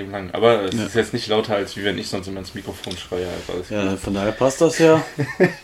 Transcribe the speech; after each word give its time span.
übertrieben 0.00 0.10
lang. 0.12 0.30
Aber 0.32 0.64
es 0.64 0.74
Ja. 0.74 0.86
ist 0.86 0.94
jetzt 0.94 1.12
nicht 1.12 1.28
lauter, 1.28 1.56
als 1.56 1.76
wie 1.76 1.84
wenn 1.84 1.98
ich 1.98 2.08
sonst 2.08 2.26
immer 2.28 2.40
ins 2.40 2.54
Mikrofon 2.54 2.96
schreie. 2.96 3.26
Also 3.48 3.74
Ja, 3.74 3.96
von 3.96 4.14
daher 4.14 4.32
passt 4.32 4.60
das 4.60 4.78
ja. 4.78 5.02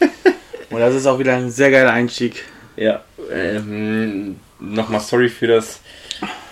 Und 0.71 0.81
das 0.81 0.95
ist 0.95 1.07
auch 1.07 1.19
wieder 1.19 1.35
ein 1.37 1.51
sehr 1.51 1.71
geiler 1.71 1.93
Einstieg. 1.93 2.45
Ja, 2.77 3.03
ähm, 3.31 4.39
nochmal 4.59 5.01
sorry 5.01 5.29
für 5.29 5.47
das, 5.47 5.81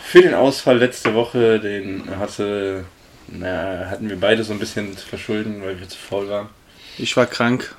für 0.05 0.23
den 0.23 0.35
Ausfall 0.35 0.79
letzte 0.79 1.15
Woche. 1.15 1.59
Den 1.61 2.05
hatte, 2.19 2.85
na, 3.29 3.87
hatten 3.91 4.09
wir 4.09 4.19
beide 4.19 4.45
so 4.45 4.53
ein 4.53 4.59
bisschen 4.59 4.97
zu 4.97 5.07
verschulden, 5.07 5.63
weil 5.65 5.79
wir 5.81 5.89
zu 5.89 5.99
faul 5.99 6.29
waren. 6.29 6.49
Ich 6.97 7.17
war 7.17 7.27
krank. 7.27 7.75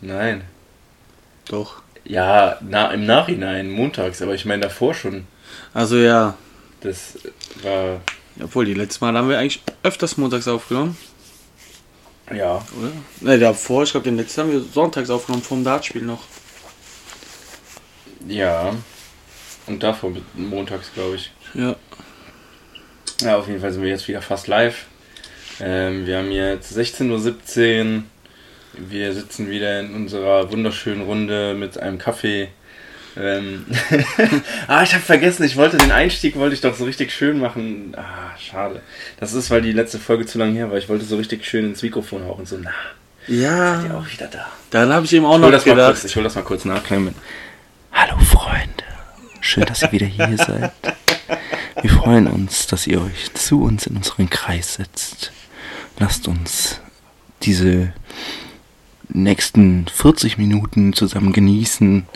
Nein. 0.00 0.42
Doch. 1.48 1.82
Ja, 2.04 2.58
na, 2.60 2.90
im 2.92 3.06
Nachhinein, 3.06 3.70
montags, 3.70 4.22
aber 4.22 4.34
ich 4.34 4.44
meine 4.44 4.62
davor 4.62 4.94
schon. 4.94 5.26
Also 5.74 5.96
ja. 5.96 6.34
Das 6.80 7.18
war, 7.62 8.00
Obwohl, 8.42 8.64
die 8.64 8.74
letzte 8.74 9.04
Mal 9.04 9.14
haben 9.16 9.28
wir 9.28 9.38
eigentlich 9.38 9.62
öfters 9.82 10.16
montags 10.16 10.48
aufgenommen, 10.48 10.96
ja, 12.34 12.56
oder? 12.78 12.92
Ne, 13.20 13.38
davor, 13.38 13.82
ich 13.82 13.90
glaube, 13.90 14.04
den 14.04 14.16
letzten 14.16 14.42
haben 14.42 14.52
wir 14.52 14.60
sonntags 14.60 15.10
aufgenommen, 15.10 15.42
vom 15.42 15.64
Dartspiel 15.64 16.02
noch. 16.02 16.22
ja. 18.28 18.74
Und 19.66 19.82
davor 19.82 20.10
mit- 20.10 20.36
montags, 20.36 20.90
glaube 20.94 21.16
ich. 21.16 21.30
Ja. 21.54 21.76
Ja, 23.20 23.36
auf 23.38 23.46
jeden 23.46 23.60
Fall 23.60 23.72
sind 23.72 23.82
wir 23.82 23.90
jetzt 23.90 24.08
wieder 24.08 24.22
fast 24.22 24.46
live. 24.48 24.86
Ähm, 25.60 26.06
wir 26.06 26.18
haben 26.18 26.32
jetzt 26.32 26.72
16.17 26.76 27.96
Uhr. 27.98 28.02
Wir 28.78 29.12
sitzen 29.12 29.50
wieder 29.50 29.80
in 29.80 29.94
unserer 29.94 30.50
wunderschönen 30.50 31.02
Runde 31.02 31.54
mit 31.54 31.78
einem 31.78 31.98
Kaffee. 31.98 32.48
Ähm 33.20 33.66
ah, 34.66 34.82
ich 34.82 34.94
habe 34.94 35.02
vergessen, 35.02 35.44
ich 35.44 35.56
wollte 35.56 35.76
den 35.76 35.92
Einstieg 35.92 36.36
wollte 36.36 36.54
ich 36.54 36.60
doch 36.60 36.74
so 36.74 36.84
richtig 36.84 37.12
schön 37.12 37.38
machen. 37.38 37.94
Ah, 37.96 38.36
schade. 38.38 38.80
Das 39.18 39.32
ist, 39.34 39.50
weil 39.50 39.62
die 39.62 39.72
letzte 39.72 39.98
Folge 39.98 40.26
zu 40.26 40.38
lang 40.38 40.54
her 40.54 40.70
war. 40.70 40.78
Ich 40.78 40.88
wollte 40.88 41.04
so 41.04 41.16
richtig 41.16 41.44
schön 41.44 41.64
ins 41.66 41.82
Mikrofon 41.82 42.24
hauchen. 42.24 42.46
So, 42.46 42.56
na, 42.58 42.70
Ja. 43.26 43.80
seid 43.80 43.90
ihr 43.90 43.96
auch 43.98 44.10
wieder 44.10 44.26
da. 44.28 44.46
Dann 44.70 44.92
habe 44.92 45.04
ich 45.04 45.12
eben 45.12 45.24
auch 45.26 45.36
Ich 45.36 45.40
noch 45.42 45.50
das 45.50 45.64
gedacht. 45.64 45.92
kurz, 45.94 46.04
ich 46.04 46.16
hol 46.16 46.22
das 46.24 46.34
mal 46.34 46.42
kurz 46.42 46.64
nach. 46.64 46.82
Kleinen 46.82 47.04
Moment. 47.04 47.18
Hallo 47.92 48.18
Freunde. 48.18 48.84
Schön, 49.40 49.64
dass 49.66 49.82
ihr 49.82 49.92
wieder 49.92 50.06
hier 50.06 50.36
seid. 50.36 50.72
Wir 51.82 51.90
freuen 51.90 52.26
uns, 52.26 52.66
dass 52.66 52.86
ihr 52.86 53.00
euch 53.02 53.32
zu 53.34 53.62
uns 53.62 53.86
in 53.86 53.96
unseren 53.96 54.28
Kreis 54.30 54.74
setzt. 54.74 55.32
Lasst 55.98 56.28
uns 56.28 56.80
diese 57.42 57.92
nächsten 59.12 59.86
40 59.92 60.38
Minuten 60.38 60.92
zusammen 60.92 61.32
genießen. 61.32 62.06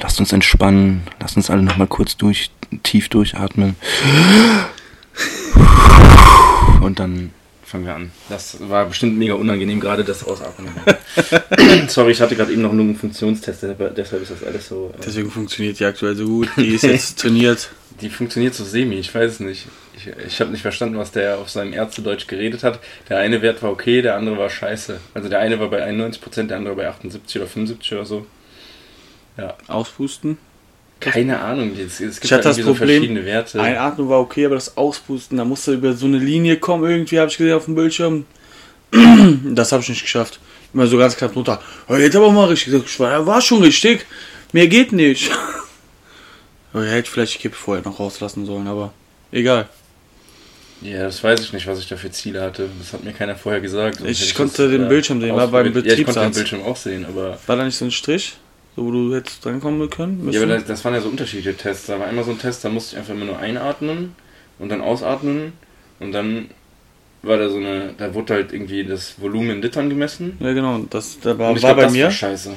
Lasst 0.00 0.20
uns 0.20 0.32
entspannen. 0.32 1.02
Lasst 1.20 1.36
uns 1.36 1.50
alle 1.50 1.62
nochmal 1.62 1.86
kurz 1.86 2.16
durch, 2.16 2.50
tief 2.82 3.08
durchatmen. 3.08 3.76
Und 6.80 6.98
dann 6.98 7.30
fangen 7.68 7.86
wir 7.86 7.94
an. 7.94 8.10
Das 8.28 8.56
war 8.68 8.86
bestimmt 8.86 9.18
mega 9.18 9.34
unangenehm, 9.34 9.80
gerade 9.80 10.04
das 10.04 10.24
Ausatmen. 10.24 10.68
Sorry, 11.88 12.12
ich 12.12 12.20
hatte 12.20 12.34
gerade 12.34 12.52
eben 12.52 12.62
noch 12.62 12.72
einen 12.72 12.96
Funktionstest, 12.96 13.62
deshalb 13.62 14.22
ist 14.22 14.30
das 14.30 14.42
alles 14.44 14.68
so. 14.68 14.92
äh, 14.94 15.02
Deswegen 15.04 15.30
funktioniert 15.30 15.78
die 15.78 15.84
aktuell 15.84 16.16
so 16.16 16.26
gut. 16.26 16.48
Die 16.56 16.74
ist 16.74 16.82
jetzt 16.82 17.18
trainiert. 17.20 17.70
Die 18.00 18.10
funktioniert 18.10 18.54
so 18.54 18.64
semi, 18.64 18.96
ich 18.96 19.14
weiß 19.14 19.32
es 19.32 19.40
nicht. 19.40 19.66
Ich, 19.96 20.08
ich 20.26 20.40
habe 20.40 20.50
nicht 20.52 20.62
verstanden, 20.62 20.96
was 20.98 21.10
der 21.10 21.38
auf 21.38 21.50
seinem 21.50 21.72
Ärztedeutsch 21.72 22.28
geredet 22.28 22.62
hat. 22.62 22.78
Der 23.08 23.18
eine 23.18 23.42
Wert 23.42 23.62
war 23.62 23.72
okay, 23.72 24.02
der 24.02 24.16
andere 24.16 24.38
war 24.38 24.48
scheiße. 24.48 25.00
Also 25.14 25.28
der 25.28 25.40
eine 25.40 25.58
war 25.58 25.68
bei 25.68 25.84
91%, 25.84 26.46
der 26.46 26.56
andere 26.56 26.76
bei 26.76 26.88
78 26.88 27.36
oder 27.40 27.48
75 27.48 27.92
oder 27.92 28.06
so. 28.06 28.26
Auspusten. 29.68 30.38
Keine 31.00 31.38
Ahnung, 31.40 31.72
es, 31.78 32.00
es 32.00 32.16
gibt 32.16 32.24
Ich 32.24 32.32
halt 32.32 32.44
das 32.44 32.56
so 32.56 32.62
Problem, 32.62 33.02
verschiedene 33.02 33.24
Werte. 33.24 33.60
Einatmen 33.60 34.08
war 34.08 34.20
okay, 34.20 34.46
aber 34.46 34.56
das 34.56 34.76
Auspusten, 34.76 35.38
da 35.38 35.44
musste 35.44 35.74
über 35.74 35.92
so 35.92 36.06
eine 36.06 36.18
Linie 36.18 36.56
kommen, 36.56 36.90
irgendwie 36.90 37.20
habe 37.20 37.30
ich 37.30 37.38
gesehen 37.38 37.54
auf 37.54 37.66
dem 37.66 37.74
Bildschirm. 37.74 38.24
Das 39.44 39.72
habe 39.72 39.82
ich 39.82 39.88
nicht 39.90 40.02
geschafft. 40.02 40.40
Immer 40.72 40.86
so 40.86 40.98
ganz 40.98 41.16
knapp 41.16 41.36
runter. 41.36 41.60
Oh, 41.88 41.94
jetzt 41.94 42.16
aber 42.16 42.32
mal 42.32 42.46
richtig. 42.46 42.74
Ich 42.74 43.00
war, 43.00 43.26
war 43.26 43.40
schon 43.40 43.62
richtig. 43.62 44.06
Mehr 44.52 44.66
geht 44.66 44.92
nicht. 44.92 45.30
Aber 46.72 46.84
er 46.84 46.92
hätte 46.96 47.10
vielleicht 47.10 47.34
die 47.34 47.38
Kippe 47.38 47.56
vorher 47.56 47.84
noch 47.84 47.98
rauslassen 47.98 48.44
sollen, 48.44 48.66
aber 48.66 48.92
egal. 49.32 49.68
Ja, 50.82 51.04
das 51.04 51.24
weiß 51.24 51.40
ich 51.40 51.52
nicht, 51.52 51.66
was 51.66 51.78
ich 51.78 51.88
da 51.88 51.96
für 51.96 52.10
Ziele 52.10 52.42
hatte. 52.42 52.68
Das 52.78 52.92
hat 52.92 53.02
mir 53.02 53.12
keiner 53.12 53.34
vorher 53.34 53.60
gesagt. 53.60 54.00
Ich 54.04 54.20
hätte 54.20 54.34
konnte 54.34 54.62
das, 54.64 54.70
den 54.70 54.84
äh, 54.84 54.88
Bildschirm 54.88 55.20
sehen, 55.20 55.34
war 55.34 55.48
beim 55.48 55.66
ausprobiert. 55.66 55.86
Ja, 55.86 55.92
ich 55.94 56.04
konnte 56.04 56.20
den 56.20 56.30
Betriebsarzt. 56.30 56.34
Bildschirm 56.36 56.62
auch 56.62 56.76
sehen, 56.76 57.06
aber... 57.06 57.38
War 57.46 57.56
da 57.56 57.64
nicht 57.64 57.76
so 57.76 57.86
ein 57.86 57.90
Strich? 57.90 58.36
So, 58.78 58.84
wo 58.86 58.90
du 58.92 59.12
hättest 59.14 59.44
drankommen 59.44 59.90
können? 59.90 60.18
Ja, 60.20 60.24
Müssen? 60.26 60.42
aber 60.44 60.54
das, 60.54 60.64
das 60.66 60.84
waren 60.84 60.94
ja 60.94 61.00
so 61.00 61.08
unterschiedliche 61.08 61.56
Tests. 61.56 61.86
Da 61.86 61.98
war 61.98 62.06
einmal 62.06 62.22
so 62.24 62.30
ein 62.30 62.38
Test, 62.38 62.64
da 62.64 62.68
musste 62.68 62.94
ich 62.94 62.98
einfach 63.00 63.12
immer 63.14 63.24
nur 63.24 63.38
einatmen 63.38 64.14
und 64.60 64.68
dann 64.68 64.80
ausatmen 64.80 65.52
und 65.98 66.12
dann 66.12 66.50
war 67.22 67.38
da 67.38 67.48
so 67.50 67.56
eine, 67.56 67.94
da 67.98 68.14
wurde 68.14 68.34
halt 68.34 68.52
irgendwie 68.52 68.84
das 68.84 69.20
Volumen 69.20 69.50
in 69.50 69.62
Litern 69.62 69.88
gemessen. 69.88 70.36
ja, 70.38 70.52
genau. 70.52 70.78
Das 70.90 71.18
da 71.18 71.36
war, 71.38 71.48
war 71.48 71.54
glaub, 71.56 71.76
bei 71.76 71.82
das 71.82 71.92
mir. 71.92 72.04
war 72.04 72.10
scheiße. 72.12 72.54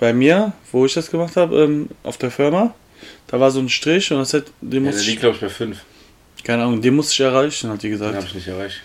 Bei 0.00 0.12
mir, 0.12 0.52
wo 0.72 0.86
ich 0.86 0.94
das 0.94 1.08
gemacht 1.08 1.36
habe, 1.36 1.56
ähm, 1.62 1.88
auf 2.02 2.16
der 2.18 2.32
Firma, 2.32 2.74
da 3.28 3.38
war 3.38 3.52
so 3.52 3.60
ein 3.60 3.68
Strich 3.68 4.10
und 4.10 4.18
das 4.18 4.34
hat, 4.34 4.46
den 4.60 4.84
Ja, 4.86 4.90
der 4.90 5.00
liegt, 5.02 5.20
glaube 5.20 5.36
ich, 5.36 5.40
bei 5.40 5.48
5. 5.48 5.78
keine 6.42 6.64
Ahnung, 6.64 6.82
den 6.82 6.96
musste 6.96 7.12
ich 7.12 7.20
erreichen, 7.20 7.70
hat 7.70 7.80
die 7.84 7.90
Den 7.90 7.92
gesagt. 7.92 8.16
habe 8.16 8.26
ich 8.26 8.34
nicht 8.34 8.48
erreicht. 8.48 8.80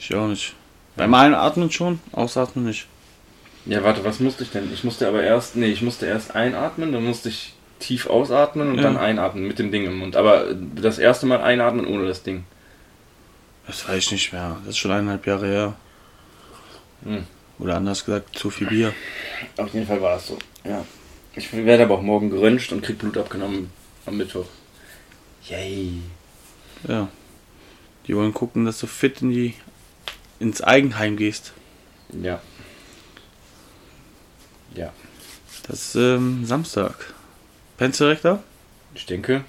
Ich 0.00 0.14
auch 0.14 0.28
nicht. 0.28 0.54
Beim 0.96 1.12
Einatmen 1.12 1.70
schon, 1.70 2.00
Ausatmen 2.12 2.64
nicht. 2.64 2.86
Ja, 3.66 3.84
warte, 3.84 4.04
was 4.04 4.18
musste 4.20 4.42
ich 4.42 4.50
denn? 4.50 4.72
Ich 4.72 4.82
musste 4.84 5.06
aber 5.06 5.22
erst, 5.22 5.54
nee, 5.56 5.66
ich 5.70 5.82
musste 5.82 6.06
erst 6.06 6.34
einatmen, 6.34 6.92
dann 6.92 7.04
musste 7.04 7.28
ich 7.28 7.54
tief 7.78 8.06
ausatmen 8.08 8.70
und 8.70 8.76
Ja. 8.76 8.82
dann 8.82 8.96
einatmen 8.96 9.46
mit 9.46 9.58
dem 9.58 9.70
Ding 9.70 9.84
im 9.86 9.98
Mund. 9.98 10.16
Aber 10.16 10.52
das 10.76 10.98
erste 10.98 11.26
Mal 11.26 11.40
einatmen 11.42 11.86
ohne 11.86 12.06
das 12.06 12.22
Ding. 12.22 12.44
Das 13.66 13.88
weiß 13.88 13.98
ich 13.98 14.12
nicht 14.12 14.32
mehr. 14.32 14.56
Das 14.60 14.70
ist 14.70 14.78
schon 14.78 14.90
eineinhalb 14.90 15.26
Jahre 15.26 15.46
her. 15.46 15.74
Hm. 17.04 17.24
Oder 17.58 17.76
anders 17.76 18.04
gesagt, 18.04 18.36
zu 18.36 18.50
viel 18.50 18.66
Bier. 18.66 18.92
Auf 19.56 19.72
jeden 19.74 19.86
Fall 19.86 20.00
war 20.02 20.14
das 20.14 20.26
so. 20.26 20.38
Ja. 20.64 20.84
Ich 21.34 21.52
werde 21.52 21.84
aber 21.84 21.94
auch 21.94 22.02
morgen 22.02 22.30
geröntgt 22.30 22.72
und 22.72 22.82
krieg 22.82 22.98
Blut 22.98 23.16
abgenommen 23.16 23.70
am 24.06 24.16
Mittwoch. 24.16 24.46
Yay. 25.48 26.02
Ja. 26.88 27.08
Die 28.06 28.16
wollen 28.16 28.34
gucken, 28.34 28.64
dass 28.64 28.80
du 28.80 28.86
fit 28.86 29.22
in 29.22 29.30
die 29.30 29.54
ins 30.40 30.60
Eigenheim 30.60 31.16
gehst. 31.16 31.52
Ja. 32.20 32.40
Ja. 34.74 34.92
Das 35.66 35.80
ist 35.88 35.94
ähm, 35.96 36.44
Samstag. 36.44 37.12
Pennst 37.76 38.00
du 38.00 38.04
direkt 38.04 38.24
da? 38.24 38.42
Ich 38.94 39.06
denke, 39.06 39.44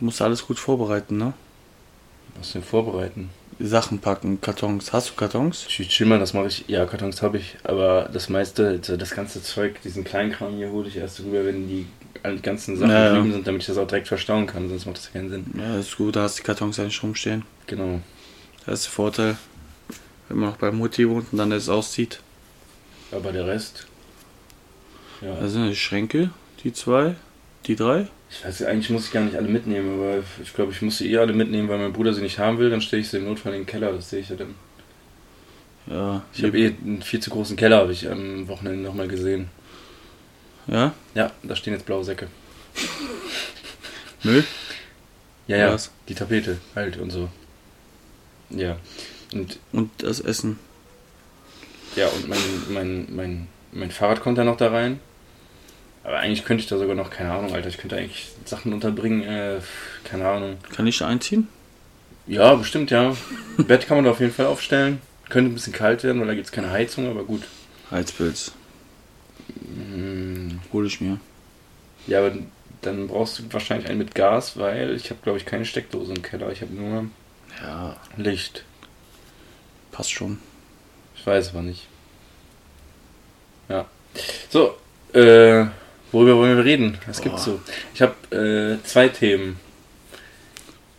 Du 0.00 0.06
musst 0.06 0.22
alles 0.22 0.46
gut 0.46 0.58
vorbereiten, 0.58 1.18
ne? 1.18 1.34
was 2.38 2.52
denn 2.52 2.62
vorbereiten? 2.62 3.28
Sachen 3.58 3.98
packen, 3.98 4.40
Kartons. 4.40 4.94
Hast 4.94 5.10
du 5.10 5.14
Kartons? 5.14 5.66
Ich 5.68 5.88
chill 5.88 6.06
mal, 6.06 6.18
das 6.18 6.32
mache 6.32 6.46
ich. 6.46 6.64
Ja, 6.68 6.86
Kartons 6.86 7.20
habe 7.20 7.36
ich, 7.36 7.58
aber 7.64 8.08
das 8.10 8.30
meiste, 8.30 8.68
also 8.68 8.96
das 8.96 9.10
ganze 9.10 9.42
Zeug, 9.42 9.82
diesen 9.82 10.02
Kleinkram 10.02 10.56
hier 10.56 10.70
hole 10.70 10.88
ich 10.88 10.96
erst 10.96 11.20
rüber, 11.20 11.44
wenn 11.44 11.68
die 11.68 11.86
ganzen 12.40 12.78
Sachen 12.78 12.90
Ja, 12.90 13.12
drüben 13.12 13.32
sind, 13.32 13.46
damit 13.46 13.60
ich 13.60 13.66
das 13.66 13.76
auch 13.76 13.86
direkt 13.86 14.08
verstauen 14.08 14.46
kann, 14.46 14.70
sonst 14.70 14.86
macht 14.86 14.96
das 14.96 15.12
keinen 15.12 15.28
Sinn. 15.28 15.44
Ja, 15.58 15.76
ist 15.78 15.98
gut, 15.98 16.16
da 16.16 16.22
hast 16.22 16.38
du 16.38 16.42
die 16.42 16.46
Kartons 16.46 16.78
eigentlich 16.78 17.02
rumstehen. 17.02 17.44
Genau. 17.66 18.00
Das 18.64 18.80
ist 18.80 18.86
der 18.86 18.92
Vorteil, 18.92 19.36
wenn 20.28 20.38
man 20.38 20.48
noch 20.50 20.56
bei 20.56 20.70
Mutti 20.72 21.06
wohnt 21.06 21.26
und 21.30 21.36
dann 21.36 21.52
es 21.52 21.68
auszieht. 21.68 22.20
Aber 23.12 23.32
der 23.32 23.46
Rest. 23.46 23.86
Ja. 25.20 25.34
Da 25.34 25.48
sind 25.48 25.68
die 25.68 25.76
Schränke, 25.76 26.30
die 26.64 26.72
zwei, 26.72 27.14
die 27.66 27.76
drei. 27.76 28.08
Ich 28.30 28.44
weiß, 28.44 28.62
eigentlich 28.62 28.90
muss 28.90 29.06
ich 29.06 29.12
gar 29.12 29.22
nicht 29.22 29.36
alle 29.36 29.48
mitnehmen, 29.48 29.98
aber 30.00 30.22
ich 30.42 30.54
glaube, 30.54 30.72
ich 30.72 30.80
muss 30.82 30.98
sie 30.98 31.10
eh 31.12 31.18
alle 31.18 31.32
mitnehmen, 31.32 31.68
weil 31.68 31.78
mein 31.78 31.92
Bruder 31.92 32.14
sie 32.14 32.22
nicht 32.22 32.38
haben 32.38 32.58
will, 32.58 32.70
dann 32.70 32.80
stelle 32.80 33.02
ich 33.02 33.08
sie 33.08 33.16
im 33.18 33.24
Notfall 33.24 33.52
in 33.54 33.60
den 33.62 33.66
Keller, 33.66 33.92
das 33.92 34.08
sehe 34.10 34.20
ich 34.20 34.28
ja 34.28 34.36
dann. 34.36 34.54
Ja, 35.86 36.22
Ich 36.32 36.44
habe 36.44 36.56
eh 36.58 36.66
einen 36.68 37.02
viel 37.02 37.20
zu 37.20 37.30
großen 37.30 37.56
Keller, 37.56 37.78
habe 37.78 37.92
ich 37.92 38.08
am 38.08 38.46
Wochenende 38.48 38.82
nochmal 38.82 39.08
gesehen. 39.08 39.48
ja, 40.68 40.94
Ja, 41.14 41.32
da 41.42 41.56
stehen 41.56 41.72
jetzt 41.72 41.86
blaue 41.86 42.04
Säcke. 42.04 42.28
Müll. 44.22 44.44
Ja, 45.48 45.56
ja, 45.56 45.72
Was? 45.72 45.90
die 46.08 46.14
Tapete 46.14 46.58
halt 46.76 46.96
und 46.98 47.10
so. 47.10 47.28
Ja. 48.50 48.76
Und 49.32 49.58
Und 49.72 49.90
das 49.98 50.20
Essen. 50.20 50.58
ja, 51.96 52.06
und 52.08 52.28
mein, 52.28 52.38
mein, 52.68 53.06
mein, 53.14 53.48
mein 53.72 53.90
Fahrrad 53.90 54.20
kommt 54.20 54.38
da 54.38 54.44
noch 54.44 54.56
da 54.56 54.68
rein. 54.70 55.00
Aber 56.02 56.18
eigentlich 56.18 56.44
könnte 56.44 56.62
ich 56.62 56.68
da 56.68 56.78
sogar 56.78 56.94
noch, 56.96 57.10
keine 57.10 57.32
Ahnung, 57.32 57.52
Alter, 57.54 57.68
ich 57.68 57.78
könnte 57.78 57.96
eigentlich 57.96 58.28
Sachen 58.44 58.72
unterbringen, 58.72 59.22
äh, 59.22 59.60
keine 60.04 60.26
Ahnung. 60.28 60.56
Kann 60.74 60.86
ich 60.86 60.98
da 60.98 61.06
einziehen? 61.06 61.48
Ja, 62.26 62.54
bestimmt, 62.54 62.90
ja. 62.90 63.14
Bett 63.58 63.86
kann 63.86 63.98
man 63.98 64.04
da 64.04 64.12
auf 64.12 64.20
jeden 64.20 64.32
Fall 64.32 64.46
aufstellen. 64.46 65.00
Könnte 65.28 65.50
ein 65.50 65.54
bisschen 65.54 65.72
kalt 65.72 66.02
werden, 66.02 66.20
weil 66.20 66.28
da 66.28 66.34
gibt 66.34 66.46
es 66.46 66.52
keine 66.52 66.70
Heizung, 66.70 67.08
aber 67.08 67.24
gut. 67.24 67.42
Heizpilz. 67.90 68.52
Mm, 69.64 70.58
Hol 70.72 70.86
ich 70.86 71.00
mir. 71.00 71.18
Ja, 72.06 72.20
aber 72.20 72.32
dann 72.82 73.08
brauchst 73.08 73.38
du 73.38 73.42
wahrscheinlich 73.52 73.88
einen 73.88 73.98
mit 73.98 74.14
Gas, 74.14 74.56
weil 74.58 74.94
ich 74.96 75.10
habe, 75.10 75.20
glaube 75.22 75.38
ich, 75.38 75.44
keine 75.46 75.64
Steckdose 75.66 76.14
im 76.14 76.22
Keller. 76.22 76.50
Ich 76.50 76.62
habe 76.62 76.72
nur 76.72 77.06
Ja, 77.62 77.96
Licht. 78.16 78.64
passt 79.92 80.10
schon. 80.12 80.38
Ich 81.14 81.26
weiß 81.26 81.50
aber 81.50 81.62
nicht. 81.62 81.86
Ja. 83.68 83.86
So, 84.48 84.76
äh, 85.12 85.66
worüber 86.12 86.36
wollen 86.36 86.56
wir 86.56 86.64
reden? 86.64 86.98
Was 87.06 87.20
gibt's 87.20 87.44
Boah. 87.44 87.52
so? 87.52 87.60
Ich 87.94 88.02
habe 88.02 88.78
äh, 88.82 88.86
zwei 88.86 89.08
Themen. 89.08 89.58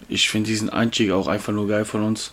Ich 0.10 0.30
finde 0.30 0.50
diesen 0.50 0.69
Einstieg 0.69 1.12
auch 1.12 1.28
einfach 1.28 1.54
nur 1.54 1.68
geil 1.68 1.86
von 1.86 2.04
uns. 2.04 2.31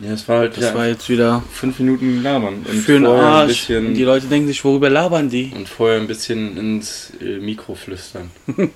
Ja, 0.00 0.12
es 0.12 0.28
war 0.28 0.40
halt 0.40 0.56
Das 0.56 0.74
war 0.74 0.86
jetzt 0.86 1.08
wieder 1.08 1.42
fünf 1.50 1.78
Minuten 1.78 2.22
labern. 2.22 2.66
Und 2.68 2.80
für 2.80 2.92
den 2.92 3.06
Arsch. 3.06 3.48
bisschen, 3.48 3.94
die 3.94 4.04
Leute 4.04 4.26
denken 4.26 4.46
sich, 4.46 4.62
worüber 4.62 4.90
labern 4.90 5.30
die? 5.30 5.52
und 5.54 5.68
vorher 5.68 5.98
ein 5.98 6.06
bisschen 6.06 6.56
ins 6.58 7.12
äh, 7.20 7.38
Mikro 7.38 7.74
flüstern. 7.74 8.30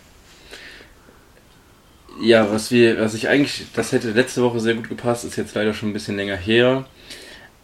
ja, 2.23 2.51
was 2.51 2.71
wir, 2.71 2.99
was 3.01 3.13
ich 3.13 3.29
eigentlich, 3.29 3.67
das 3.75 3.93
hätte 3.93 4.13
letzte 4.13 4.43
Woche 4.43 4.61
sehr 4.61 4.75
gut 4.75 4.89
gepasst, 4.89 5.27
ist 5.27 5.37
jetzt 5.37 5.55
leider 5.55 5.75
schon 5.75 5.91
ein 5.91 5.93
bisschen 5.93 6.17
länger 6.17 6.37
her. 6.37 6.87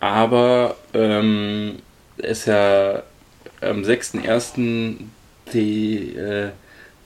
Aber 0.01 0.77
ähm, 0.93 1.77
ist 2.19 2.47
ja 2.47 3.03
am 3.63 3.83
6.1. 3.83 4.97
die, 5.53 6.17
äh, 6.17 6.51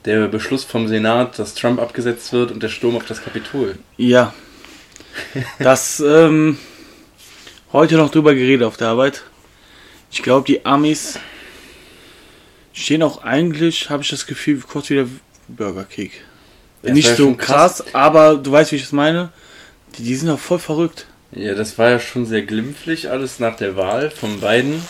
der 0.05 0.27
Beschluss 0.27 0.63
vom 0.63 0.87
Senat, 0.87 1.37
dass 1.39 1.53
Trump 1.53 1.79
abgesetzt 1.79 2.33
wird 2.33 2.51
und 2.51 2.63
der 2.63 2.69
Sturm 2.69 2.95
auf 2.95 3.05
das 3.05 3.23
Kapitol. 3.23 3.77
Ja. 3.97 4.33
Das, 5.59 5.99
ähm, 5.99 6.57
heute 7.73 7.95
noch 7.95 8.09
drüber 8.11 8.33
geredet 8.33 8.65
auf 8.65 8.77
der 8.77 8.87
Arbeit. 8.87 9.23
Ich 10.09 10.23
glaube, 10.23 10.45
die 10.47 10.65
Amis 10.65 11.19
stehen 12.73 13.03
auch 13.03 13.23
eigentlich, 13.23 13.89
habe 13.89 14.03
ich 14.03 14.09
das 14.09 14.25
Gefühl, 14.25 14.61
kurz 14.61 14.89
wieder 14.89 15.07
Bürgerkrieg. 15.47 16.23
Ja, 16.83 16.93
Nicht 16.93 17.09
so 17.09 17.15
schon 17.15 17.37
krass, 17.37 17.83
aber 17.93 18.35
du 18.35 18.51
weißt, 18.51 18.71
wie 18.71 18.77
ich 18.77 18.83
das 18.83 18.91
meine. 18.91 19.29
Die, 19.97 20.03
die 20.03 20.15
sind 20.15 20.29
auch 20.29 20.39
voll 20.39 20.59
verrückt. 20.59 21.05
Ja, 21.31 21.53
das 21.53 21.77
war 21.77 21.89
ja 21.89 21.99
schon 21.99 22.25
sehr 22.25 22.41
glimpflich 22.41 23.09
alles 23.09 23.39
nach 23.39 23.55
der 23.55 23.75
Wahl 23.75 24.09
von 24.11 24.39
beiden. 24.39 24.81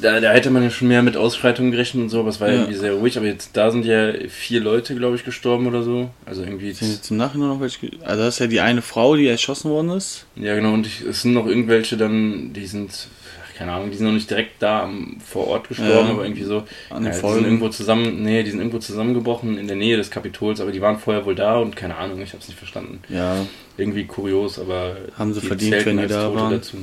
Da, 0.00 0.20
da 0.20 0.32
hätte 0.32 0.50
man 0.50 0.62
ja 0.62 0.70
schon 0.70 0.88
mehr 0.88 1.02
mit 1.02 1.16
Ausschreitungen 1.16 1.70
gerechnet 1.70 2.02
und 2.04 2.08
so, 2.10 2.20
aber 2.20 2.28
es 2.30 2.40
war 2.40 2.48
Ja. 2.48 2.54
irgendwie 2.54 2.74
sehr 2.74 2.92
ruhig. 2.92 3.16
Aber 3.16 3.26
jetzt 3.26 3.56
da 3.56 3.70
sind 3.70 3.84
ja 3.84 4.12
vier 4.28 4.60
Leute, 4.60 4.94
glaube 4.94 5.16
ich, 5.16 5.24
gestorben 5.24 5.66
oder 5.66 5.82
so. 5.82 6.10
Also 6.24 6.42
irgendwie. 6.42 6.72
Sind 6.72 6.92
jetzt 6.92 7.10
im 7.10 7.16
Nachhinein 7.16 7.48
noch 7.48 7.60
welche? 7.60 7.90
Also 8.04 8.22
das 8.22 8.34
ist 8.34 8.40
ja 8.40 8.46
die 8.46 8.60
eine 8.60 8.82
Frau, 8.82 9.16
die 9.16 9.26
erschossen 9.26 9.70
worden 9.70 9.90
ist. 9.90 10.26
Ja, 10.36 10.54
genau. 10.54 10.72
Und 10.74 10.86
ich, 10.86 11.00
es 11.02 11.22
sind 11.22 11.32
noch 11.34 11.46
irgendwelche 11.46 11.96
dann, 11.96 12.52
die 12.52 12.66
sind, 12.66 13.08
keine 13.56 13.72
Ahnung, 13.72 13.90
die 13.90 13.96
sind 13.96 14.06
noch 14.06 14.12
nicht 14.12 14.28
direkt 14.30 14.62
da 14.62 14.82
am, 14.84 15.16
vor 15.24 15.46
Ort 15.48 15.68
gestorben, 15.68 15.90
Ja. 16.08 16.12
aber 16.12 16.24
irgendwie 16.24 16.44
so. 16.44 16.64
An 16.90 17.04
den 17.04 17.12
ja, 17.12 17.18
die 17.20 17.32
sind 17.34 17.44
irgendwo 17.44 17.68
zusammen, 17.70 18.22
nee, 18.22 18.42
die 18.42 18.50
sind 18.50 18.60
irgendwo 18.60 18.78
zusammengebrochen 18.78 19.56
in 19.58 19.66
der 19.66 19.76
Nähe 19.76 19.96
des 19.96 20.10
Kapitols, 20.10 20.60
aber 20.60 20.72
die 20.72 20.80
waren 20.82 20.98
vorher 20.98 21.24
wohl 21.26 21.34
da 21.34 21.58
und 21.58 21.74
keine 21.74 21.96
Ahnung, 21.96 22.20
ich 22.22 22.30
habe 22.32 22.42
es 22.42 22.48
nicht 22.48 22.58
verstanden. 22.58 23.00
Ja, 23.08 23.34
Irgendwie 23.78 24.04
kurios, 24.04 24.58
aber 24.58 24.96
Haben 25.18 25.32
sie 25.34 25.40
die 25.40 25.46
verdient, 25.46 25.86
wenn 25.86 25.96
die 25.98 26.06
da 26.06 26.24
Tote 26.26 26.38
waren. 26.40 26.50
Dazu. 26.52 26.76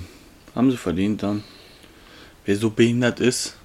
haben 0.56 0.72
sie 0.72 0.78
verdient 0.78 1.22
dann. 1.24 1.44
Wer 2.46 2.56
so 2.58 2.70
behindert 2.70 3.20
ist, 3.20 3.56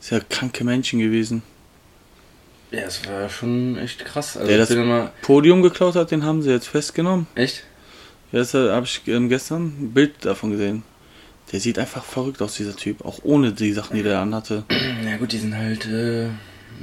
ist 0.00 0.10
ja 0.10 0.20
kranke 0.20 0.64
Menschen 0.64 0.98
gewesen. 0.98 1.42
Ja, 2.70 2.80
es 2.80 3.06
war 3.06 3.28
schon 3.28 3.76
echt 3.78 4.04
krass. 4.04 4.36
Also 4.36 4.48
Der 4.48 4.58
das- 4.58 4.70
immer, 4.70 5.12
Podium 5.22 5.62
geklaut 5.62 5.94
hat, 5.94 6.10
den 6.10 6.24
haben 6.24 6.42
sie 6.42 6.50
jetzt 6.50 6.68
festgenommen. 6.68 7.26
echt? 7.34 7.64
Ja, 8.32 8.38
das 8.38 8.54
habe 8.54 8.86
ich 8.86 9.02
ähm, 9.08 9.28
gestern 9.28 9.66
ein 9.78 9.92
Bild 9.92 10.24
davon 10.24 10.52
gesehen. 10.52 10.82
Der 11.52 11.60
sieht 11.60 11.78
einfach 11.78 12.02
verrückt 12.02 12.40
aus, 12.40 12.54
dieser 12.54 12.74
Typ. 12.74 13.04
Auch 13.04 13.20
ohne 13.24 13.52
die 13.52 13.72
Sachen, 13.74 13.94
die 13.94 14.02
der 14.02 14.20
anhatte. 14.20 14.64
Ja 15.04 15.18
gut, 15.18 15.32
die 15.32 15.38
sind 15.38 15.54
halt, 15.54 15.84
äh, 15.86 16.28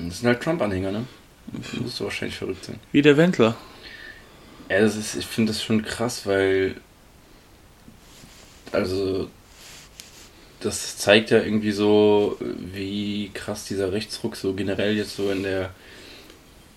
das 0.07 0.19
sind 0.19 0.27
halt 0.27 0.41
Trump-Anhänger, 0.41 0.91
ne? 0.91 1.05
Das 1.47 1.81
musst 1.81 1.99
du 1.99 2.03
wahrscheinlich 2.03 2.37
verrückt 2.37 2.65
sein. 2.65 2.79
Wie 2.91 3.01
der 3.01 3.17
Wendler. 3.17 3.57
Ja, 4.69 4.81
das 4.81 4.95
ist, 4.95 5.15
ich 5.15 5.25
finde 5.25 5.51
das 5.51 5.63
schon 5.63 5.81
krass, 5.83 6.27
weil, 6.27 6.75
also, 8.71 9.29
das 10.61 10.97
zeigt 10.97 11.31
ja 11.31 11.41
irgendwie 11.41 11.71
so, 11.71 12.37
wie 12.73 13.31
krass 13.33 13.65
dieser 13.65 13.91
Rechtsruck 13.91 14.35
so 14.35 14.53
generell 14.53 14.95
jetzt 14.95 15.15
so 15.15 15.31
in 15.31 15.43
der 15.43 15.71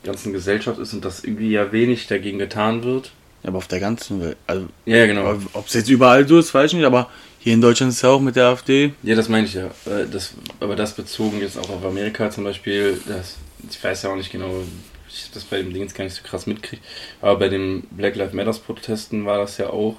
ganzen 0.05 0.32
Gesellschaft 0.32 0.79
ist 0.79 0.93
und 0.93 1.05
dass 1.05 1.25
irgendwie 1.25 1.50
ja 1.50 1.73
wenig 1.73 2.06
dagegen 2.06 2.38
getan 2.38 2.82
wird. 2.84 3.12
Aber 3.44 3.58
auf 3.58 3.67
der 3.67 3.81
ganzen 3.81 4.20
Welt. 4.20 4.37
Also, 4.46 4.67
Ja, 4.87 4.99
ja, 4.99 5.06
genau. 5.06 5.37
ob 5.52 5.67
es 5.67 5.75
jetzt 5.75 5.88
überall 5.88 6.26
so 6.29 6.38
ist, 6.38 6.55
weiß 6.55 6.70
ich 6.73 6.76
nicht. 6.76 6.87
Aber 6.87 7.11
hier 7.40 7.55
in 7.55 7.61
Deutschland 7.61 7.90
ist 7.90 7.96
es 7.96 8.02
ja 8.02 8.11
auch 8.11 8.20
mit 8.20 8.37
der 8.37 8.46
AfD. 8.46 8.93
Ja, 9.02 9.17
das 9.17 9.29
meine 9.29 9.46
ich 9.46 9.55
ja. 9.55 9.67
Äh, 9.87 10.06
Das, 10.11 10.34
aber 10.61 10.76
das 10.76 10.94
bezogen 10.94 11.40
jetzt 11.40 11.58
auch 11.58 11.69
auf 11.70 11.84
Amerika 11.84 12.31
zum 12.31 12.44
Beispiel, 12.44 13.00
das, 13.06 13.37
ich 13.69 13.82
weiß 13.82 14.05
ja 14.05 14.11
auch 14.12 14.17
nicht 14.17 14.31
genau, 14.31 14.62
ich 15.08 15.23
habe 15.25 15.34
das 15.34 15.44
bei 15.44 15.56
dem 15.58 15.73
Ding 15.73 15.82
jetzt 15.82 15.94
gar 15.96 16.05
nicht 16.05 16.14
so 16.14 16.23
krass 16.23 16.46
mitkriegt, 16.46 16.82
aber 17.20 17.38
bei 17.40 17.49
den 17.49 17.82
Black 17.90 18.14
Lives 18.14 18.32
Matters 18.32 18.61
Protesten 18.61 19.26
war 19.26 19.38
das 19.38 19.58
ja 19.58 19.70
auch, 19.70 19.96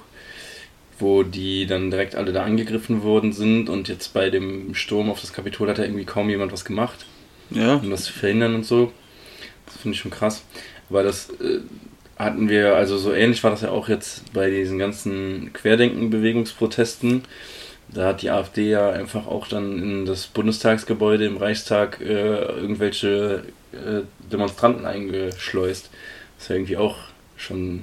wo 0.98 1.22
die 1.22 1.66
dann 1.66 1.90
direkt 1.90 2.14
alle 2.14 2.32
da 2.32 2.42
angegriffen 2.44 3.02
worden 3.02 3.32
sind 3.32 3.68
und 3.68 3.88
jetzt 3.88 4.14
bei 4.14 4.30
dem 4.30 4.74
Sturm 4.74 5.10
auf 5.10 5.20
das 5.20 5.32
Kapitol 5.32 5.68
hat 5.68 5.78
ja 5.78 5.84
irgendwie 5.84 6.04
kaum 6.04 6.30
jemand 6.30 6.52
was 6.52 6.64
gemacht, 6.64 7.06
Ja. 7.50 7.74
um 7.76 7.90
das 7.90 8.04
zu 8.04 8.12
verhindern 8.12 8.54
und 8.54 8.64
so. 8.64 8.92
Das 9.66 9.76
finde 9.78 9.94
ich 9.96 10.00
schon 10.00 10.10
krass. 10.10 10.44
Aber 10.90 11.02
das 11.02 11.30
äh, 11.40 11.60
hatten 12.18 12.48
wir, 12.48 12.76
also 12.76 12.96
so 12.98 13.12
ähnlich 13.12 13.42
war 13.42 13.50
das 13.50 13.62
ja 13.62 13.70
auch 13.70 13.88
jetzt 13.88 14.32
bei 14.32 14.50
diesen 14.50 14.78
ganzen 14.78 15.52
Querdenken-Bewegungsprotesten. 15.52 17.22
Da 17.88 18.06
hat 18.08 18.22
die 18.22 18.30
AfD 18.30 18.70
ja 18.70 18.90
einfach 18.90 19.26
auch 19.26 19.46
dann 19.48 19.80
in 19.82 20.06
das 20.06 20.26
Bundestagsgebäude 20.26 21.26
im 21.26 21.36
Reichstag 21.36 22.00
äh, 22.00 22.04
irgendwelche 22.44 23.42
äh, 23.72 24.02
Demonstranten 24.32 24.84
eingeschleust. 24.86 25.90
Was 26.38 26.48
ja 26.48 26.56
irgendwie 26.56 26.76
auch 26.76 26.96
schon, 27.36 27.82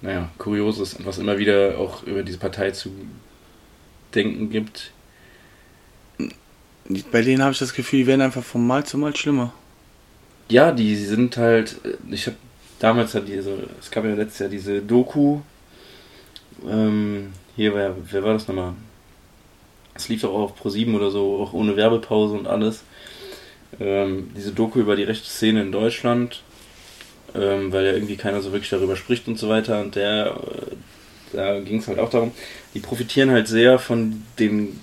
naja, 0.00 0.30
kurios 0.38 0.78
ist 0.78 0.94
und 0.94 1.06
was 1.06 1.18
immer 1.18 1.38
wieder 1.38 1.78
auch 1.78 2.02
über 2.04 2.22
diese 2.22 2.38
Partei 2.38 2.70
zu 2.70 2.90
denken 4.14 4.50
gibt. 4.50 4.92
Bei 7.12 7.22
denen 7.22 7.42
habe 7.42 7.52
ich 7.52 7.58
das 7.58 7.74
Gefühl, 7.74 8.00
die 8.00 8.06
werden 8.06 8.22
einfach 8.22 8.44
von 8.44 8.66
Mal 8.66 8.84
zu 8.84 8.96
Mal 8.96 9.14
schlimmer. 9.14 9.52
Ja, 10.48 10.72
die 10.72 10.96
sind 10.96 11.36
halt, 11.36 11.76
ich 12.10 12.26
habe 12.26 12.36
damals 12.78 13.14
hat 13.14 13.28
diese, 13.28 13.68
es 13.80 13.90
gab 13.90 14.04
ja 14.04 14.14
letztes 14.14 14.38
Jahr 14.38 14.48
diese 14.48 14.80
Doku, 14.80 15.40
ähm, 16.66 17.32
hier 17.56 17.74
war, 17.74 17.94
wer 18.10 18.24
war 18.24 18.32
das 18.32 18.48
nochmal? 18.48 18.74
Es 19.94 20.08
lief 20.08 20.22
doch 20.22 20.32
auch 20.32 20.42
auf 20.42 20.60
Pro7 20.60 20.94
oder 20.94 21.10
so, 21.10 21.42
auch 21.42 21.52
ohne 21.52 21.76
Werbepause 21.76 22.34
und 22.34 22.46
alles. 22.46 22.84
Ähm, 23.80 24.30
diese 24.36 24.52
Doku 24.52 24.80
über 24.80 24.96
die 24.96 25.02
rechte 25.02 25.28
Szene 25.28 25.62
in 25.62 25.72
Deutschland, 25.72 26.42
ähm, 27.34 27.72
weil 27.72 27.84
ja 27.84 27.92
irgendwie 27.92 28.16
keiner 28.16 28.40
so 28.40 28.52
wirklich 28.52 28.70
darüber 28.70 28.96
spricht 28.96 29.28
und 29.28 29.38
so 29.38 29.48
weiter. 29.48 29.80
Und 29.80 29.96
der, 29.96 30.36
äh, 30.36 31.36
da 31.36 31.60
ging 31.60 31.78
es 31.78 31.88
halt 31.88 31.98
auch 31.98 32.10
darum, 32.10 32.32
die 32.74 32.80
profitieren 32.80 33.30
halt 33.30 33.48
sehr 33.48 33.78
von 33.78 34.22
den, 34.38 34.80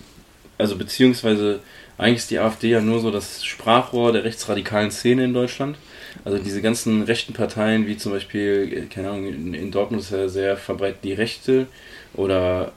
also 0.58 0.78
beziehungsweise 0.78 1.60
eigentlich 1.98 2.18
ist 2.18 2.32
die 2.32 2.40
AfD 2.40 2.70
ja 2.70 2.82
nur 2.82 3.00
so 3.00 3.10
das 3.10 3.44
Sprachrohr 3.44 4.12
der 4.12 4.24
rechtsradikalen 4.24 4.92
Szene 4.92 5.24
in 5.24 5.34
Deutschland. 5.34 5.78
Also 6.24 6.38
diese 6.38 6.62
ganzen 6.62 7.04
rechten 7.04 7.34
Parteien, 7.34 7.88
wie 7.88 7.98
zum 7.98 8.12
Beispiel, 8.12 8.72
äh, 8.74 8.94
keine 8.94 9.10
Ahnung, 9.10 9.28
in, 9.28 9.54
in 9.54 9.72
Dortmund 9.72 10.04
ist 10.04 10.12
ja 10.12 10.28
sehr 10.28 10.58
verbreitet 10.58 11.04
die 11.04 11.14
Rechte 11.14 11.68
oder 12.14 12.74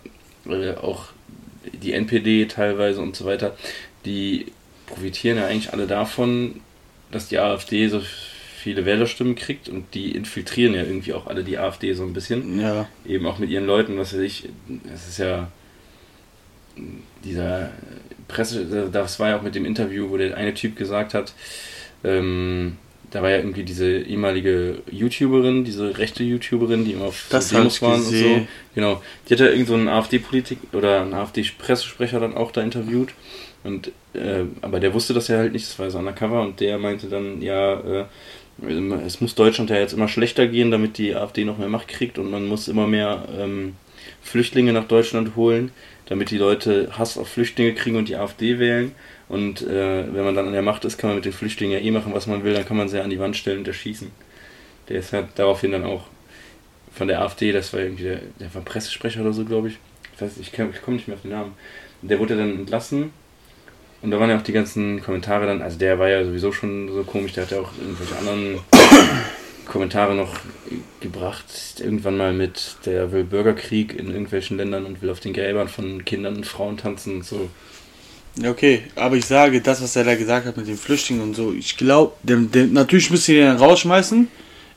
äh, 0.49 0.75
auch 0.75 1.07
die 1.73 1.93
NPD 1.93 2.47
teilweise 2.47 3.01
und 3.01 3.17
so 3.17 3.25
weiter, 3.25 3.57
die 4.05 4.47
profitieren 4.87 5.39
ja 5.39 5.47
eigentlich 5.47 5.73
alle 5.73 5.87
davon, 5.87 6.61
dass 7.11 7.29
die 7.29 7.39
AfD 7.39 7.89
so 7.89 8.03
viele 8.59 8.85
Wählerstimmen 8.85 9.35
kriegt 9.35 9.69
und 9.69 9.95
die 9.95 10.13
infiltrieren 10.13 10.75
ja 10.75 10.83
irgendwie 10.83 11.13
auch 11.15 11.27
alle 11.27 11.45
die 11.45 11.59
AfD 11.59 11.93
so 11.95 12.03
ein 12.05 12.13
bisschen 12.13 12.61
Ja. 12.61 12.89
eben 13.07 13.27
auch 13.27 13.39
mit 13.39 13.51
ihren 13.51 13.67
Leuten, 13.67 13.97
was 13.99 14.13
weiß 14.15 14.21
ich, 14.21 14.49
es 14.93 15.09
ist 15.09 15.19
ja 15.19 15.49
dieser 17.25 17.71
Presse, 18.29 18.89
das 18.93 19.19
war 19.19 19.31
ja 19.31 19.39
auch 19.39 19.43
mit 19.43 19.55
dem 19.55 19.65
Interview, 19.65 20.11
wo 20.11 20.17
der 20.17 20.37
eine 20.37 20.55
Typ 20.55 20.77
gesagt 20.77 21.15
hat, 21.15 21.33
ähm, 22.05 22.77
da 23.11 23.23
war 23.23 23.31
ja 23.31 23.39
irgendwie 23.39 23.63
diese 23.65 23.91
ehemalige 24.01 24.83
YouTuberin, 24.91 25.65
diese 25.65 25.97
rechte 25.97 26.23
YouTuberin, 26.23 26.85
die 26.85 26.93
immer 26.93 27.07
auf 27.07 27.27
Das 27.31 27.49
Demos 27.49 27.81
waren 27.81 27.95
und 27.95 28.03
so. 28.03 28.11
gesehen. 28.11 28.49
Genau. 28.75 29.03
Die 29.29 29.33
hat 29.33 29.41
ja 29.41 29.47
irgend 29.47 29.69
so 29.69 29.75
einen 29.75 29.89
AfD-Politik 29.89 30.59
oder 30.73 31.01
einen 31.01 31.15
AfD-Pressesprecher 31.15 32.21
dann 32.21 32.35
auch 32.37 32.53
da 32.53 32.61
interviewt. 32.61 33.11
Und 33.65 33.89
äh, 34.13 34.45
aber 34.61 34.79
der 34.79 34.93
wusste 34.93 35.15
das 35.15 35.29
ja 35.29 35.39
halt 35.39 35.55
nicht, 35.55 35.67
das 35.67 35.79
war 35.79 35.91
so 35.91 35.99
undercover 35.99 36.43
und 36.43 36.61
der 36.61 36.77
meinte 36.79 37.07
dann, 37.09 37.41
ja, 37.41 37.81
äh, 37.81 38.05
es 38.61 39.21
muss 39.21 39.35
Deutschland 39.35 39.71
ja 39.71 39.77
jetzt 39.77 39.93
immer 39.93 40.09
schlechter 40.09 40.47
gehen, 40.47 40.71
damit 40.71 40.99
die 40.99 41.15
AfD 41.15 41.45
noch 41.45 41.59
mehr 41.59 41.69
Macht 41.69 41.89
kriegt 41.89 42.19
und 42.19 42.31
man 42.31 42.47
muss 42.47 42.67
immer 42.69 42.87
mehr 42.87 43.29
ähm, 43.39 43.77
Flüchtlinge 44.23 44.73
nach 44.73 44.89
Deutschland 44.89 45.37
holen, 45.37 45.71
damit 46.07 46.31
die 46.31 46.39
Leute 46.39 46.89
Hass 46.99 47.19
auf 47.19 47.29
Flüchtlinge 47.29 47.75
kriegen 47.75 47.97
und 47.97 48.09
die 48.09 48.17
AfD 48.17 48.59
wählen. 48.59 48.93
Und 49.29 49.63
äh, 49.63 50.13
wenn 50.13 50.25
man 50.25 50.35
dann 50.35 50.47
an 50.47 50.53
der 50.53 50.63
Macht 50.63 50.85
ist, 50.85 50.99
kann 50.99 51.11
man 51.11 51.17
mit 51.17 51.25
den 51.25 51.33
Flüchtlingen 51.33 51.79
ja 51.79 51.85
eh 51.85 51.91
machen, 51.91 52.15
was 52.15 52.27
man 52.27 52.43
will, 52.45 52.55
dann 52.55 52.65
kann 52.65 52.77
man 52.77 52.89
sie 52.89 53.01
an 53.01 53.11
die 53.11 53.19
Wand 53.19 53.37
stellen 53.37 53.59
und 53.59 53.69
erschießen. 53.69 54.11
Der 54.89 54.99
ist 54.99 55.13
halt 55.13 55.27
daraufhin 55.37 55.73
dann 55.73 55.85
auch 55.85 56.05
von 56.93 57.09
der 57.09 57.21
AfD, 57.21 57.53
das 57.53 57.73
war 57.73 57.81
irgendwie 57.81 58.05
der, 58.05 58.21
der 58.41 58.53
war 58.55 58.63
Pressesprecher 58.63 59.21
oder 59.21 59.33
so, 59.33 59.45
glaube 59.45 59.69
ich. 59.69 59.79
Ich 60.15 60.23
weiß 60.23 60.39
ich, 60.39 60.53
ich 60.53 60.83
komme 60.83 60.97
nicht 60.97 61.07
mehr 61.07 61.17
auf 61.17 61.23
den 61.23 61.31
Namen. 61.31 61.53
Der 62.03 62.19
wurde 62.19 62.37
dann 62.37 62.57
entlassen 62.57 63.13
und 64.03 64.11
da 64.11 64.21
waren 64.21 64.31
ja 64.31 64.39
auch 64.39 64.43
die 64.43 64.53
ganzen 64.53 65.03
Kommentare 65.03 65.47
dann, 65.47 65.63
also 65.63 65.79
der 65.79 65.99
war 65.99 66.09
ja 66.09 66.25
sowieso 66.25 66.53
schon 66.53 66.93
so 66.93 67.03
komisch, 67.03 67.33
der 67.33 67.45
hat 67.45 67.51
ja 67.51 67.61
auch 67.61 67.73
irgendwelche 67.81 68.17
anderen 68.17 68.61
Kommentare 69.67 70.15
noch 70.15 70.35
gebracht. 71.01 71.45
Irgendwann 71.79 72.17
mal 72.17 72.33
mit, 72.33 72.77
der 72.87 73.13
will 73.13 73.25
Bürgerkrieg 73.25 73.99
in 73.99 74.09
irgendwelchen 74.09 74.57
Ländern 74.57 74.87
und 74.87 75.03
will 75.03 75.11
auf 75.11 75.21
den 75.21 75.33
Gräbern 75.33 75.69
von 75.69 76.05
Kindern 76.05 76.37
und 76.37 76.47
Frauen 76.47 76.77
tanzen 76.77 77.17
und 77.17 77.25
so. 77.25 77.49
Okay, 78.45 78.83
aber 78.95 79.17
ich 79.17 79.27
sage, 79.27 79.61
das, 79.61 79.83
was 79.83 79.97
er 79.97 80.05
da 80.05 80.15
gesagt 80.15 80.47
hat 80.47 80.57
mit 80.57 80.69
den 80.69 80.77
Flüchtlingen 80.77 81.23
und 81.23 81.35
so, 81.35 81.53
ich 81.53 81.77
glaube, 81.77 82.15
natürlich 82.25 83.11
müsst 83.11 83.29
ihr 83.29 83.47
den 83.47 83.57
rausschmeißen. 83.57 84.29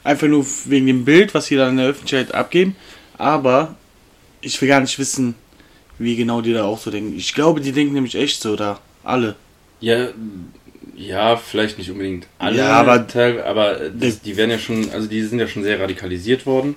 Einfach 0.03 0.27
nur 0.27 0.45
wegen 0.65 0.87
dem 0.87 1.05
Bild, 1.05 1.35
was 1.35 1.45
sie 1.45 1.55
dann 1.55 1.71
in 1.71 1.77
der 1.77 1.87
Öffentlichkeit 1.87 2.33
abgeben. 2.33 2.75
Aber 3.19 3.75
ich 4.41 4.59
will 4.59 4.67
gar 4.67 4.79
nicht 4.79 4.97
wissen, 4.97 5.35
wie 5.99 6.15
genau 6.15 6.41
die 6.41 6.53
da 6.53 6.63
auch 6.63 6.79
so 6.79 6.89
denken. 6.89 7.15
Ich 7.15 7.35
glaube, 7.35 7.61
die 7.61 7.71
denken 7.71 7.93
nämlich 7.93 8.15
echt 8.15 8.41
so, 8.41 8.55
da. 8.55 8.79
Alle. 9.03 9.35
Ja, 9.79 10.07
ja, 10.95 11.35
vielleicht 11.37 11.77
nicht 11.77 11.89
unbedingt 11.89 12.27
alle, 12.37 12.57
Ja, 12.59 12.73
aber- 12.73 13.07
teil- 13.07 13.41
aber 13.41 13.89
das, 13.89 14.21
die 14.21 14.37
werden 14.37 14.51
ja 14.51 14.59
schon, 14.59 14.89
also 14.91 15.07
die 15.07 15.21
sind 15.23 15.39
ja 15.39 15.47
schon 15.47 15.63
sehr 15.63 15.79
radikalisiert 15.79 16.45
worden 16.45 16.75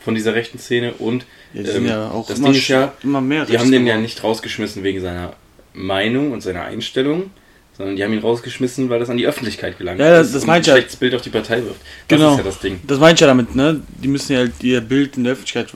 von 0.00 0.14
dieser 0.14 0.34
rechten 0.34 0.58
Szene 0.58 0.92
und 0.94 1.24
Ja, 1.52 1.62
ähm, 1.72 1.86
ja 1.86 2.10
auch 2.10 2.26
das 2.28 2.40
Ding 2.40 2.52
ist 2.52 2.68
ja, 2.68 2.92
immer 3.02 3.20
mehr. 3.20 3.46
die 3.46 3.58
haben 3.58 3.72
den 3.72 3.86
ja 3.86 3.96
nicht 3.96 4.22
rausgeschmissen 4.22 4.82
wegen 4.84 5.00
seiner 5.00 5.32
Meinung 5.72 6.30
und 6.30 6.42
seiner 6.42 6.62
Einstellung, 6.62 7.30
sondern 7.76 7.96
die 7.96 8.04
haben 8.04 8.12
ihn 8.12 8.20
rausgeschmissen, 8.20 8.88
weil 8.90 9.00
das 9.00 9.10
an 9.10 9.16
die 9.16 9.26
Öffentlichkeit 9.26 9.76
gelangt 9.78 9.98
Ja, 9.98 10.10
das- 10.10 10.28
ist 10.28 10.36
das 10.36 10.44
und 10.44 10.50
ein 10.50 10.62
ja. 10.62 10.72
schlechtes 10.74 10.96
Bild 10.96 11.14
auf 11.16 11.22
die 11.22 11.30
Partei 11.30 11.56
wirft. 11.64 11.80
Das 12.06 12.18
Genau. 12.18 12.32
ist 12.32 12.38
ja 12.38 12.44
das 12.44 12.60
Ding. 12.60 12.80
Das 12.86 13.00
meine 13.00 13.14
ich 13.14 13.20
ja 13.20 13.26
damit, 13.26 13.56
ne? 13.56 13.80
Die 14.00 14.06
müssen 14.08 14.32
ja 14.34 14.38
halt 14.40 14.52
ihr 14.62 14.80
Bild 14.80 15.16
in 15.16 15.24
der 15.24 15.32
Öffentlichkeit, 15.32 15.74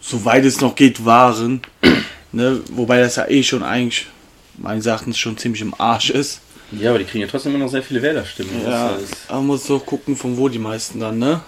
soweit 0.00 0.44
es 0.44 0.60
noch 0.60 0.74
geht, 0.74 1.04
wahren. 1.04 1.60
Ne? 2.32 2.60
Wobei 2.72 2.98
das 3.00 3.16
ja 3.16 3.28
eh 3.28 3.42
schon 3.42 3.62
eigentlich, 3.62 4.06
meines 4.58 4.86
Erachtens, 4.86 5.18
schon 5.18 5.36
ziemlich 5.36 5.62
im 5.62 5.74
Arsch 5.78 6.10
ist. 6.10 6.40
Ja, 6.72 6.90
aber 6.90 6.98
die 6.98 7.04
kriegen 7.04 7.22
ja 7.22 7.28
trotzdem 7.28 7.54
immer 7.54 7.64
noch 7.64 7.70
sehr 7.70 7.82
viele 7.82 8.02
Wählerstimmen. 8.02 8.52
Das 8.64 8.72
Ja, 8.72 8.98
aber 9.28 9.38
man 9.38 9.46
muss 9.46 9.66
so 9.66 9.78
gucken, 9.78 10.16
von 10.16 10.36
wo 10.36 10.48
die 10.48 10.58
meisten 10.58 10.98
dann, 10.98 11.18
ne? 11.18 11.40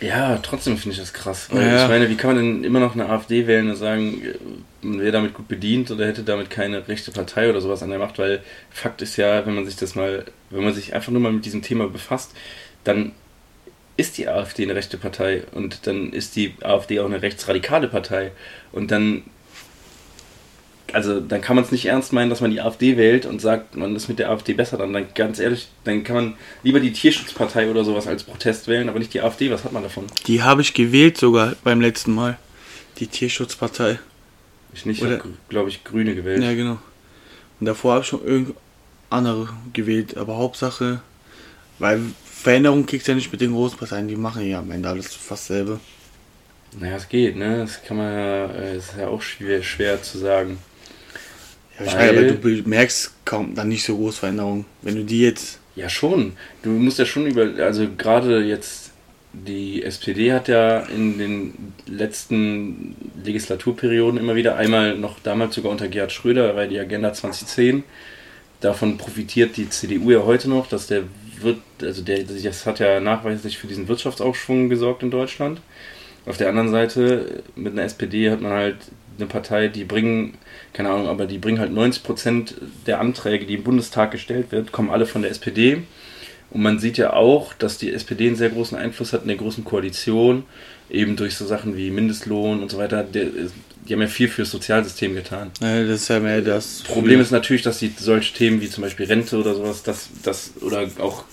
Ja, 0.00 0.38
trotzdem 0.38 0.78
finde 0.78 0.94
ich 0.94 1.00
das 1.00 1.12
krass. 1.12 1.48
Weil 1.50 1.66
Ja. 1.66 1.82
Ich 1.82 1.88
meine, 1.88 2.08
wie 2.08 2.14
kann 2.14 2.34
man 2.34 2.36
denn 2.36 2.64
immer 2.64 2.80
noch 2.80 2.94
eine 2.94 3.08
AfD 3.08 3.46
wählen 3.46 3.68
und 3.68 3.76
sagen, 3.76 4.22
äh, 4.24 4.86
man 4.86 5.00
wäre 5.00 5.12
damit 5.12 5.34
gut 5.34 5.48
bedient 5.48 5.90
oder 5.90 6.06
hätte 6.06 6.22
damit 6.22 6.50
keine 6.50 6.86
rechte 6.86 7.10
Partei 7.10 7.50
oder 7.50 7.60
sowas 7.60 7.82
an 7.82 7.90
der 7.90 7.98
Macht? 7.98 8.18
Weil 8.18 8.42
Fakt 8.70 9.02
ist 9.02 9.16
ja, 9.16 9.44
wenn 9.44 9.54
man 9.54 9.66
sich 9.66 9.76
das 9.76 9.94
mal, 9.94 10.24
wenn 10.50 10.64
man 10.64 10.72
sich 10.72 10.94
einfach 10.94 11.10
nur 11.10 11.20
mal 11.20 11.32
mit 11.32 11.44
diesem 11.44 11.62
Thema 11.62 11.88
befasst, 11.88 12.30
dann 12.84 13.12
ist 13.96 14.16
die 14.16 14.28
AfD 14.28 14.62
eine 14.62 14.76
rechte 14.76 14.96
Partei 14.96 15.42
und 15.52 15.86
dann 15.88 16.12
ist 16.12 16.36
die 16.36 16.54
AfD 16.62 17.00
auch 17.00 17.06
eine 17.06 17.20
rechtsradikale 17.20 17.88
Partei 17.88 18.30
und 18.70 18.92
dann 18.92 19.24
also 20.92 21.20
dann 21.20 21.40
kann 21.40 21.56
man 21.56 21.64
es 21.64 21.72
nicht 21.72 21.86
ernst 21.86 22.12
meinen, 22.12 22.30
dass 22.30 22.40
man 22.40 22.50
die 22.50 22.60
AfD 22.60 22.96
wählt 22.96 23.26
und 23.26 23.40
sagt, 23.40 23.76
man 23.76 23.94
ist 23.94 24.08
mit 24.08 24.18
der 24.18 24.30
AfD 24.30 24.54
besser. 24.54 24.78
Dann, 24.78 24.92
dann 24.92 25.06
ganz 25.14 25.38
ehrlich, 25.38 25.68
dann 25.84 26.04
kann 26.04 26.16
man 26.16 26.34
lieber 26.62 26.80
die 26.80 26.92
Tierschutzpartei 26.92 27.70
oder 27.70 27.84
sowas 27.84 28.06
als 28.06 28.24
Protest 28.24 28.68
wählen, 28.68 28.88
aber 28.88 28.98
nicht 28.98 29.12
die 29.12 29.20
AfD. 29.20 29.50
Was 29.50 29.64
hat 29.64 29.72
man 29.72 29.82
davon? 29.82 30.06
Die 30.26 30.42
habe 30.42 30.62
ich 30.62 30.74
gewählt 30.74 31.18
sogar 31.18 31.56
beim 31.64 31.80
letzten 31.80 32.14
Mal. 32.14 32.38
Die 32.98 33.06
Tierschutzpartei. 33.06 33.98
Ich 34.72 34.86
nicht, 34.86 35.02
glaube 35.48 35.68
ich, 35.68 35.84
Grüne 35.84 36.14
gewählt. 36.14 36.42
Ja, 36.42 36.54
genau. 36.54 36.78
Und 37.60 37.66
davor 37.66 37.94
habe 37.94 38.02
ich 38.02 38.08
schon 38.08 38.24
irgend 38.24 38.54
andere 39.10 39.48
gewählt. 39.72 40.16
Aber 40.16 40.36
Hauptsache, 40.36 41.00
weil 41.78 42.00
Veränderung 42.24 42.86
kriegst 42.86 43.08
du 43.08 43.12
ja 43.12 43.16
nicht 43.16 43.32
mit 43.32 43.40
den 43.40 43.52
großen 43.52 43.78
Parteien. 43.78 44.08
Die 44.08 44.16
machen 44.16 44.46
ja 44.46 44.60
am 44.60 44.70
Ende 44.70 44.88
alles 44.88 45.14
fast 45.14 45.46
selber. 45.46 45.80
Naja, 46.78 46.96
es 46.96 47.08
geht, 47.08 47.36
ne? 47.36 47.58
Das 47.58 47.82
kann 47.82 47.96
man 47.96 48.12
ja, 48.12 48.46
äh, 48.46 48.76
ist 48.76 48.94
ja 48.98 49.08
auch 49.08 49.22
schwer, 49.22 49.62
schwer 49.62 50.02
zu 50.02 50.18
sagen. 50.18 50.58
Ja, 51.78 51.86
ich 51.86 51.94
meine, 51.94 52.18
aber 52.18 52.32
du 52.32 52.68
merkst 52.68 53.12
kaum 53.24 53.54
dann 53.54 53.68
nicht 53.68 53.84
so 53.84 53.96
große 53.96 54.20
Veränderungen. 54.20 54.64
Wenn 54.82 54.96
du 54.96 55.04
die 55.04 55.22
jetzt. 55.22 55.60
Ja, 55.76 55.88
schon. 55.88 56.32
Du 56.62 56.70
musst 56.70 56.98
ja 56.98 57.04
schon 57.04 57.26
über, 57.26 57.62
also 57.62 57.86
gerade 57.96 58.42
jetzt, 58.42 58.90
die 59.32 59.82
SPD 59.84 60.32
hat 60.32 60.48
ja 60.48 60.80
in 60.80 61.18
den 61.18 61.72
letzten 61.86 62.96
Legislaturperioden 63.24 64.18
immer 64.18 64.34
wieder 64.34 64.56
einmal 64.56 64.98
noch 64.98 65.20
damals 65.20 65.54
sogar 65.54 65.70
unter 65.70 65.86
Gerhard 65.86 66.10
Schröder, 66.10 66.56
weil 66.56 66.68
die 66.68 66.80
Agenda 66.80 67.12
2010, 67.12 67.84
davon 68.60 68.98
profitiert 68.98 69.56
die 69.56 69.70
CDU 69.70 70.10
ja 70.10 70.24
heute 70.24 70.48
noch, 70.50 70.66
dass 70.66 70.88
der 70.88 71.04
wird, 71.40 71.58
also 71.80 72.02
der, 72.02 72.24
das 72.24 72.66
hat 72.66 72.80
ja 72.80 72.98
nachweislich 72.98 73.58
für 73.58 73.68
diesen 73.68 73.86
Wirtschaftsaufschwung 73.86 74.68
gesorgt 74.68 75.04
in 75.04 75.12
Deutschland. 75.12 75.60
Auf 76.26 76.36
der 76.36 76.48
anderen 76.48 76.70
Seite, 76.70 77.42
mit 77.54 77.72
einer 77.72 77.84
SPD 77.84 78.30
hat 78.30 78.40
man 78.40 78.52
halt 78.52 78.76
eine 79.18 79.26
Partei, 79.26 79.68
die 79.68 79.84
bringen, 79.84 80.34
keine 80.72 80.90
Ahnung, 80.90 81.08
aber 81.08 81.26
die 81.26 81.38
bringen 81.38 81.58
halt 81.58 81.72
90% 81.72 82.54
der 82.86 83.00
Anträge, 83.00 83.46
die 83.46 83.54
im 83.54 83.64
Bundestag 83.64 84.10
gestellt 84.10 84.52
wird, 84.52 84.72
kommen 84.72 84.90
alle 84.90 85.06
von 85.06 85.22
der 85.22 85.30
SPD. 85.30 85.82
Und 86.50 86.62
man 86.62 86.78
sieht 86.78 86.96
ja 86.96 87.12
auch, 87.12 87.52
dass 87.54 87.78
die 87.78 87.92
SPD 87.92 88.26
einen 88.26 88.36
sehr 88.36 88.48
großen 88.48 88.78
Einfluss 88.78 89.12
hat 89.12 89.22
in 89.22 89.28
der 89.28 89.36
großen 89.36 89.64
Koalition, 89.64 90.44
eben 90.88 91.16
durch 91.16 91.34
so 91.36 91.46
Sachen 91.46 91.76
wie 91.76 91.90
Mindestlohn 91.90 92.62
und 92.62 92.70
so 92.70 92.78
weiter. 92.78 93.02
Der, 93.02 93.26
die 93.88 93.94
haben 93.94 94.00
ja 94.00 94.06
viel 94.06 94.28
fürs 94.28 94.50
Sozialsystem 94.50 95.14
getan. 95.14 95.50
Das 95.60 96.02
ist 96.02 96.08
ja 96.08 96.20
mehr 96.20 96.40
das. 96.42 96.82
Problem 96.82 97.20
ist 97.20 97.30
natürlich, 97.30 97.62
dass 97.62 97.78
die 97.78 97.92
solche 97.96 98.34
Themen 98.34 98.60
wie 98.60 98.68
zum 98.68 98.82
Beispiel 98.82 99.06
Rente 99.06 99.38
oder 99.38 99.54
sowas, 99.54 99.82
das, 99.82 100.08
das 100.22 100.52
oder 100.60 100.86
auch, 101.00 101.24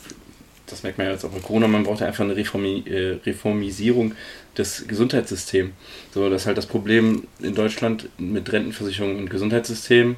das 0.68 0.84
merkt 0.84 0.98
man 0.98 1.08
ja 1.08 1.13
jetzt 1.13 1.25
auch 1.25 1.30
bei 1.30 1.39
Corona, 1.39 1.68
man 1.68 1.84
braucht 1.84 2.01
ja 2.01 2.08
einfach 2.08 2.24
eine 2.24 2.36
Reformi 2.36 2.84
äh, 2.88 3.18
Reformisierung 3.25 4.15
des 4.58 4.88
Gesundheitssystems. 4.88 5.72
So, 6.14 6.30
das 6.30 6.44
ist 6.44 6.48
halt 6.48 6.58
das 6.58 6.66
Problem 6.66 7.28
in 7.40 7.56
Deutschland 7.56 8.10
mit 8.18 8.52
Rentenversicherung 8.52 9.18
und 9.18 9.30
Gesundheitssystem. 9.30 10.16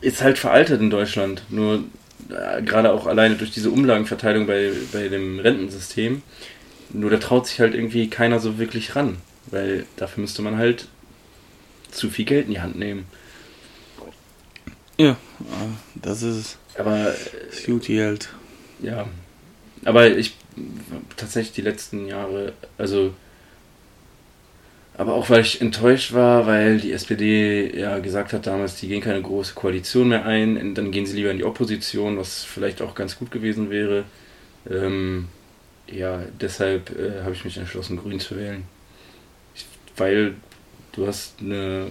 Ist 0.00 0.22
halt 0.22 0.38
veraltet 0.38 0.80
in 0.80 0.90
Deutschland. 0.90 1.42
Nur 1.50 1.84
äh, 2.30 2.62
gerade 2.62 2.92
auch 2.92 3.06
alleine 3.06 3.36
durch 3.36 3.50
diese 3.50 3.70
Umlagenverteilung 3.70 4.46
bei, 4.46 4.72
bei 4.92 5.08
dem 5.08 5.38
Rentensystem. 5.38 6.22
Nur 6.90 7.10
da 7.10 7.16
traut 7.18 7.46
sich 7.46 7.60
halt 7.60 7.74
irgendwie 7.74 8.08
keiner 8.08 8.38
so 8.40 8.58
wirklich 8.58 8.96
ran. 8.96 9.16
Weil 9.46 9.86
dafür 9.96 10.22
müsste 10.22 10.42
man 10.42 10.56
halt 10.58 10.88
zu 11.90 12.10
viel 12.10 12.24
Geld 12.24 12.46
in 12.46 12.52
die 12.52 12.60
Hand 12.60 12.78
nehmen. 12.78 13.04
Ja, 14.98 15.12
äh, 15.12 15.16
das 15.96 16.22
ist 16.22 16.36
es. 16.36 16.58
Aber 16.78 17.12
Das 17.50 17.62
Beauty 17.64 17.96
halt. 17.98 18.28
ja. 18.80 19.06
Aber 19.84 20.08
ich 20.16 20.34
tatsächlich 21.16 21.54
die 21.54 21.62
letzten 21.62 22.06
Jahre, 22.06 22.52
also 22.78 23.12
aber 24.96 25.14
auch 25.14 25.28
weil 25.28 25.40
ich 25.40 25.60
enttäuscht 25.60 26.12
war, 26.12 26.46
weil 26.46 26.78
die 26.78 26.92
SPD 26.92 27.76
ja 27.76 27.98
gesagt 27.98 28.32
hat 28.32 28.46
damals, 28.46 28.76
die 28.76 28.86
gehen 28.86 29.00
keine 29.00 29.22
große 29.22 29.54
Koalition 29.54 30.08
mehr 30.08 30.24
ein, 30.24 30.74
dann 30.74 30.92
gehen 30.92 31.04
sie 31.04 31.16
lieber 31.16 31.32
in 31.32 31.38
die 31.38 31.44
Opposition, 31.44 32.16
was 32.16 32.44
vielleicht 32.44 32.80
auch 32.80 32.94
ganz 32.94 33.18
gut 33.18 33.32
gewesen 33.32 33.70
wäre. 33.70 34.04
Ähm, 34.70 35.26
ja, 35.88 36.22
deshalb 36.40 36.96
äh, 36.96 37.22
habe 37.22 37.32
ich 37.32 37.44
mich 37.44 37.56
entschlossen, 37.56 37.96
Grün 37.96 38.20
zu 38.20 38.36
wählen. 38.36 38.62
Ich, 39.56 39.66
weil 39.96 40.36
du 40.92 41.08
hast 41.08 41.40
eine, 41.40 41.88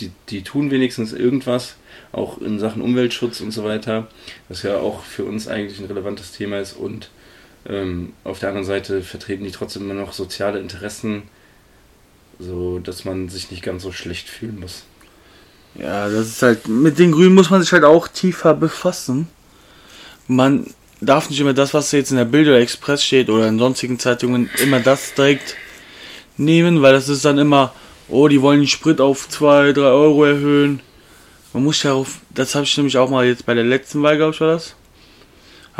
die, 0.00 0.10
die 0.28 0.42
tun 0.42 0.72
wenigstens 0.72 1.12
irgendwas, 1.12 1.76
auch 2.10 2.38
in 2.40 2.58
Sachen 2.58 2.82
Umweltschutz 2.82 3.40
und 3.40 3.52
so 3.52 3.62
weiter, 3.62 4.08
was 4.48 4.64
ja 4.64 4.78
auch 4.78 5.04
für 5.04 5.24
uns 5.24 5.46
eigentlich 5.46 5.78
ein 5.78 5.86
relevantes 5.86 6.32
Thema 6.32 6.58
ist 6.58 6.72
und 6.72 7.10
ähm, 7.68 8.12
auf 8.24 8.38
der 8.38 8.50
anderen 8.50 8.66
Seite 8.66 9.02
vertreten 9.02 9.44
die 9.44 9.50
trotzdem 9.50 9.82
immer 9.82 10.00
noch 10.00 10.12
soziale 10.12 10.58
Interessen, 10.58 11.22
so 12.38 12.78
dass 12.78 13.04
man 13.04 13.28
sich 13.28 13.50
nicht 13.50 13.62
ganz 13.62 13.82
so 13.82 13.92
schlecht 13.92 14.28
fühlen 14.28 14.60
muss. 14.60 14.84
Ja, 15.74 16.08
das 16.08 16.28
ist 16.28 16.42
halt. 16.42 16.68
Mit 16.68 16.98
den 16.98 17.12
Grünen 17.12 17.34
muss 17.34 17.50
man 17.50 17.62
sich 17.62 17.72
halt 17.72 17.84
auch 17.84 18.08
tiefer 18.08 18.54
befassen. 18.54 19.28
Man 20.26 20.66
darf 21.00 21.30
nicht 21.30 21.40
immer 21.40 21.54
das, 21.54 21.74
was 21.74 21.92
jetzt 21.92 22.10
in 22.10 22.16
der 22.16 22.24
Bild 22.24 22.48
oder 22.48 22.58
Express 22.58 23.04
steht 23.04 23.30
oder 23.30 23.48
in 23.48 23.58
sonstigen 23.58 23.98
Zeitungen, 23.98 24.50
immer 24.62 24.80
das 24.80 25.14
direkt 25.14 25.56
nehmen, 26.36 26.82
weil 26.82 26.92
das 26.92 27.08
ist 27.08 27.24
dann 27.24 27.38
immer, 27.38 27.74
oh, 28.08 28.28
die 28.28 28.42
wollen 28.42 28.60
den 28.60 28.68
Sprit 28.68 29.00
auf 29.00 29.28
2, 29.28 29.72
3 29.72 29.80
Euro 29.82 30.24
erhöhen. 30.24 30.80
Man 31.52 31.64
muss 31.64 31.82
ja 31.82 31.92
auf, 31.92 32.18
das 32.34 32.54
habe 32.54 32.64
ich 32.64 32.76
nämlich 32.76 32.98
auch 32.98 33.10
mal 33.10 33.26
jetzt 33.26 33.46
bei 33.46 33.54
der 33.54 33.64
letzten 33.64 34.02
Wahl, 34.02 34.16
glaube 34.16 34.34
ich, 34.34 34.40
war 34.40 34.48
das. 34.48 34.74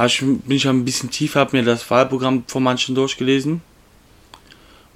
Ich, 0.06 0.20
bin 0.20 0.56
ich 0.56 0.68
ein 0.68 0.84
bisschen 0.84 1.10
tiefer, 1.10 1.40
habe 1.40 1.56
mir 1.56 1.64
das 1.64 1.90
Wahlprogramm 1.90 2.44
von 2.46 2.62
manchen 2.62 2.94
durchgelesen. 2.94 3.60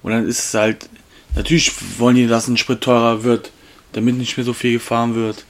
Und 0.01 0.11
dann 0.11 0.27
ist 0.27 0.39
es 0.39 0.53
halt, 0.53 0.89
natürlich 1.35 1.71
wollen 1.97 2.15
die, 2.15 2.27
dass 2.27 2.47
ein 2.47 2.57
Sprit 2.57 2.81
teurer 2.81 3.23
wird, 3.23 3.51
damit 3.93 4.17
nicht 4.17 4.37
mehr 4.37 4.45
so 4.45 4.53
viel 4.53 4.73
gefahren 4.73 5.15
wird. 5.15 5.45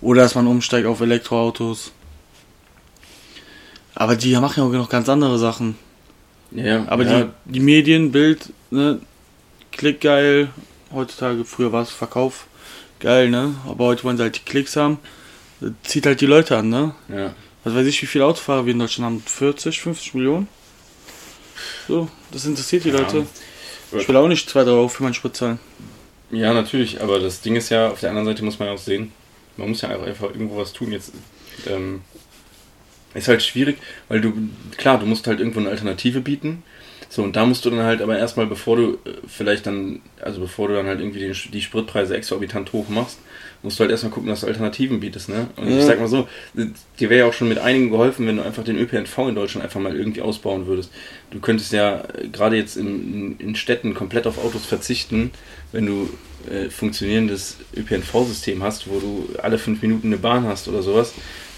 Oder 0.00 0.22
dass 0.22 0.34
man 0.34 0.46
umsteigt 0.46 0.86
auf 0.86 1.00
Elektroautos. 1.00 1.92
Aber 3.94 4.16
die 4.16 4.34
machen 4.36 4.60
ja 4.60 4.64
auch 4.64 4.72
noch 4.72 4.88
ganz 4.88 5.08
andere 5.08 5.38
Sachen. 5.38 5.76
Ja, 6.50 6.86
Aber 6.88 7.04
ja, 7.04 7.22
die, 7.22 7.52
die 7.52 7.60
Medien, 7.60 8.12
Bild, 8.12 8.52
ne, 8.70 9.00
Klick 9.72 10.00
geil. 10.00 10.48
Heutzutage, 10.92 11.44
früher 11.44 11.72
war 11.72 11.82
es 11.82 11.90
Verkauf 11.90 12.46
geil, 13.00 13.28
ne? 13.28 13.54
Aber 13.68 13.86
heute 13.86 14.04
wollen 14.04 14.16
sie 14.16 14.22
halt 14.22 14.36
die 14.36 14.44
Klicks 14.44 14.76
haben. 14.76 14.98
Das 15.60 15.72
zieht 15.82 16.06
halt 16.06 16.20
die 16.20 16.26
Leute 16.26 16.56
an, 16.56 16.68
ne? 16.68 16.94
ja. 17.08 17.34
Was 17.64 17.74
weiß 17.74 17.86
ich, 17.86 18.02
wie 18.02 18.06
viele 18.06 18.26
Autofahrer 18.26 18.66
wir 18.66 18.72
in 18.72 18.78
Deutschland 18.78 19.06
haben? 19.06 19.22
40, 19.26 19.80
50 19.80 20.14
Millionen? 20.14 20.48
So, 21.88 22.08
das 22.30 22.44
interessiert 22.46 22.84
die 22.84 22.90
Ja. 22.90 22.98
Leute. 23.00 23.26
Ich 23.92 24.08
will 24.08 24.16
auch 24.16 24.28
nicht 24.28 24.48
2, 24.50 24.64
3 24.64 24.70
Euro 24.70 24.88
für 24.88 25.02
meinen 25.02 25.14
Sprit 25.14 25.36
zahlen. 25.36 25.58
Ja, 26.30 26.52
natürlich, 26.52 27.00
aber 27.00 27.20
das 27.20 27.40
Ding 27.42 27.54
ist 27.56 27.68
ja, 27.70 27.88
auf 27.90 28.00
der 28.00 28.10
anderen 28.10 28.26
Seite 28.26 28.44
muss 28.44 28.58
man 28.58 28.68
ja 28.68 28.74
auch 28.74 28.78
sehen, 28.78 29.12
man 29.56 29.68
muss 29.68 29.82
ja 29.82 29.90
einfach 29.90 30.30
irgendwo 30.30 30.56
was 30.56 30.72
tun. 30.72 30.90
Jetzt 30.90 31.12
ähm, 31.66 32.02
ist 33.14 33.28
halt 33.28 33.42
schwierig, 33.42 33.78
weil 34.08 34.20
du, 34.20 34.32
klar, 34.76 34.98
du 34.98 35.06
musst 35.06 35.26
halt 35.26 35.38
irgendwo 35.38 35.60
eine 35.60 35.70
Alternative 35.70 36.20
bieten, 36.20 36.64
So, 37.08 37.22
und 37.22 37.36
da 37.36 37.46
musst 37.46 37.64
du 37.64 37.70
dann 37.70 37.84
halt 37.84 38.02
aber 38.02 38.18
erstmal, 38.18 38.46
bevor 38.46 38.76
du 38.76 38.94
äh, 39.04 39.12
vielleicht 39.28 39.66
dann, 39.66 40.02
also 40.20 40.40
bevor 40.40 40.68
du 40.68 40.74
dann 40.74 40.86
halt 40.86 40.98
irgendwie 41.00 41.20
die, 41.20 41.50
die 41.50 41.62
Spritpreise 41.62 42.16
exorbitant 42.16 42.72
hoch 42.72 42.88
machst, 42.88 43.18
musst 43.64 43.78
du 43.78 43.82
halt 43.82 43.90
erstmal 43.90 44.12
gucken, 44.12 44.28
dass 44.28 44.42
du 44.42 44.46
Alternativen 44.46 45.00
bietest, 45.00 45.30
ne? 45.30 45.48
Und 45.56 45.68
Ja. 45.70 45.78
ich 45.78 45.84
sag 45.84 45.98
mal 45.98 46.06
so, 46.06 46.28
dir 46.54 47.10
wäre 47.10 47.20
ja 47.20 47.26
auch 47.26 47.32
schon 47.32 47.48
mit 47.48 47.58
einigen 47.58 47.90
geholfen, 47.90 48.26
wenn 48.26 48.36
du 48.36 48.44
einfach 48.44 48.62
den 48.62 48.76
ÖPNV 48.78 49.18
in 49.28 49.34
Deutschland 49.34 49.64
einfach 49.64 49.80
mal 49.80 49.96
irgendwie 49.96 50.20
ausbauen 50.20 50.66
würdest. 50.66 50.92
Du 51.30 51.40
könntest 51.40 51.72
ja 51.72 52.04
äh, 52.14 52.28
gerade 52.28 52.56
jetzt 52.56 52.76
in, 52.76 53.36
in, 53.38 53.48
in 53.48 53.54
Städten 53.56 53.94
komplett 53.94 54.26
auf 54.26 54.38
Autos 54.38 54.66
verzichten, 54.66 55.30
wenn 55.72 55.86
du 55.86 56.10
äh, 56.50 56.68
funktionierendes 56.68 57.56
ÖPNV-System 57.74 58.62
hast, 58.62 58.88
wo 58.88 59.00
du 59.00 59.28
alle 59.42 59.58
fünf 59.58 59.80
Minuten 59.82 60.08
eine 60.08 60.18
Bahn 60.18 60.46
hast 60.46 60.68
oder 60.68 60.82
sowas. 60.82 61.14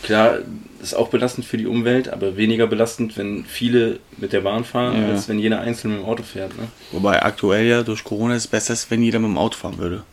Klar, 0.06 0.38
ist 0.80 0.94
auch 0.94 1.08
belastend 1.08 1.44
für 1.46 1.56
die 1.58 1.66
Umwelt, 1.66 2.08
aber 2.08 2.36
weniger 2.36 2.66
belastend, 2.68 3.16
wenn 3.16 3.44
viele 3.44 3.98
mit 4.18 4.32
der 4.32 4.40
Bahn 4.42 4.64
fahren, 4.64 5.02
Ja. 5.02 5.08
als 5.08 5.28
wenn 5.28 5.38
jeder 5.40 5.60
einzeln 5.60 5.90
mit 5.92 6.00
dem 6.00 6.06
Auto 6.06 6.22
fährt. 6.22 6.56
Ne? 6.56 6.68
Wobei 6.92 7.20
aktuell 7.22 7.66
ja 7.66 7.82
durch 7.82 8.04
Corona 8.04 8.36
ist 8.36 8.46
besser, 8.46 8.72
ist, 8.72 8.88
wenn 8.90 9.02
jeder 9.02 9.18
mit 9.18 9.28
dem 9.30 9.36
Auto 9.38 9.58
fahren 9.58 9.78
würde. 9.78 10.04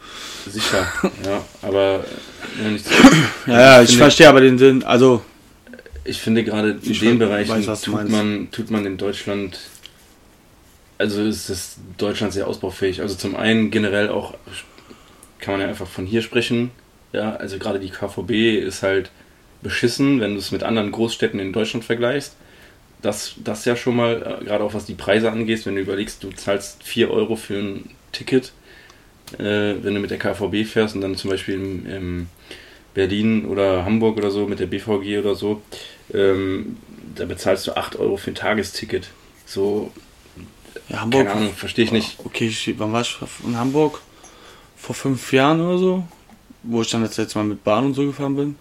Sicher, 0.49 0.87
ja, 1.25 1.43
aber 1.61 2.03
nicht 2.71 2.85
Ja, 3.45 3.53
ja, 3.59 3.81
ich 3.83 3.89
finde- 3.89 4.03
verstehe 4.03 4.27
aber 4.29 4.41
den 4.41 4.57
Sinn. 4.57 4.83
Also, 4.83 5.21
Ich 6.05 6.19
finde 6.19 6.43
gerade 6.43 6.71
in 6.71 6.79
Ich 6.91 6.99
den 6.99 7.19
weiß, 7.19 7.29
Bereichen 7.47 7.65
du 7.65 7.75
tut 7.75 8.09
man, 8.09 8.47
tut 8.51 8.71
man 8.71 8.85
in 8.87 8.97
Deutschland, 8.97 9.59
also 10.97 11.21
ist 11.21 11.49
das 11.49 11.77
Deutschland 11.97 12.33
sehr 12.33 12.47
ausbaufähig. 12.47 12.99
Also 13.01 13.15
zum 13.15 13.35
einen 13.35 13.69
generell 13.71 14.09
auch, 14.09 14.33
kann 15.39 15.53
man 15.53 15.61
ja 15.61 15.67
einfach 15.67 15.87
von 15.87 16.05
hier 16.07 16.21
sprechen, 16.23 16.71
ja, 17.11 17.35
also 17.35 17.59
gerade 17.59 17.79
die 17.79 17.89
KVB 17.89 18.57
ist 18.65 18.81
halt 18.81 19.11
beschissen, 19.63 20.19
wenn 20.19 20.33
du 20.33 20.39
es 20.39 20.51
mit 20.51 20.63
anderen 20.63 20.91
Großstädten 20.91 21.39
in 21.39 21.53
Deutschland 21.53 21.85
vergleichst. 21.85 22.35
Das, 23.01 23.35
das 23.43 23.65
ja 23.65 23.75
schon 23.75 23.95
mal, 23.95 24.39
äh, 24.41 24.45
gerade 24.45 24.63
auch 24.63 24.73
was 24.73 24.85
die 24.85 24.93
Preise 24.93 25.31
angeht, 25.31 25.65
wenn 25.65 25.75
du 25.75 25.81
überlegst, 25.81 26.23
du 26.23 26.31
zahlst 26.31 26.83
4 26.83 27.11
Euro 27.11 27.35
für 27.35 27.55
ein 27.55 27.89
Ticket, 28.11 28.53
äh, 29.39 29.75
wenn 29.81 29.95
du 29.95 29.99
mit 29.99 30.11
der 30.11 30.19
KVB 30.19 30.65
fährst 30.65 30.95
und 30.95 31.01
dann 31.01 31.15
zum 31.15 31.29
Beispiel 31.29 31.55
in, 31.55 31.85
in 31.85 32.27
Berlin 32.93 33.45
oder 33.45 33.85
Hamburg 33.85 34.17
oder 34.17 34.31
so 34.31 34.45
mit 34.47 34.59
der 34.59 34.67
BVG 34.67 35.19
oder 35.19 35.35
so, 35.35 35.61
ähm, 36.13 36.77
da 37.15 37.25
bezahlst 37.25 37.67
du 37.67 37.75
8 37.75 37.97
Euro 37.97 38.17
für 38.17 38.31
ein 38.31 38.35
Tagesticket. 38.35 39.09
So, 39.45 39.91
ja, 40.89 41.01
Hamburg. 41.01 41.27
keine 41.27 41.39
Ahnung, 41.39 41.53
verstehe 41.53 41.85
ich 41.85 41.91
nicht. 41.91 42.17
Okay, 42.23 42.47
ich, 42.47 42.73
wann 42.77 42.93
war 42.93 43.01
ich 43.01 43.17
in 43.45 43.57
Hamburg? 43.57 44.01
Vor 44.77 44.95
fünf 44.95 45.31
Jahren 45.33 45.61
oder 45.61 45.77
so. 45.77 46.07
Wo 46.63 46.81
ich 46.81 46.89
dann 46.89 47.03
das 47.03 47.17
letzte 47.17 47.39
Mal 47.39 47.45
mit 47.45 47.63
Bahn 47.63 47.85
und 47.85 47.93
so 47.93 48.05
gefahren 48.05 48.35
bin. 48.35 48.55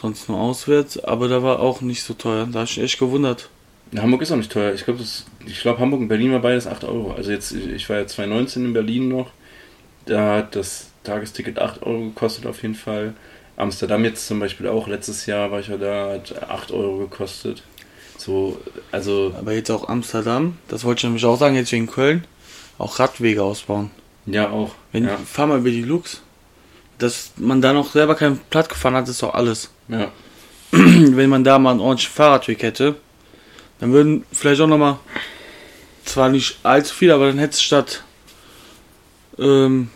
Sonst 0.00 0.28
nur 0.28 0.38
auswärts. 0.38 0.98
Aber 0.98 1.28
da 1.28 1.42
war 1.42 1.60
auch 1.60 1.80
nicht 1.80 2.02
so 2.02 2.14
teuer. 2.14 2.46
Da 2.46 2.60
habe 2.60 2.64
ich 2.64 2.76
mich 2.76 2.84
echt 2.84 2.98
gewundert. 2.98 3.50
Hamburg 3.96 4.22
ist 4.22 4.32
auch 4.32 4.36
nicht 4.36 4.52
teuer. 4.52 4.72
Ich 4.72 4.84
glaube, 4.84 5.02
ich 5.46 5.60
glaub, 5.60 5.78
Hamburg 5.78 6.00
und 6.00 6.08
Berlin 6.08 6.32
war 6.32 6.40
beides 6.40 6.66
8 6.66 6.84
Euro. 6.84 7.12
Also 7.12 7.32
jetzt, 7.32 7.52
ich 7.52 7.88
war 7.90 7.98
ja 7.98 8.06
2019 8.06 8.64
in 8.66 8.72
Berlin 8.72 9.08
noch. 9.08 9.30
Da 10.06 10.36
hat 10.36 10.56
das 10.56 10.90
Tagesticket 11.04 11.58
8 11.58 11.82
Euro 11.82 12.06
gekostet 12.06 12.46
auf 12.46 12.62
jeden 12.62 12.74
Fall. 12.74 13.14
Amsterdam 13.56 14.04
jetzt 14.04 14.26
zum 14.26 14.40
Beispiel 14.40 14.68
auch. 14.68 14.86
Letztes 14.88 15.26
Jahr 15.26 15.50
war 15.50 15.60
ich 15.60 15.68
ja 15.68 15.76
da, 15.76 16.12
hat 16.14 16.42
8 16.48 16.72
Euro 16.72 16.98
gekostet. 16.98 17.62
So, 18.16 18.58
also, 18.92 19.34
Aber 19.38 19.52
jetzt 19.52 19.70
auch 19.70 19.88
Amsterdam. 19.88 20.56
Das 20.68 20.84
wollte 20.84 21.00
ich 21.00 21.04
nämlich 21.04 21.24
auch 21.24 21.38
sagen, 21.38 21.56
jetzt 21.56 21.72
wegen 21.72 21.86
Köln. 21.86 22.24
Auch 22.78 22.98
Radwege 22.98 23.42
ausbauen. 23.42 23.90
ja 24.26 24.50
auch. 24.50 24.74
Wenn, 24.92 25.04
ja, 25.04 25.16
Fahr 25.18 25.46
mal 25.46 25.58
über 25.58 25.70
die 25.70 25.82
Lux. 25.82 26.22
Dass 27.00 27.32
man 27.36 27.60
da 27.60 27.72
noch 27.72 27.90
selber 27.92 28.14
keinen 28.14 28.38
Platt 28.50 28.68
gefahren 28.68 28.94
hat, 28.94 29.08
ist 29.08 29.22
doch 29.22 29.34
alles. 29.34 29.70
ja. 29.88 30.10
Wenn 30.72 31.28
man 31.30 31.42
da 31.42 31.58
mal 31.58 31.72
einen 31.72 31.80
ordentlichen 31.80 32.14
Fahrradweg 32.14 32.62
hätte, 32.62 32.94
dann 33.80 33.92
würden 33.92 34.24
vielleicht 34.30 34.60
auch 34.60 34.68
nochmal, 34.68 34.98
zwar 36.04 36.28
nicht 36.28 36.58
allzu 36.62 36.94
viel, 36.94 37.10
aber 37.10 37.26
dann 37.26 37.38
hättest 37.38 37.60
du 37.62 37.64
statt, 37.64 38.04
ähm, 39.38 39.88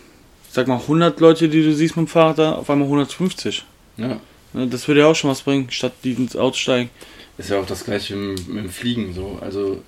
sag 0.51 0.67
mal 0.67 0.79
100 0.81 1.17
Leute, 1.21 1.47
die 1.47 1.63
du 1.63 1.73
siehst 1.73 1.95
mit 1.95 2.07
dem 2.07 2.09
Fahrrad, 2.09 2.39
da 2.39 2.51
auf 2.55 2.69
einmal 2.69 2.87
150. 2.87 3.63
ja. 3.95 4.19
Ne, 4.51 4.67
Das 4.67 4.85
würde 4.87 4.99
ja 5.01 5.07
auch 5.07 5.15
schon 5.15 5.29
was 5.29 5.41
bringen, 5.43 5.67
statt 5.69 5.93
die 6.03 6.11
ins 6.11 6.35
Auto 6.35 6.55
steigen. 6.57 6.89
Ist 7.37 7.49
ja 7.49 7.59
auch 7.59 7.65
das 7.65 7.85
gleiche 7.85 8.15
mit, 8.17 8.47
mit 8.47 8.63
dem 8.65 8.69
Fliegen 8.69 9.13
so. 9.13 9.37
Also, 9.41 9.81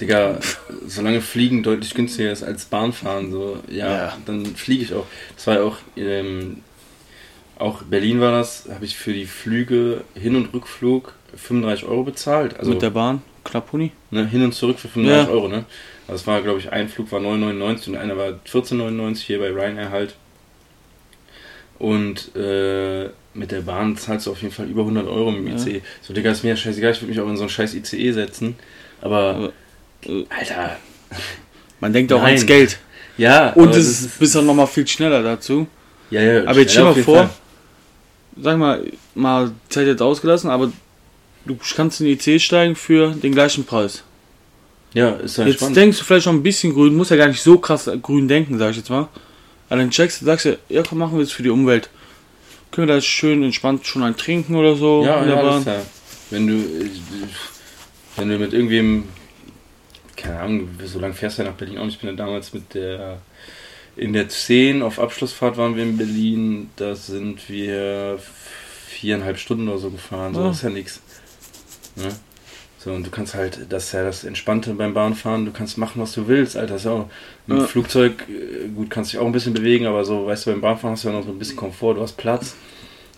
Digga, 0.00 0.38
solange 0.86 1.20
Fliegen 1.20 1.62
deutlich 1.62 1.94
günstiger 1.94 2.32
ist 2.32 2.42
als 2.42 2.64
Bahnfahren, 2.64 3.30
so, 3.30 3.58
ja, 3.68 3.90
Ja. 4.06 4.18
dann 4.26 4.46
fliege 4.46 4.82
ich 4.84 4.94
auch. 4.94 5.06
Das 5.36 5.46
war 5.46 5.54
ja 5.56 5.62
auch, 5.62 5.76
ähm, 5.96 6.58
auch 7.58 7.82
Berlin 7.82 8.20
war 8.20 8.32
das, 8.32 8.68
habe 8.72 8.84
ich 8.84 8.96
für 8.96 9.12
die 9.12 9.26
Flüge 9.26 10.02
Hin- 10.14 10.36
und 10.36 10.52
Rückflug 10.52 11.14
35 11.36 11.84
Euro 11.86 12.02
bezahlt. 12.04 12.58
Also 12.58 12.70
mit 12.72 12.82
der 12.82 12.90
Bahn, 12.90 13.22
knapp 13.44 13.70
Huni. 13.72 13.92
ne, 14.10 14.26
hin 14.26 14.42
und 14.44 14.52
zurück 14.54 14.78
für 14.78 14.88
35 14.88 15.28
Ja. 15.28 15.32
Euro, 15.32 15.48
ne? 15.48 15.64
Also 16.08 16.20
es 16.22 16.26
war, 16.26 16.42
glaube 16.42 16.58
ich, 16.58 16.72
ein 16.72 16.88
Flug 16.88 17.12
war 17.12 17.20
9,99 17.20 17.88
und 17.90 17.96
einer 17.96 18.16
war 18.16 18.32
14,99 18.44 19.18
hier 19.20 19.38
bei 19.38 19.50
Ryanair 19.50 19.90
halt. 19.90 20.14
Und 21.78 22.34
äh, 22.36 23.08
mit 23.34 23.50
der 23.50 23.62
Bahn 23.62 23.96
zahlst 23.96 24.26
du 24.26 24.30
auf 24.32 24.42
jeden 24.42 24.52
Fall 24.54 24.66
über 24.68 24.82
100 24.82 25.06
Euro 25.08 25.30
mit 25.32 25.40
dem 25.40 25.48
Ja. 25.48 25.54
ICE. 25.54 25.82
So, 26.00 26.12
Digga, 26.12 26.30
ist 26.30 26.42
mir 26.44 26.50
ja 26.50 26.56
scheißegal, 26.56 26.92
ich 26.92 27.00
würde 27.00 27.10
mich 27.12 27.20
auch 27.20 27.28
in 27.28 27.36
so 27.36 27.42
einen 27.42 27.50
scheiß 27.50 27.74
ICE 27.74 28.12
setzen. 28.12 28.56
Aber, 29.00 29.18
Aber, 29.34 29.52
Alter, 30.28 30.76
Man 31.80 31.92
denkt 31.92 32.12
auch 32.12 32.18
Nein. 32.18 32.28
ans 32.34 32.46
Geld. 32.46 32.78
ja. 33.16 33.52
Und 33.52 33.70
es 33.74 33.88
ist 34.02 34.18
bis 34.18 34.32
dann 34.32 34.46
nochmal 34.46 34.66
viel 34.66 34.86
schneller 34.86 35.22
dazu. 35.22 35.66
ja, 36.10 36.20
ja, 36.20 36.44
Aber 36.46 36.60
jetzt 36.60 36.72
stell 36.72 36.84
mal 36.84 36.94
vor, 36.94 37.16
Fall. 37.18 37.30
sag 38.40 38.58
mal, 38.58 38.84
mal 39.14 39.52
Zeit 39.68 39.86
jetzt 39.86 40.02
ausgelassen, 40.02 40.50
aber 40.50 40.72
du 41.44 41.56
kannst 41.76 42.00
in 42.00 42.06
die 42.06 42.12
IC 42.12 42.40
steigen 42.40 42.74
für 42.76 43.10
den 43.12 43.32
gleichen 43.32 43.64
Preis. 43.64 44.02
Ja, 44.94 45.10
ist 45.10 45.38
halt 45.38 45.48
Jetzt 45.48 45.56
spannend. 45.58 45.76
denkst 45.76 45.98
du 45.98 46.04
vielleicht 46.04 46.26
noch 46.26 46.32
ein 46.34 46.42
bisschen 46.42 46.74
grün, 46.74 46.94
muss 46.94 47.08
ja 47.10 47.16
gar 47.16 47.28
nicht 47.28 47.40
so 47.40 47.56
krass 47.58 47.88
grün 48.02 48.28
denken, 48.28 48.58
sag 48.58 48.72
ich 48.72 48.76
jetzt 48.78 48.90
mal. 48.90 49.08
Aber 49.70 49.80
dann 49.80 49.90
checkst 49.90 50.20
du, 50.20 50.26
sagst 50.26 50.44
du, 50.44 50.58
ja 50.68 50.82
komm, 50.86 50.98
machen 50.98 51.16
wir 51.16 51.22
es 51.24 51.32
für 51.32 51.42
die 51.42 51.48
Umwelt. 51.48 51.88
Können 52.70 52.88
wir 52.88 52.94
da 52.96 53.00
schön 53.00 53.42
entspannt 53.42 53.86
schon 53.86 54.02
ein 54.02 54.16
trinken 54.16 54.54
oder 54.54 54.76
so 54.76 55.02
Ja, 55.04 55.24
ja, 55.24 55.58
ja. 55.60 55.82
Wenn 56.30 56.46
du, 56.46 56.62
wenn 58.16 58.28
du 58.28 58.38
mit 58.38 58.52
irgendwem, 58.52 59.04
keine 60.22 60.40
Ahnung, 60.40 60.68
so 60.84 60.98
lange 60.98 61.14
fährst 61.14 61.38
du 61.38 61.42
ja 61.42 61.48
nach 61.50 61.56
Berlin 61.56 61.78
auch 61.78 61.84
nicht. 61.84 61.94
Ich 61.96 62.00
bin 62.00 62.10
ja 62.10 62.16
damals 62.16 62.52
mit 62.52 62.74
der, 62.74 63.18
in 63.96 64.12
der 64.12 64.28
10 64.28 64.82
auf 64.82 64.98
Abschlussfahrt 64.98 65.56
waren 65.56 65.76
wir 65.76 65.82
in 65.82 65.96
Berlin. 65.96 66.70
Da 66.76 66.94
sind 66.94 67.48
wir 67.48 68.18
viereinhalb 68.88 69.38
Stunden 69.38 69.68
oder 69.68 69.78
so 69.78 69.90
gefahren. 69.90 70.34
So, 70.34 70.40
Ja. 70.40 70.48
das 70.48 70.56
ist 70.58 70.62
ja 70.62 70.70
nichts. 70.70 71.00
Ne? 71.96 72.08
So, 72.78 72.90
und 72.92 73.06
du 73.06 73.10
kannst 73.10 73.34
halt, 73.34 73.66
das 73.68 73.84
ist 73.86 73.92
ja 73.92 74.02
das 74.02 74.24
Entspannte 74.24 74.74
beim 74.74 74.92
Bahnfahren, 74.92 75.44
du 75.44 75.52
kannst 75.52 75.78
machen, 75.78 76.02
was 76.02 76.12
du 76.14 76.26
willst, 76.26 76.56
Alter. 76.56 76.72
Das 76.74 76.82
ist 76.82 76.86
ja 76.86 76.92
auch, 76.92 77.08
mit 77.46 77.58
dem 77.58 77.60
Ja. 77.62 77.66
Flugzeug, 77.68 78.24
äh, 78.28 78.68
gut, 78.74 78.90
kannst 78.90 79.12
dich 79.12 79.20
auch 79.20 79.26
ein 79.26 79.30
bisschen 79.32 79.54
bewegen, 79.54 79.86
aber 79.86 80.04
so, 80.04 80.26
weißt 80.26 80.46
du, 80.46 80.50
beim 80.50 80.60
Bahnfahren 80.60 80.92
hast 80.96 81.04
du 81.04 81.08
ja 81.08 81.14
noch 81.14 81.24
so 81.24 81.30
ein 81.30 81.38
bisschen 81.38 81.56
Komfort, 81.56 81.94
du 81.94 82.00
hast 82.02 82.16
Platz. 82.16 82.54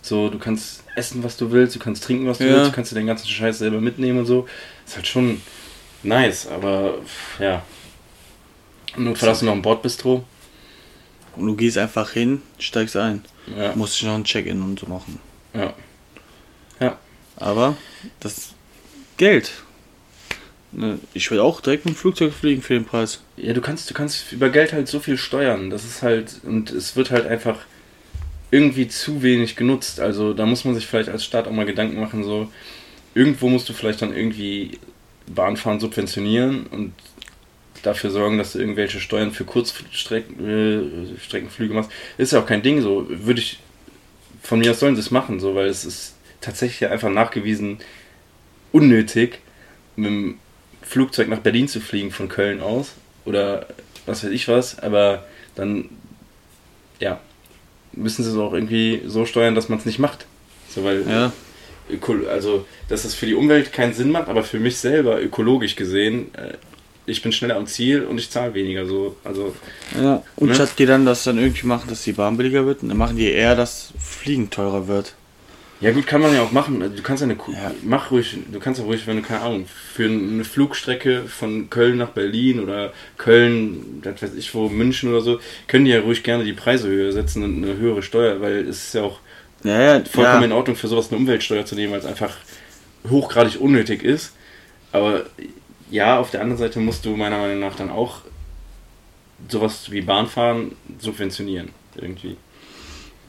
So, 0.03 0.29
du 0.29 0.37
kannst 0.37 0.83
essen, 0.95 1.23
was 1.23 1.35
du 1.37 1.51
willst, 1.51 1.75
du 1.75 1.79
kannst 1.79 2.03
trinken, 2.03 2.27
was 2.27 2.37
du 2.37 2.43
Ja. 2.43 2.55
willst, 2.57 2.69
du 2.71 2.75
kannst 2.75 2.91
dir 2.91 2.95
den 2.95 3.07
ganzen 3.07 3.27
Scheiß 3.27 3.57
selber 3.57 3.81
mitnehmen 3.81 4.19
und 4.19 4.25
so. 4.27 4.47
Ist 4.85 4.97
halt 4.97 5.07
schon 5.07 5.41
nice, 6.05 6.47
aber 6.47 6.99
ja. 7.39 7.63
Notfall 8.97 9.29
hast 9.29 9.41
du 9.41 9.45
noch 9.45 9.53
ein 9.53 9.61
Bordbistro. 9.61 10.23
Und 11.35 11.47
du 11.47 11.55
gehst 11.55 11.77
einfach 11.77 12.11
hin, 12.11 12.41
steigst 12.59 12.95
ein. 12.95 13.25
Ja, 13.57 13.75
Musst 13.75 14.01
du 14.01 14.05
noch 14.05 14.15
ein 14.15 14.23
Check-in 14.23 14.61
und 14.61 14.79
so 14.79 14.87
machen. 14.87 15.19
ja. 15.53 15.73
Aber 17.37 17.75
das 18.21 18.53
Geld. 19.17 19.51
Ne, 20.71 20.99
Ich 21.13 21.29
will 21.31 21.41
auch 21.41 21.59
direkt 21.59 21.83
mit 21.85 21.93
dem 21.95 21.97
Flugzeug 21.97 22.33
fliegen 22.33 22.61
für 22.61 22.73
den 22.75 22.85
Preis. 22.85 23.21
Ja, 23.35 23.51
du 23.51 23.59
kannst, 23.59 23.89
du 23.89 23.93
kannst 23.93 24.31
über 24.31 24.49
Geld 24.49 24.71
halt 24.71 24.87
so 24.87 25.01
viel 25.01 25.17
steuern. 25.17 25.69
Das 25.69 25.83
ist 25.83 26.01
halt, 26.01 26.39
und 26.43 26.71
es 26.71 26.95
wird 26.95 27.11
halt 27.11 27.27
einfach 27.27 27.57
irgendwie 28.51 28.87
zu 28.87 29.21
wenig 29.21 29.57
genutzt. 29.57 29.99
Also 29.99 30.33
da 30.33 30.45
muss 30.45 30.63
man 30.63 30.75
sich 30.75 30.87
vielleicht 30.87 31.09
als 31.09 31.25
Staat 31.25 31.47
auch 31.47 31.51
mal 31.51 31.65
Gedanken 31.65 31.99
machen, 31.99 32.23
so 32.23 32.49
irgendwo 33.13 33.49
musst 33.49 33.67
du 33.67 33.73
vielleicht 33.73 34.01
dann 34.01 34.15
irgendwie 34.15 34.79
Bahnfahren 35.27 35.79
subventionieren 35.79 36.67
und 36.67 36.93
dafür 37.83 38.09
sorgen, 38.09 38.37
dass 38.37 38.53
du 38.53 38.59
irgendwelche 38.59 38.99
Steuern 38.99 39.31
für 39.31 39.45
Kurzstreckenflüge 39.45 41.15
äh, 41.15 41.19
Streckenflüge 41.19 41.73
machst. 41.73 41.91
Ist 42.17 42.33
ja 42.33 42.39
auch 42.39 42.45
kein 42.45 42.61
Ding 42.63 42.81
so. 42.81 43.05
Würde 43.09 43.41
ich, 43.41 43.59
von 44.41 44.59
mir 44.59 44.71
aus 44.71 44.79
sollen 44.79 44.95
sie 44.95 45.01
es 45.01 45.11
machen, 45.11 45.39
so, 45.39 45.55
weil 45.55 45.67
es 45.67 45.85
ist 45.85 46.15
tatsächlich 46.41 46.89
einfach 46.89 47.09
nachgewiesen 47.09 47.79
unnötig, 48.71 49.39
mit 49.95 50.07
dem 50.07 50.39
Flugzeug 50.81 51.29
nach 51.29 51.39
Berlin 51.39 51.67
zu 51.67 51.79
fliegen 51.79 52.11
von 52.11 52.27
Köln 52.27 52.61
aus 52.61 52.93
oder 53.23 53.67
was 54.05 54.23
weiß 54.23 54.31
ich 54.31 54.47
was, 54.47 54.79
aber 54.79 55.25
dann 55.55 55.89
ja, 56.99 57.19
müssen 57.93 58.23
sie 58.23 58.29
es 58.29 58.37
auch 58.37 58.53
irgendwie 58.53 59.01
so 59.05 59.25
steuern, 59.25 59.55
dass 59.55 59.69
man 59.69 59.79
es 59.79 59.85
nicht 59.85 59.99
macht. 59.99 60.25
So, 60.69 60.83
weil 60.83 61.07
Ja. 61.07 61.31
Also, 62.29 62.65
dass 62.89 63.03
das 63.03 63.13
für 63.13 63.25
die 63.25 63.35
Umwelt 63.35 63.71
keinen 63.73 63.93
Sinn 63.93 64.11
macht, 64.11 64.27
aber 64.27 64.43
für 64.43 64.59
mich 64.59 64.77
selber 64.77 65.21
ökologisch 65.21 65.75
gesehen, 65.75 66.33
äh, 66.35 66.53
ich 67.07 67.21
bin 67.21 67.31
schneller 67.31 67.55
am 67.57 67.67
Ziel 67.67 68.03
und 68.03 68.17
ich 68.17 68.29
zahle 68.31 68.53
weniger. 68.55 68.85
So, 68.85 69.15
also 69.23 69.55
Ja. 69.95 70.23
Und 70.35 70.49
Ne? 70.49 70.55
statt 70.55 70.71
die 70.79 70.85
dann 70.87 71.05
das 71.05 71.23
dann 71.23 71.37
irgendwie 71.37 71.67
machen, 71.67 71.87
dass 71.89 72.03
die 72.03 72.13
Bahn 72.13 72.37
billiger 72.37 72.65
wird, 72.65 72.81
dann 72.81 72.97
machen 72.97 73.17
die 73.17 73.29
eher, 73.31 73.55
dass 73.55 73.93
Fliegen 73.99 74.49
teurer 74.49 74.87
wird. 74.87 75.13
Ja 75.81 75.91
gut, 75.91 76.07
kann 76.07 76.21
man 76.21 76.33
ja 76.33 76.41
auch 76.41 76.51
machen. 76.53 76.79
Du 76.79 77.01
kannst 77.03 77.21
ja 77.21 77.25
eine 77.29 77.35
Ja. 77.35 77.71
mach 77.83 78.09
ruhig, 78.09 78.37
du 78.51 78.59
kannst 78.59 78.79
ja 78.79 78.85
ruhig, 78.85 79.05
wenn 79.07 79.17
du 79.17 79.21
keine 79.21 79.41
Ahnung, 79.41 79.65
für 79.93 80.05
eine 80.05 80.45
Flugstrecke 80.45 81.23
von 81.27 81.69
Köln 81.69 81.97
nach 81.97 82.09
Berlin 82.11 82.61
oder 82.61 82.93
Köln, 83.17 83.99
das 84.01 84.21
weiß 84.21 84.35
ich 84.35 84.55
wo, 84.55 84.69
München 84.69 85.09
oder 85.09 85.21
so, 85.21 85.39
können 85.67 85.85
die 85.85 85.91
ja 85.91 85.99
ruhig 85.99 86.23
gerne 86.23 86.45
die 86.45 86.53
Preise 86.53 86.87
höher 86.87 87.11
setzen 87.11 87.43
und 87.43 87.61
eine 87.63 87.77
höhere 87.77 88.01
Steuer, 88.01 88.39
weil 88.41 88.67
es 88.67 88.87
ist 88.87 88.93
ja 88.95 89.03
auch 89.03 89.19
Ja, 89.65 89.81
ja, 89.81 90.05
vollkommen 90.05 90.41
ja. 90.41 90.45
in 90.45 90.51
Ordnung 90.51 90.75
für 90.75 90.87
sowas 90.87 91.09
eine 91.09 91.17
Umweltsteuer 91.17 91.65
zu 91.65 91.75
nehmen, 91.75 91.91
weil 91.91 91.99
es 91.99 92.05
einfach 92.05 92.35
hochgradig 93.09 93.59
unnötig 93.59 94.03
ist. 94.03 94.33
Aber 94.91 95.25
ja, 95.89 96.19
auf 96.19 96.31
der 96.31 96.41
anderen 96.41 96.59
Seite 96.59 96.79
musst 96.79 97.05
du 97.05 97.15
meiner 97.15 97.39
Meinung 97.39 97.59
nach 97.59 97.75
dann 97.75 97.89
auch 97.89 98.21
sowas 99.49 99.91
wie 99.91 100.01
Bahnfahren 100.01 100.73
subventionieren. 100.99 101.69
Irgendwie. 101.95 102.37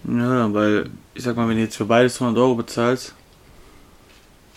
Ja, 0.05 0.53
weil, 0.53 0.91
ich 1.15 1.23
sag 1.23 1.37
mal, 1.37 1.49
wenn 1.49 1.57
du 1.57 1.63
jetzt 1.63 1.77
für 1.77 1.85
beides 1.87 2.21
100 2.21 2.41
Euro 2.41 2.55
bezahlst, 2.55 3.15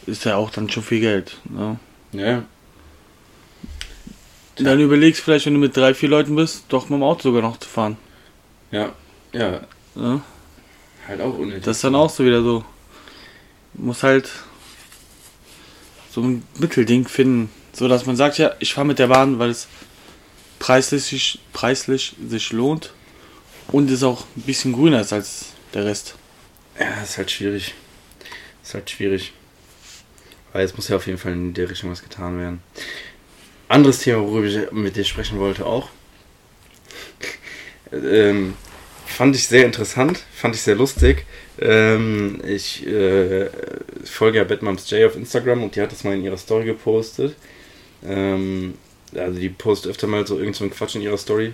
ist 0.05 0.25
ja 0.25 0.35
auch 0.35 0.49
dann 0.49 0.69
schon 0.69 0.83
viel 0.83 0.99
Geld. 0.99 1.37
Ne? 1.45 1.79
Ja, 2.11 2.43
dann 4.57 4.79
überlegst 4.79 5.21
vielleicht, 5.21 5.45
wenn 5.45 5.53
du 5.53 5.59
mit 5.59 5.75
drei, 5.75 5.93
vier 5.93 6.09
Leuten 6.09 6.35
bist, 6.35 6.65
doch 6.69 6.89
mit 6.89 6.99
dem 6.99 7.03
Auto 7.03 7.23
sogar 7.23 7.41
noch 7.41 7.57
zu 7.57 7.69
fahren. 7.69 7.97
ja, 8.71 8.91
ja, 9.31 9.61
Ne? 9.95 10.21
Halt 11.09 11.21
auch 11.21 11.37
unnötig. 11.37 11.63
Das 11.63 11.77
ist 11.77 11.83
dann 11.83 11.95
auch 11.95 12.09
so 12.09 12.25
wieder 12.25 12.41
so. 12.41 12.63
Du 13.73 13.83
musst 13.85 14.03
halt 14.03 14.29
so 16.11 16.21
ein 16.21 16.43
Mittelding 16.59 17.07
finden. 17.07 17.49
So 17.73 17.87
dass 17.87 18.05
man 18.05 18.15
sagt, 18.15 18.37
ja, 18.37 18.53
ich 18.59 18.73
fahre 18.73 18.87
mit 18.87 18.99
der 18.99 19.07
Bahn, 19.07 19.39
weil 19.39 19.49
es 19.49 19.67
preislich, 20.59 21.03
sich- 21.03 21.39
preislich 21.53 22.15
sich 22.27 22.51
lohnt 22.51 22.93
und 23.67 23.89
es 23.91 24.03
auch 24.03 24.25
ein 24.35 24.41
bisschen 24.41 24.73
grüner 24.73 25.01
ist 25.01 25.13
als 25.13 25.47
der 25.73 25.85
Rest. 25.85 26.15
Ja, 26.79 27.01
ist 27.03 27.17
halt 27.17 27.31
schwierig. 27.31 27.73
Ist 28.63 28.73
halt 28.73 28.89
schwierig. 28.89 29.33
Aber 30.51 30.61
jetzt 30.61 30.75
muss 30.75 30.87
ja 30.87 30.95
auf 30.95 31.05
jeden 31.05 31.19
Fall 31.19 31.33
in 31.33 31.53
der 31.53 31.69
Richtung 31.69 31.91
was 31.91 32.01
getan 32.01 32.39
werden. 32.39 32.61
Anderes 33.67 33.99
Thema, 33.99 34.23
worüber 34.23 34.47
ich 34.47 34.71
mit 34.71 34.95
dir 34.95 35.03
sprechen 35.05 35.37
wollte, 35.39 35.65
auch. 35.65 35.89
ähm, 37.91 38.55
fand 39.19 39.35
ich 39.35 39.49
sehr 39.49 39.65
interessant, 39.65 40.23
fand 40.33 40.55
ich 40.55 40.61
sehr 40.61 40.75
lustig. 40.75 41.25
Ähm, 41.59 42.39
ich 42.47 42.87
äh, 42.87 43.49
folge 44.05 44.37
ja 44.37 44.45
Batmoms 44.45 44.89
J 44.89 45.05
auf 45.05 45.17
Instagram 45.17 45.61
und 45.61 45.75
die 45.75 45.81
hat 45.81 45.91
das 45.91 46.05
mal 46.05 46.13
in 46.13 46.23
ihrer 46.23 46.37
Story 46.37 46.63
gepostet. 46.63 47.35
Ähm, 48.01 48.75
also 49.13 49.37
die 49.37 49.49
postet 49.49 49.91
öfter 49.91 50.07
mal 50.07 50.25
so 50.25 50.39
irgend 50.39 50.55
so 50.55 50.65
Quatsch 50.69 50.95
in 50.95 51.01
ihrer 51.01 51.17
Story. 51.17 51.53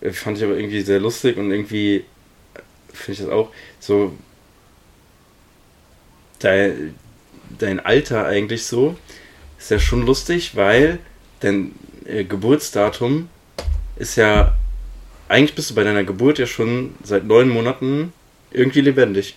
Äh, 0.00 0.10
fand 0.10 0.38
ich 0.38 0.42
aber 0.42 0.56
irgendwie 0.56 0.80
sehr 0.80 0.98
lustig 0.98 1.36
und 1.36 1.52
irgendwie 1.52 2.02
finde 2.92 3.12
ich 3.12 3.18
das 3.20 3.28
auch 3.28 3.52
so 3.78 4.12
dein, 6.40 6.96
dein 7.56 7.78
Alter 7.78 8.26
eigentlich 8.26 8.64
so 8.64 8.96
ist 9.60 9.70
ja 9.70 9.78
schon 9.78 10.04
lustig, 10.04 10.56
weil 10.56 10.98
dein 11.38 11.70
äh, 12.04 12.24
Geburtsdatum 12.24 13.28
ist 13.94 14.16
ja 14.16 14.56
eigentlich 15.30 15.54
bist 15.54 15.70
du 15.70 15.74
bei 15.74 15.84
deiner 15.84 16.04
Geburt 16.04 16.38
ja 16.38 16.46
schon 16.46 16.94
seit 17.02 17.24
neun 17.24 17.48
Monaten 17.48 18.12
irgendwie 18.50 18.80
lebendig. 18.80 19.36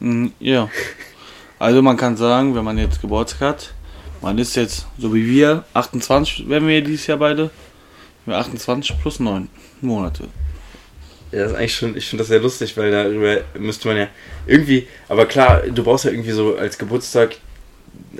Mm, 0.00 0.28
Ja. 0.38 0.68
Also 1.58 1.82
man 1.82 1.96
kann 1.96 2.16
sagen, 2.16 2.54
wenn 2.54 2.62
man 2.64 2.78
jetzt 2.78 3.00
Geburtstag 3.00 3.40
hat, 3.40 3.74
man 4.22 4.38
ist 4.38 4.54
jetzt, 4.54 4.86
so 4.96 5.12
wie 5.12 5.26
wir, 5.26 5.64
28 5.74 6.48
werden 6.48 6.68
wir 6.68 6.82
dieses 6.82 7.08
Jahr 7.08 7.18
beide. 7.18 7.50
Wir 8.24 8.36
28 8.36 9.00
plus 9.00 9.18
9 9.18 9.48
Monate. 9.80 10.28
Ja, 11.32 11.40
das 11.40 11.50
ist 11.52 11.58
eigentlich 11.58 11.74
schon, 11.74 11.96
ich 11.96 12.06
finde 12.06 12.22
das 12.22 12.28
sehr 12.28 12.40
lustig, 12.40 12.76
weil 12.76 12.90
darüber 12.92 13.38
müsste 13.58 13.88
man 13.88 13.96
ja 13.96 14.06
irgendwie, 14.46 14.86
aber 15.08 15.26
klar, 15.26 15.62
du 15.62 15.82
brauchst 15.82 16.04
ja 16.04 16.10
irgendwie 16.12 16.30
so 16.30 16.56
als 16.56 16.78
Geburtstag, 16.78 17.36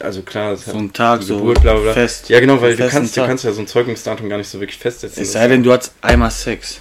also 0.00 0.22
klar, 0.22 0.52
das 0.52 0.64
So 0.64 0.76
ein 0.76 0.92
Tag, 0.92 1.22
so 1.22 1.36
Geburt, 1.38 1.62
bla 1.62 1.74
bla 1.74 1.82
bla. 1.82 1.92
fest. 1.92 2.28
Ja, 2.28 2.40
genau, 2.40 2.60
weil 2.60 2.76
du 2.76 2.88
kannst, 2.88 3.16
du 3.16 3.26
kannst 3.26 3.44
ja 3.44 3.52
so 3.52 3.60
ein 3.60 3.66
Zeugungsdatum 3.66 4.28
gar 4.28 4.38
nicht 4.38 4.48
so 4.48 4.60
wirklich 4.60 4.78
festsetzen. 4.78 5.22
Es 5.22 5.32
sei 5.32 5.48
denn, 5.48 5.62
du 5.62 5.72
hast 5.72 5.92
einmal 6.00 6.30
Sex. 6.30 6.80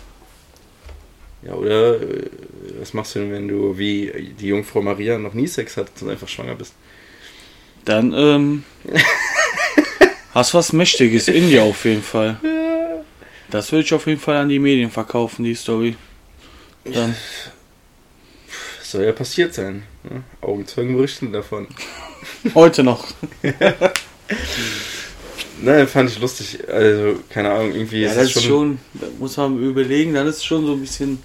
Ja, 1.43 1.53
oder 1.53 2.01
äh, 2.01 2.29
was 2.79 2.93
machst 2.93 3.15
du 3.15 3.19
denn, 3.19 3.31
wenn 3.31 3.47
du 3.47 3.77
wie 3.77 4.33
die 4.39 4.47
Jungfrau 4.47 4.81
Maria 4.81 5.17
noch 5.17 5.33
nie 5.33 5.47
Sex 5.47 5.77
hattest 5.77 6.01
und 6.03 6.09
einfach 6.09 6.27
schwanger 6.27 6.55
bist? 6.55 6.73
Dann, 7.85 8.13
ähm. 8.13 8.63
hast 10.33 10.53
was 10.53 10.73
Mächtiges 10.73 11.27
in 11.27 11.49
dir 11.49 11.63
auf 11.63 11.85
jeden 11.85 12.03
Fall. 12.03 12.39
Das 13.49 13.71
würde 13.71 13.85
ich 13.85 13.93
auf 13.93 14.07
jeden 14.07 14.19
Fall 14.19 14.37
an 14.37 14.49
die 14.49 14.59
Medien 14.59 14.91
verkaufen, 14.91 15.43
die 15.43 15.55
Story. 15.55 15.95
Dann. 16.83 17.15
Das 18.79 18.91
soll 18.91 19.05
ja 19.05 19.13
passiert 19.13 19.53
sein. 19.53 19.83
Ne? 20.03 20.23
Augenzeugen 20.41 20.95
berichten 20.95 21.31
davon. 21.31 21.67
Heute 22.53 22.83
noch. 22.83 23.05
Nein, 25.61 25.87
fand 25.87 26.09
ich 26.11 26.19
lustig. 26.19 26.59
Also, 26.69 27.19
keine 27.29 27.51
Ahnung, 27.51 27.73
irgendwie 27.73 28.01
Ja, 28.03 28.11
ist 28.11 28.35
das 28.35 28.43
schon, 28.43 28.79
da 28.93 29.07
muss 29.19 29.37
man 29.37 29.57
überlegen, 29.63 30.13
dann 30.13 30.27
ist 30.27 30.37
es 30.37 30.45
schon 30.45 30.65
so 30.65 30.73
ein 30.73 30.81
bisschen 30.81 31.21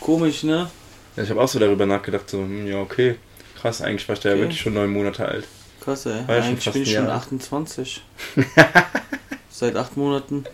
komisch, 0.00 0.42
ne? 0.42 0.70
Ja, 1.16 1.22
ich 1.22 1.30
habe 1.30 1.40
auch 1.40 1.48
so 1.48 1.58
darüber 1.58 1.86
nachgedacht, 1.86 2.28
so, 2.28 2.38
hm, 2.38 2.66
ja, 2.66 2.78
okay. 2.80 3.16
Krass, 3.60 3.80
eigentlich 3.82 4.06
war 4.08 4.14
ich 4.14 4.20
da 4.20 4.28
ja 4.30 4.34
Okay. 4.34 4.42
wirklich 4.44 4.60
schon 4.60 4.74
neun 4.74 4.90
Monate 4.90 5.26
alt. 5.26 5.46
Krass, 5.82 6.06
ey. 6.06 6.12
War 6.26 6.36
ja 6.36 6.42
schon 6.42 6.50
Eigentlich 6.50 6.64
fast 6.64 6.74
bin 6.74 6.82
ich 6.82 6.92
schon 6.94 7.06
Jahr. 7.06 7.16
28. 7.16 8.02
Seit 9.50 9.76
acht 9.76 9.96
Monaten. 9.96 10.44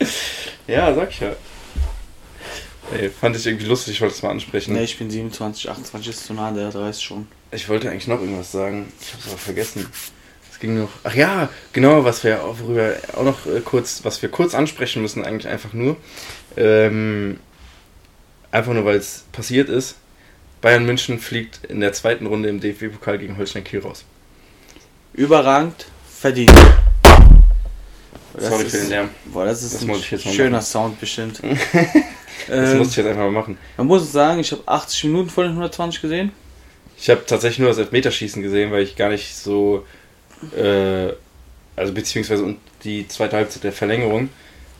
Ja, 0.66 0.94
sag 0.94 1.10
ich 1.10 1.20
ja. 1.20 1.32
Ey, 2.92 3.10
fand 3.10 3.36
ich 3.36 3.46
irgendwie 3.46 3.66
lustig, 3.66 3.94
ich 3.94 4.00
wollte 4.00 4.14
es 4.14 4.22
mal 4.22 4.30
ansprechen. 4.30 4.74
Ne, 4.74 4.84
ich 4.84 4.98
bin 4.98 5.10
27, 5.10 5.68
28 5.70 6.08
ist 6.08 6.26
zu 6.26 6.34
nah, 6.34 6.52
der 6.52 6.70
30 6.70 7.02
schon. 7.02 7.26
Ich 7.50 7.68
wollte 7.68 7.90
eigentlich 7.90 8.06
noch 8.06 8.20
irgendwas 8.20 8.52
sagen. 8.52 8.92
Ich 9.00 9.12
habe 9.12 9.22
es 9.22 9.28
aber 9.28 9.38
vergessen. 9.38 9.86
Es 10.52 10.60
ging 10.60 10.78
noch. 10.78 10.88
Ach 11.04 11.14
ja, 11.14 11.48
genau, 11.72 12.04
was 12.04 12.22
wir 12.22 12.44
auch, 12.44 12.58
worüber 12.60 12.94
auch 13.14 13.24
noch 13.24 13.46
äh, 13.46 13.60
kurz, 13.60 14.04
was 14.04 14.22
wir 14.22 14.28
kurz 14.28 14.54
ansprechen 14.54 15.02
müssen, 15.02 15.24
eigentlich 15.24 15.48
einfach 15.48 15.72
nur. 15.72 15.96
Ähm, 16.56 17.40
einfach 18.52 18.72
nur, 18.72 18.84
weil 18.84 18.96
es 18.96 19.24
passiert 19.32 19.68
ist. 19.68 19.96
Bayern 20.60 20.86
München 20.86 21.18
fliegt 21.18 21.64
in 21.66 21.80
der 21.80 21.92
zweiten 21.92 22.26
Runde 22.26 22.48
im 22.48 22.60
DFB-Pokal 22.60 23.18
gegen 23.18 23.36
Holstein 23.36 23.64
Kiel 23.64 23.80
raus. 23.80 24.04
Überragend, 25.12 25.86
verdient. 26.18 26.52
Das 28.32 28.48
Sorry 28.48 28.64
ist, 28.64 28.70
für 28.70 28.78
den 28.78 28.88
Lärm. 28.90 29.10
Boah, 29.26 29.44
das 29.44 29.62
ist 29.62 29.74
Das 29.74 29.82
ein 29.82 30.34
schöner 30.34 30.50
machen. 30.50 30.62
Sound 30.62 31.00
bestimmt. 31.00 31.42
Das 32.48 32.72
ähm, 32.72 32.78
musste 32.78 32.92
ich 32.92 32.96
jetzt 32.98 33.06
einfach 33.06 33.24
mal 33.24 33.32
machen. 33.32 33.58
man 33.76 33.86
muss 33.86 34.10
sagen, 34.10 34.40
ich 34.40 34.52
habe 34.52 34.62
80 34.66 35.04
Minuten 35.04 35.30
von 35.30 35.44
den 35.44 35.52
120 35.52 36.00
gesehen. 36.00 36.32
Ich 36.98 37.10
habe 37.10 37.24
tatsächlich 37.26 37.58
nur 37.58 37.68
das 37.68 37.78
Elfmeterschießen 37.78 38.42
gesehen, 38.42 38.72
weil 38.72 38.82
ich 38.82 38.96
gar 38.96 39.10
nicht 39.10 39.36
so. 39.36 39.84
Äh, 40.56 41.12
also 41.76 41.92
beziehungsweise 41.92 42.56
die 42.84 43.06
zweite 43.06 43.36
Halbzeit 43.36 43.64
der 43.64 43.72
Verlängerung, 43.72 44.30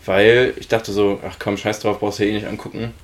weil 0.06 0.54
ich 0.56 0.68
dachte 0.68 0.92
so, 0.92 1.20
ach 1.26 1.36
komm, 1.38 1.58
scheiß 1.58 1.80
drauf, 1.80 2.00
brauchst 2.00 2.18
du 2.18 2.24
ja 2.24 2.30
eh 2.30 2.34
nicht 2.34 2.46
angucken. 2.46 2.94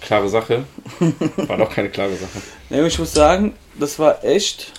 Klare 0.00 0.28
Sache. 0.28 0.64
War 1.36 1.56
doch 1.56 1.72
keine 1.72 1.88
klare 1.88 2.14
Sache. 2.14 2.40
Ne, 2.70 2.86
ich 2.86 2.98
muss 2.98 3.12
sagen, 3.12 3.54
das 3.78 3.98
war 3.98 4.24
echt. 4.24 4.72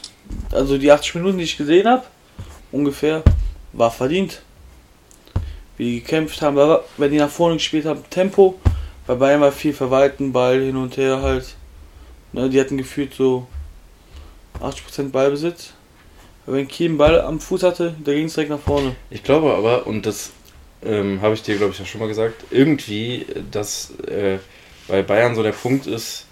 Also 0.51 0.77
die 0.77 0.91
80 0.91 1.15
Minuten, 1.15 1.37
die 1.39 1.43
ich 1.43 1.57
gesehen 1.57 1.87
habe, 1.87 2.03
ungefähr, 2.71 3.23
war 3.73 3.91
verdient. 3.91 4.41
Wie 5.77 5.85
die 5.85 6.01
gekämpft 6.01 6.41
haben, 6.41 6.57
wenn 6.97 7.11
die 7.11 7.17
nach 7.17 7.29
vorne 7.29 7.55
gespielt 7.55 7.85
haben, 7.85 8.03
Tempo. 8.09 8.59
Bei 9.09 9.15
Bayern 9.15 9.41
war 9.41 9.51
viel 9.51 9.73
verwalten, 9.73 10.33
Ball 10.33 10.61
hin 10.61 10.75
und 10.75 10.95
her 10.95 11.23
halt. 11.23 11.55
Ne, 12.31 12.47
die 12.47 12.59
hatten 12.59 12.77
gefühlt 12.77 13.15
so 13.15 13.47
80% 14.61 15.09
Ballbesitz. 15.09 15.73
Aber 16.45 16.57
wenn 16.57 16.67
Kiel 16.67 16.89
einen 16.89 16.99
Ball 16.99 17.19
am 17.19 17.39
Fuß 17.39 17.63
hatte, 17.63 17.95
da 18.03 18.13
ging 18.13 18.25
es 18.25 18.35
direkt 18.35 18.51
nach 18.51 18.59
vorne. 18.59 18.95
Ich 19.09 19.23
glaube 19.23 19.55
aber, 19.55 19.87
und 19.87 20.05
das 20.05 20.29
ähm, 20.83 21.23
habe 21.23 21.33
ich 21.33 21.41
dir, 21.41 21.57
glaube 21.57 21.73
ich, 21.73 21.79
ja 21.79 21.85
schon 21.85 22.01
mal 22.01 22.07
gesagt, 22.07 22.43
irgendwie, 22.51 23.25
dass 23.49 23.95
äh, 24.05 24.37
bei 24.87 25.01
Bayern 25.01 25.33
so 25.33 25.41
der 25.41 25.53
Punkt 25.53 25.87
ist, 25.87 26.27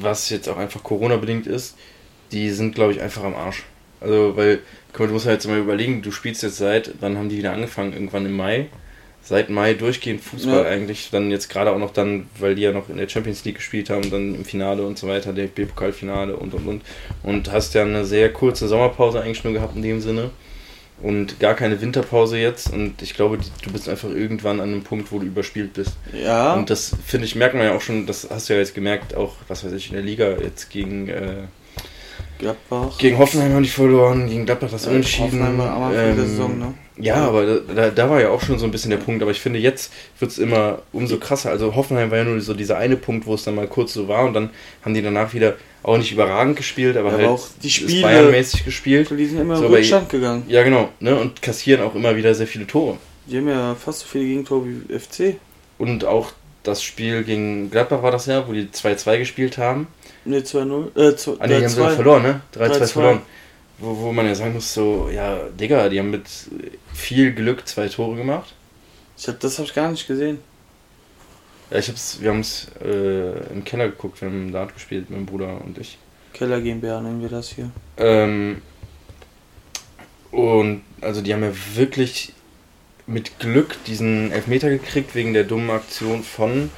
was 0.00 0.30
jetzt 0.30 0.48
auch 0.48 0.56
einfach 0.56 0.82
Corona-bedingt 0.82 1.46
ist, 1.46 1.76
die 2.32 2.50
sind, 2.50 2.74
glaube 2.74 2.92
ich, 2.92 3.00
einfach 3.00 3.22
am 3.22 3.36
Arsch. 3.36 3.62
Also, 4.00 4.36
weil, 4.36 4.58
guck 4.92 5.06
du 5.06 5.12
musst 5.12 5.26
halt 5.26 5.44
jetzt 5.44 5.46
mal 5.46 5.60
überlegen, 5.60 6.02
du 6.02 6.10
spielst 6.10 6.42
jetzt 6.42 6.56
seit, 6.56 6.94
wann 6.98 7.16
haben 7.18 7.28
die 7.28 7.38
wieder 7.38 7.52
angefangen? 7.52 7.92
Irgendwann 7.92 8.26
im 8.26 8.36
Mai. 8.36 8.68
Seit 9.24 9.50
Mai 9.50 9.74
durchgehend 9.74 10.20
Fußball 10.20 10.64
Ja. 10.64 10.68
eigentlich. 10.70 11.10
Dann 11.12 11.30
jetzt 11.30 11.48
gerade 11.48 11.70
auch 11.70 11.78
noch 11.78 11.92
dann, 11.92 12.26
weil 12.40 12.54
die 12.56 12.62
ja 12.62 12.72
noch 12.72 12.88
in 12.88 12.96
der 12.96 13.08
Champions 13.08 13.44
League 13.44 13.56
gespielt 13.56 13.88
haben, 13.88 14.10
dann 14.10 14.34
im 14.34 14.44
Finale 14.44 14.82
und 14.82 14.98
so 14.98 15.06
weiter, 15.06 15.32
der 15.32 15.46
B-Pokalfinale 15.46 16.36
und 16.36 16.54
und 16.54 16.66
und. 16.66 16.82
Und 17.22 17.52
hast 17.52 17.74
ja 17.74 17.82
eine 17.82 18.04
sehr 18.04 18.32
kurze 18.32 18.66
Sommerpause 18.68 19.20
eigentlich 19.20 19.44
nur 19.44 19.52
gehabt 19.52 19.76
in 19.76 19.82
dem 19.82 20.00
Sinne. 20.00 20.30
Und 21.00 21.40
gar 21.40 21.54
keine 21.54 21.80
Winterpause 21.80 22.38
jetzt. 22.38 22.72
Und 22.72 23.00
ich 23.02 23.14
glaube, 23.14 23.38
die- 23.38 23.50
du 23.64 23.72
bist 23.72 23.88
einfach 23.88 24.08
irgendwann 24.08 24.60
an 24.60 24.68
einem 24.70 24.82
Punkt, 24.82 25.10
wo 25.12 25.18
du 25.18 25.26
überspielt 25.26 25.72
bist. 25.74 25.92
Ja, 26.12 26.54
Und 26.54 26.70
das 26.70 26.94
finde 27.04 27.26
ich, 27.26 27.34
merkt 27.34 27.54
man 27.54 27.64
ja 27.64 27.74
auch 27.76 27.80
schon, 27.80 28.06
das 28.06 28.28
hast 28.30 28.48
du 28.48 28.52
ja 28.54 28.58
jetzt 28.60 28.74
gemerkt, 28.74 29.14
auch, 29.16 29.34
was 29.48 29.64
weiß 29.64 29.72
ich, 29.72 29.88
in 29.88 29.94
der 29.94 30.02
Liga 30.02 30.36
jetzt 30.40 30.70
gegen, 30.70 31.08
äh, 31.08 31.34
Gladbach. 32.38 32.98
Gegen 32.98 33.18
Hoffenheim 33.18 33.52
haben 33.54 33.62
die 33.62 33.68
verloren, 33.68 34.28
gegen 34.28 34.44
Gladbach 34.46 34.70
das 34.70 34.86
Unentschieden. 34.86 35.26
Hoffenheim 35.26 35.58
war 35.58 35.70
am 35.76 35.82
Anfang 35.84 35.94
der 36.16 36.24
Ähm, 36.24 36.30
Saison, 36.30 36.58
ne? 36.58 36.74
Ja, 36.98 37.16
aber 37.26 37.60
da, 37.74 37.90
da, 37.90 38.10
war 38.10 38.20
ja 38.20 38.28
auch 38.28 38.42
schon 38.42 38.58
so 38.58 38.66
ein 38.66 38.70
bisschen 38.70 38.90
der 38.90 38.98
Punkt. 38.98 39.22
Aber 39.22 39.30
ich 39.30 39.40
finde, 39.40 39.58
jetzt 39.58 39.92
wird 40.18 40.30
es 40.30 40.38
immer 40.38 40.82
umso 40.92 41.16
krasser. 41.16 41.50
Also 41.50 41.74
Hoffenheim 41.74 42.10
war 42.10 42.18
ja 42.18 42.24
nur 42.24 42.40
so 42.40 42.52
dieser 42.54 42.76
eine 42.76 42.96
Punkt, 42.96 43.26
wo 43.26 43.34
es 43.34 43.44
dann 43.44 43.54
mal 43.54 43.66
kurz 43.66 43.94
so 43.94 44.08
war 44.08 44.24
und 44.26 44.34
dann 44.34 44.50
haben 44.84 44.92
die 44.94 45.02
danach 45.02 45.32
wieder 45.32 45.54
auch 45.82 45.96
nicht 45.96 46.12
überragend 46.12 46.56
gespielt, 46.56 46.96
aber 46.96 47.08
Ja, 47.10 47.14
halt 47.16 47.24
aber 47.24 47.34
auch 47.34 47.48
die 47.62 47.70
Spiele- 47.70 48.02
Bayern-mäßig 48.02 48.64
gespielt. 48.64 49.10
Die 49.10 49.26
sind 49.26 49.40
immer 49.40 49.56
So, 49.56 49.66
in 49.66 49.72
Rückstand 49.72 50.08
gegangen. 50.10 50.44
Ja, 50.48 50.62
genau. 50.62 50.90
Ne? 51.00 51.16
Und 51.16 51.40
kassieren 51.42 51.82
auch 51.82 51.94
immer 51.94 52.14
wieder 52.14 52.34
sehr 52.34 52.46
viele 52.46 52.66
Tore. 52.66 52.98
Die 53.26 53.38
haben 53.38 53.48
ja 53.48 53.74
fast 53.74 54.00
so 54.00 54.06
viele 54.06 54.24
Gegentore 54.26 54.66
wie 54.66 54.98
FC. 54.98 55.36
Und 55.78 56.04
auch 56.04 56.32
das 56.62 56.82
Spiel 56.82 57.24
gegen 57.24 57.70
Gladbach 57.70 58.02
war 58.02 58.10
das 58.10 58.26
ja, 58.26 58.46
wo 58.46 58.52
die 58.52 58.68
2-2 58.68 59.18
gespielt 59.18 59.58
haben. 59.58 59.88
Ne, 60.24 60.38
2-0. 60.40 60.96
Äh, 60.96 61.16
2 61.16 61.32
Ah, 61.40 61.46
nee, 61.46 61.58
die 61.58 61.64
haben 61.64 61.68
sogar 61.68 61.90
3-2. 61.90 61.94
verloren, 61.96 62.22
ne? 62.22 62.40
3-2 62.56 62.68
3-2. 62.78 62.86
verloren. 62.92 63.20
Wo, 63.82 63.96
wo 63.98 64.12
man 64.12 64.26
ja 64.26 64.34
sagen 64.36 64.54
muss, 64.54 64.72
so, 64.72 65.10
ja, 65.12 65.48
Digga, 65.48 65.88
die 65.88 65.98
haben 65.98 66.12
mit 66.12 66.28
viel 66.94 67.32
Glück 67.32 67.66
zwei 67.66 67.88
Tore 67.88 68.14
gemacht. 68.14 68.54
Ich 69.18 69.26
hab, 69.26 69.40
das 69.40 69.58
habe 69.58 69.66
ich 69.66 69.74
gar 69.74 69.90
nicht 69.90 70.06
gesehen. 70.06 70.38
Ja, 71.68 71.78
ich 71.78 71.88
hab's, 71.88 72.18
wir 72.20 72.30
haben 72.30 72.40
es 72.40 72.68
äh, 72.80 73.52
im 73.52 73.64
Keller 73.64 73.88
geguckt, 73.88 74.20
wir 74.20 74.28
haben 74.28 74.52
Dart 74.52 74.72
gespielt, 74.72 75.10
mein 75.10 75.26
Bruder 75.26 75.60
und 75.64 75.78
ich. 75.78 75.98
Keller 76.32 76.60
GmbH 76.60 77.00
nennen 77.00 77.20
wir 77.20 77.28
das 77.28 77.48
hier. 77.48 77.72
Ähm, 77.96 78.62
und 80.30 80.82
also 81.00 81.20
die 81.20 81.34
haben 81.34 81.42
ja 81.42 81.52
wirklich 81.74 82.34
mit 83.08 83.40
Glück 83.40 83.82
diesen 83.88 84.30
Elfmeter 84.30 84.70
gekriegt 84.70 85.16
wegen 85.16 85.32
der 85.32 85.42
dummen 85.42 85.70
Aktion 85.70 86.22
von. 86.22 86.70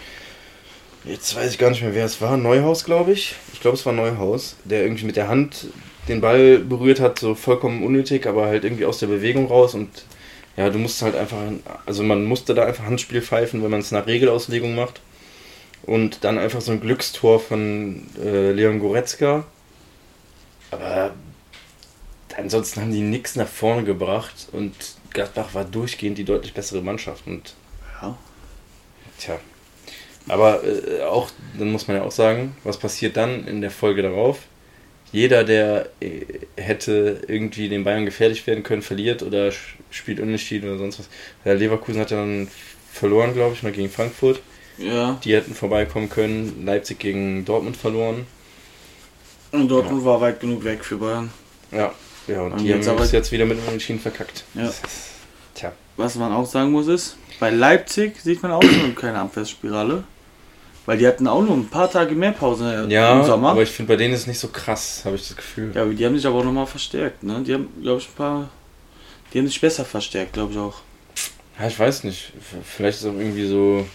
Jetzt 1.04 1.36
weiß 1.36 1.50
ich 1.50 1.58
gar 1.58 1.68
nicht 1.68 1.82
mehr, 1.82 1.94
wer 1.94 2.06
es 2.06 2.22
war. 2.22 2.38
Neuhaus, 2.38 2.82
glaube 2.84 3.12
ich. 3.12 3.34
Ich 3.52 3.60
glaube, 3.60 3.76
es 3.76 3.84
war 3.84 3.92
Neuhaus, 3.92 4.56
der 4.64 4.82
irgendwie 4.84 5.04
mit 5.04 5.16
der 5.16 5.28
Hand 5.28 5.66
den 6.08 6.20
Ball 6.20 6.58
berührt 6.58 7.00
hat, 7.00 7.18
so 7.18 7.34
vollkommen 7.34 7.82
unnötig, 7.84 8.26
aber 8.26 8.46
halt 8.46 8.64
irgendwie 8.64 8.84
aus 8.84 8.98
der 8.98 9.06
Bewegung 9.06 9.46
raus. 9.46 9.74
Und 9.74 9.88
ja, 10.56 10.70
du 10.70 10.78
musst 10.78 11.02
halt 11.02 11.14
einfach, 11.16 11.38
also 11.86 12.02
man 12.02 12.24
musste 12.24 12.54
da 12.54 12.64
einfach 12.64 12.84
Handspiel 12.84 13.22
pfeifen, 13.22 13.62
wenn 13.62 13.70
man 13.70 13.80
es 13.80 13.90
nach 13.90 14.06
Regelauslegung 14.06 14.74
macht. 14.74 15.00
Und 15.82 16.24
dann 16.24 16.38
einfach 16.38 16.60
so 16.60 16.72
ein 16.72 16.80
Glückstor 16.80 17.40
von 17.40 18.06
äh, 18.22 18.52
Leon 18.52 18.78
Goretzka. 18.80 19.44
Aber 20.70 21.12
ansonsten 22.36 22.80
haben 22.80 22.92
die 22.92 23.02
nichts 23.02 23.36
nach 23.36 23.48
vorne 23.48 23.84
gebracht 23.84 24.48
und 24.52 24.72
Gladbach 25.10 25.54
war 25.54 25.64
durchgehend 25.64 26.18
die 26.18 26.24
deutlich 26.24 26.54
bessere 26.54 26.82
Mannschaft. 26.82 27.26
Und 27.26 27.54
Ja. 28.00 28.16
tja. 29.18 29.38
Aber 30.28 30.62
äh, 30.64 31.02
auch, 31.02 31.30
dann 31.58 31.70
muss 31.70 31.86
man 31.86 31.98
ja 31.98 32.02
auch 32.02 32.12
sagen, 32.12 32.56
was 32.64 32.78
passiert 32.78 33.16
dann 33.16 33.46
in 33.46 33.60
der 33.60 33.70
Folge 33.70 34.02
darauf? 34.02 34.38
Jeder, 35.14 35.44
der 35.44 35.90
äh, 36.00 36.22
hätte 36.56 37.22
irgendwie 37.28 37.68
den 37.68 37.84
Bayern 37.84 38.04
gefährlich 38.04 38.44
werden 38.48 38.64
können, 38.64 38.82
verliert 38.82 39.22
oder 39.22 39.52
spielt 39.90 40.18
unentschieden 40.18 40.68
oder 40.68 40.78
sonst 40.78 40.98
was. 40.98 41.08
Der 41.44 41.54
Leverkusen 41.54 42.00
hat 42.00 42.10
ja 42.10 42.16
dann 42.16 42.48
verloren, 42.92 43.32
glaube 43.32 43.54
ich, 43.54 43.62
mal 43.62 43.70
gegen 43.70 43.88
Frankfurt. 43.88 44.40
Ja. 44.76 45.20
Die 45.22 45.32
hätten 45.32 45.54
vorbeikommen 45.54 46.10
können. 46.10 46.64
Leipzig 46.66 46.98
gegen 46.98 47.44
Dortmund 47.44 47.76
verloren. 47.76 48.26
Und 49.52 49.68
Dortmund 49.68 50.04
war 50.04 50.20
weit 50.20 50.40
genug 50.40 50.64
weg 50.64 50.84
für 50.84 50.96
Bayern. 50.96 51.30
Ja, 51.70 51.94
ja 52.26 52.42
und, 52.42 52.54
Und 52.54 52.62
die 52.62 52.70
jetzt 52.70 52.88
haben 52.88 53.00
es 53.00 53.12
jetzt 53.12 53.30
wieder 53.30 53.46
mit 53.46 53.58
Unentschieden 53.68 54.00
verkackt. 54.00 54.42
Ja. 54.54 54.66
Ist, 54.66 54.82
tja. 55.54 55.70
Was 55.96 56.16
man 56.16 56.32
auch 56.32 56.46
sagen 56.46 56.72
muss 56.72 56.88
ist, 56.88 57.18
bei 57.38 57.50
Leipzig 57.50 58.20
sieht 58.20 58.42
man 58.42 58.50
auch 58.50 58.64
noch 58.64 58.94
keine 58.96 59.20
Abwärtsspirale. 59.20 60.02
Weil 60.86 60.98
die 60.98 61.06
hatten 61.06 61.26
auch 61.26 61.40
nur 61.42 61.54
ein 61.56 61.68
paar 61.68 61.90
Tage 61.90 62.14
mehr 62.14 62.32
Pause 62.32 62.86
Ja, 62.90 63.18
im 63.20 63.24
Sommer. 63.26 63.50
aber 63.50 63.62
ich 63.62 63.70
finde, 63.70 63.92
bei 63.92 63.96
denen 63.96 64.12
ist 64.14 64.20
es 64.20 64.26
nicht 64.26 64.38
so 64.38 64.48
krass, 64.48 65.02
habe 65.04 65.16
ich 65.16 65.26
das 65.28 65.36
Gefühl. 65.36 65.72
ja, 65.74 65.82
aber 65.82 65.94
die 65.94 66.04
haben 66.04 66.14
sich 66.16 66.26
aber 66.26 66.36
auch 66.40 66.44
nochmal 66.44 66.66
verstärkt, 66.66 67.22
ne? 67.22 67.42
Die 67.46 67.54
haben, 67.54 67.68
glaube 67.82 68.00
ich, 68.00 68.08
ein 68.08 68.14
paar. 68.16 68.50
Die 69.32 69.38
haben 69.38 69.46
sich 69.46 69.60
besser 69.60 69.84
verstärkt, 69.84 70.34
glaube 70.34 70.52
ich 70.52 70.58
auch. 70.58 70.80
Ja, 71.58 71.66
ich 71.68 71.78
weiß 71.78 72.04
nicht. 72.04 72.32
Vielleicht 72.64 72.98
ist 72.98 73.06
auch 73.06 73.14
irgendwie 73.14 73.46
so. 73.46 73.86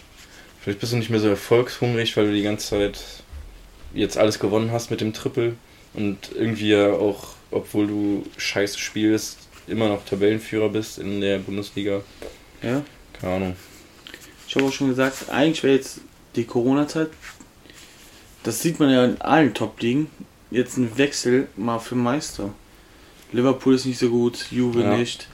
Vielleicht 0.62 0.80
bist 0.80 0.92
du 0.94 0.98
nicht 0.98 1.10
mehr 1.10 1.20
so 1.20 1.30
erfolgshungrig, 1.30 2.18
weil 2.18 2.26
du 2.28 2.34
die 2.34 2.42
ganze 2.44 2.70
Zeit 2.70 3.00
jetzt 3.94 4.18
alles 4.18 4.40
gewonnen 4.40 4.72
hast 4.72 4.92
mit 4.92 5.00
dem 5.02 5.14
Triple 5.14 5.56
und 5.94 6.18
irgendwie 6.36 6.70
ja 6.70 6.92
auch, 6.92 7.30
obwohl 7.52 7.88
du 7.88 8.24
scheiße 8.38 8.78
spielst, 8.78 9.38
immer 9.68 9.88
noch 9.88 10.04
Tabellenführer 10.06 10.70
bist 10.70 10.98
in 11.00 11.22
der 11.22 11.38
Bundesliga. 11.40 12.02
Ja. 12.62 12.82
Keine 13.20 13.34
Ahnung. 13.36 13.56
Ich 14.48 14.56
habe 14.56 14.66
auch 14.66 14.74
schon 14.74 14.90
gesagt, 14.90 15.30
eigentlich 15.30 15.64
wäre 15.64 15.76
jetzt 15.76 16.02
die 16.36 16.46
Corona-Zeit, 16.46 17.10
das 18.44 18.62
sieht 18.62 18.80
man 18.80 18.90
ja 18.90 19.06
in 19.06 19.20
allen 19.22 19.54
Top-Ligen, 19.54 20.10
jetzt 20.52 20.78
ein 20.78 20.98
Wechsel 20.98 21.48
mal 21.56 21.80
für 21.80 21.96
Meister. 21.96 22.54
Liverpool 23.32 23.76
ist 23.76 23.86
nicht 23.86 24.00
so 24.00 24.10
gut, 24.10 24.48
Juve 24.52 24.82
Ja. 24.82 24.98
nicht, 24.98 25.28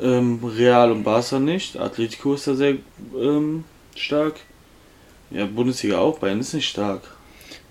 ähm, 0.00 0.40
Real 0.44 0.90
und 0.92 1.04
Barca 1.04 1.38
nicht, 1.38 1.76
Atletico 1.76 2.34
ist 2.34 2.46
da 2.46 2.54
sehr 2.54 2.76
ähm, 3.14 3.64
stark. 3.94 4.36
Ja, 5.30 5.46
Bundesliga 5.46 5.98
auch, 5.98 6.18
Bayern 6.18 6.40
ist 6.40 6.54
nicht 6.54 6.68
stark. 6.68 7.02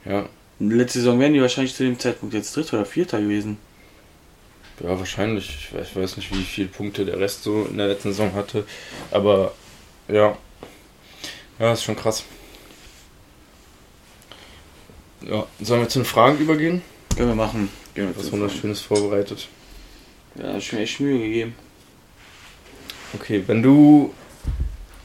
Ja, 0.06 0.28
Letzte 0.60 1.00
Saison 1.00 1.19
wären 1.19 1.34
die 1.34 1.41
wahrscheinlich 1.41 1.76
zu 1.76 1.84
dem 1.84 2.00
Zeitpunkt 2.00 2.34
jetzt 2.34 2.56
Dritter 2.56 2.78
oder 2.78 2.86
Vierter 2.86 3.19
gewesen. 3.19 3.58
ja 4.82 4.98
wahrscheinlich. 4.98 5.50
Ich 5.50 5.74
weiß, 5.78 5.88
ich 5.89 5.95
weiß 5.95 6.17
nicht, 6.17 6.32
wie 6.34 6.43
viele 6.43 6.69
Punkte 6.69 7.04
der 7.04 7.19
Rest 7.19 7.43
so 7.43 7.65
in 7.69 7.78
der 7.78 7.88
letzten 7.88 8.10
Saison 8.10 8.34
hatte. 8.34 8.65
Aber 9.12 9.54
ja. 10.08 10.38
Ja, 11.60 11.74
ist 11.74 11.84
schon 11.84 11.96
krass. 11.96 12.24
Ja, 15.22 15.46
sollen 15.62 15.82
wir 15.82 15.89
zu 15.89 16.00
den 16.00 16.06
Fragen 16.06 16.38
übergehen? 16.38 16.82
Können 17.15 17.30
wir 17.30 17.36
machen. 17.36 17.70
Können 17.94 18.10
wir 18.13 18.18
Was 18.18 18.32
wunderschönes 18.32 18.82
vorbereitet. 18.82 19.48
Ja, 20.36 20.58
ich 20.58 20.72
mir 20.74 20.80
echt 20.80 21.00
Mühe 21.00 21.20
gegeben. 21.20 21.56
Okay, 23.13 23.44
wenn 23.48 23.63
du 23.63 24.13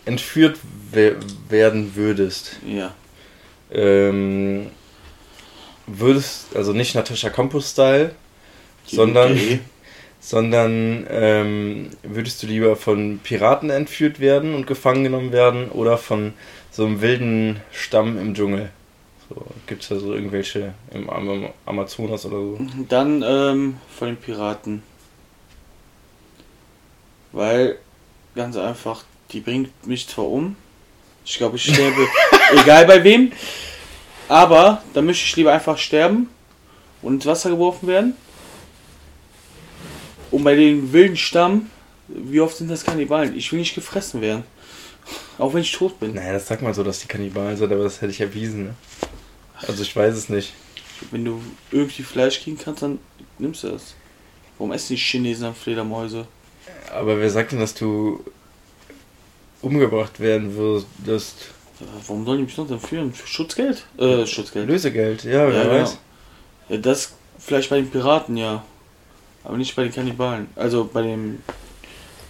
entführt 0.05 0.59
we 0.93 1.17
werden 1.49 1.95
würdest, 1.95 2.57
Ja. 2.67 2.93
ähm, 3.71 4.67
würdest, 5.87 6.57
also 6.57 6.73
nicht 6.73 6.97
Natascha 6.97 7.31
Campus-Style, 7.31 8.15
sondern, 8.87 9.33
Okay. 9.33 9.61
Sondern 10.21 11.07
ähm, 11.09 11.91
würdest 12.03 12.43
du 12.43 12.47
lieber 12.47 12.77
von 12.77 13.19
Piraten 13.23 13.71
entführt 13.71 14.21
werden 14.21 14.55
und 14.55 14.67
gefangen 14.67 15.03
genommen 15.03 15.33
werden 15.33 15.71
oder 15.71 15.97
von 15.97 16.35
so 16.71 16.85
einem 16.85 17.01
wilden 17.01 17.61
Stamm 17.73 18.19
im 18.19 18.35
Dschungel? 18.35 18.71
So, 19.29 19.47
Gibt 19.67 19.83
es 19.83 19.89
da 19.89 19.97
so 19.97 20.13
irgendwelche 20.13 20.75
im 20.93 21.09
Am 21.09 21.49
Amazonas 21.65 22.27
oder 22.27 22.37
so? 22.37 22.59
Dann 22.89 23.25
ähm, 23.27 23.77
von 23.97 24.09
den 24.09 24.17
Piraten. 24.17 24.83
Weil, 27.33 27.79
ganz 28.35 28.57
einfach, 28.57 29.05
die 29.31 29.41
bringt 29.41 29.87
mich 29.87 30.09
zwar 30.09 30.27
um. 30.27 30.57
Ich 31.25 31.39
glaube, 31.39 31.57
ich 31.57 31.63
sterbe, 31.63 32.09
egal 32.61 32.87
bei 32.87 33.03
wem. 33.05 33.33
Aber 34.29 34.83
dann 34.95 35.07
möchte 35.07 35.25
ich 35.25 35.37
lieber 35.37 35.53
einfach 35.53 35.79
sterben 35.79 36.29
und 37.03 37.15
ins 37.15 37.27
Wasser 37.27 37.51
geworfen 37.51 37.87
werden. 37.87 38.15
Und 40.31 40.45
bei 40.45 40.55
den 40.55 40.93
wilden 40.93 41.17
Stamm, 41.17 41.71
wie 42.09 42.41
oft 42.41 42.57
sind 42.57 42.71
das 42.71 42.85
Kannibalen? 42.85 43.37
Ich 43.37 43.51
will 43.53 43.59
nicht 43.61 43.75
gefressen 43.75 44.21
werden. 44.21 44.45
Auch 45.39 45.55
wenn 45.55 45.63
ich 45.63 45.73
tot 45.73 45.99
bin. 45.99 46.15
Naja, 46.15 46.33
das 46.35 46.47
sagt 46.47 46.63
man 46.63 46.75
so, 46.75 46.85
dass 46.85 47.01
die 47.01 47.09
Kannibalen 47.09 47.57
sind, 47.57 47.73
aber 47.73 47.85
das 47.85 48.01
hätte 48.01 48.13
ich 48.13 48.21
erwiesen. 48.21 48.65
Ne? 48.65 48.75
Also 49.67 49.83
ich 49.83 49.95
weiß 49.95 50.15
es 50.15 50.29
nicht. 50.29 50.53
Wenn 51.11 51.25
du 51.25 51.41
irgendwie 51.71 52.03
Fleisch 52.03 52.41
kriegen 52.43 52.59
kannst, 52.59 52.83
dann 52.83 52.99
nimmst 53.39 53.65
du 53.65 53.69
das. 53.69 53.95
Warum 54.59 54.73
essen 54.73 54.95
die 54.95 55.01
Chinesen 55.01 55.45
dann 55.45 55.55
Fledermäuse? 55.55 56.27
Aber 56.93 57.19
wer 57.19 57.31
sagt 57.31 57.53
denn, 57.53 57.61
dass 57.61 57.75
du 57.75 58.23
umgebracht 59.63 60.21
werden 60.21 60.55
würdest? 60.55 61.49
Warum 62.07 62.27
sollen 62.27 62.39
die 62.39 62.45
mich 62.45 62.55
sonst 62.55 62.71
entführen? 62.71 63.13
Für 63.13 63.27
Schutzgeld? 63.27 63.85
Äh, 63.99 64.27
Schutzgeld. 64.27 64.69
Lösegeld, 64.69 65.25
ja, 65.25 65.49
wer 65.49 65.65
Ja, 65.65 65.71
weiß. 65.71 65.99
Ja, 66.69 66.77
das 66.77 67.15
vielleicht 67.39 67.71
bei 67.71 67.77
den 67.77 67.91
Piraten, 67.91 68.37
ja. 68.37 68.63
Aber 69.45 69.57
nicht 69.57 69.75
bei 69.75 69.83
den 69.85 69.95
Kannibalen. 69.95 70.49
Also 70.57 70.89
bei 70.93 71.03
den 71.03 71.43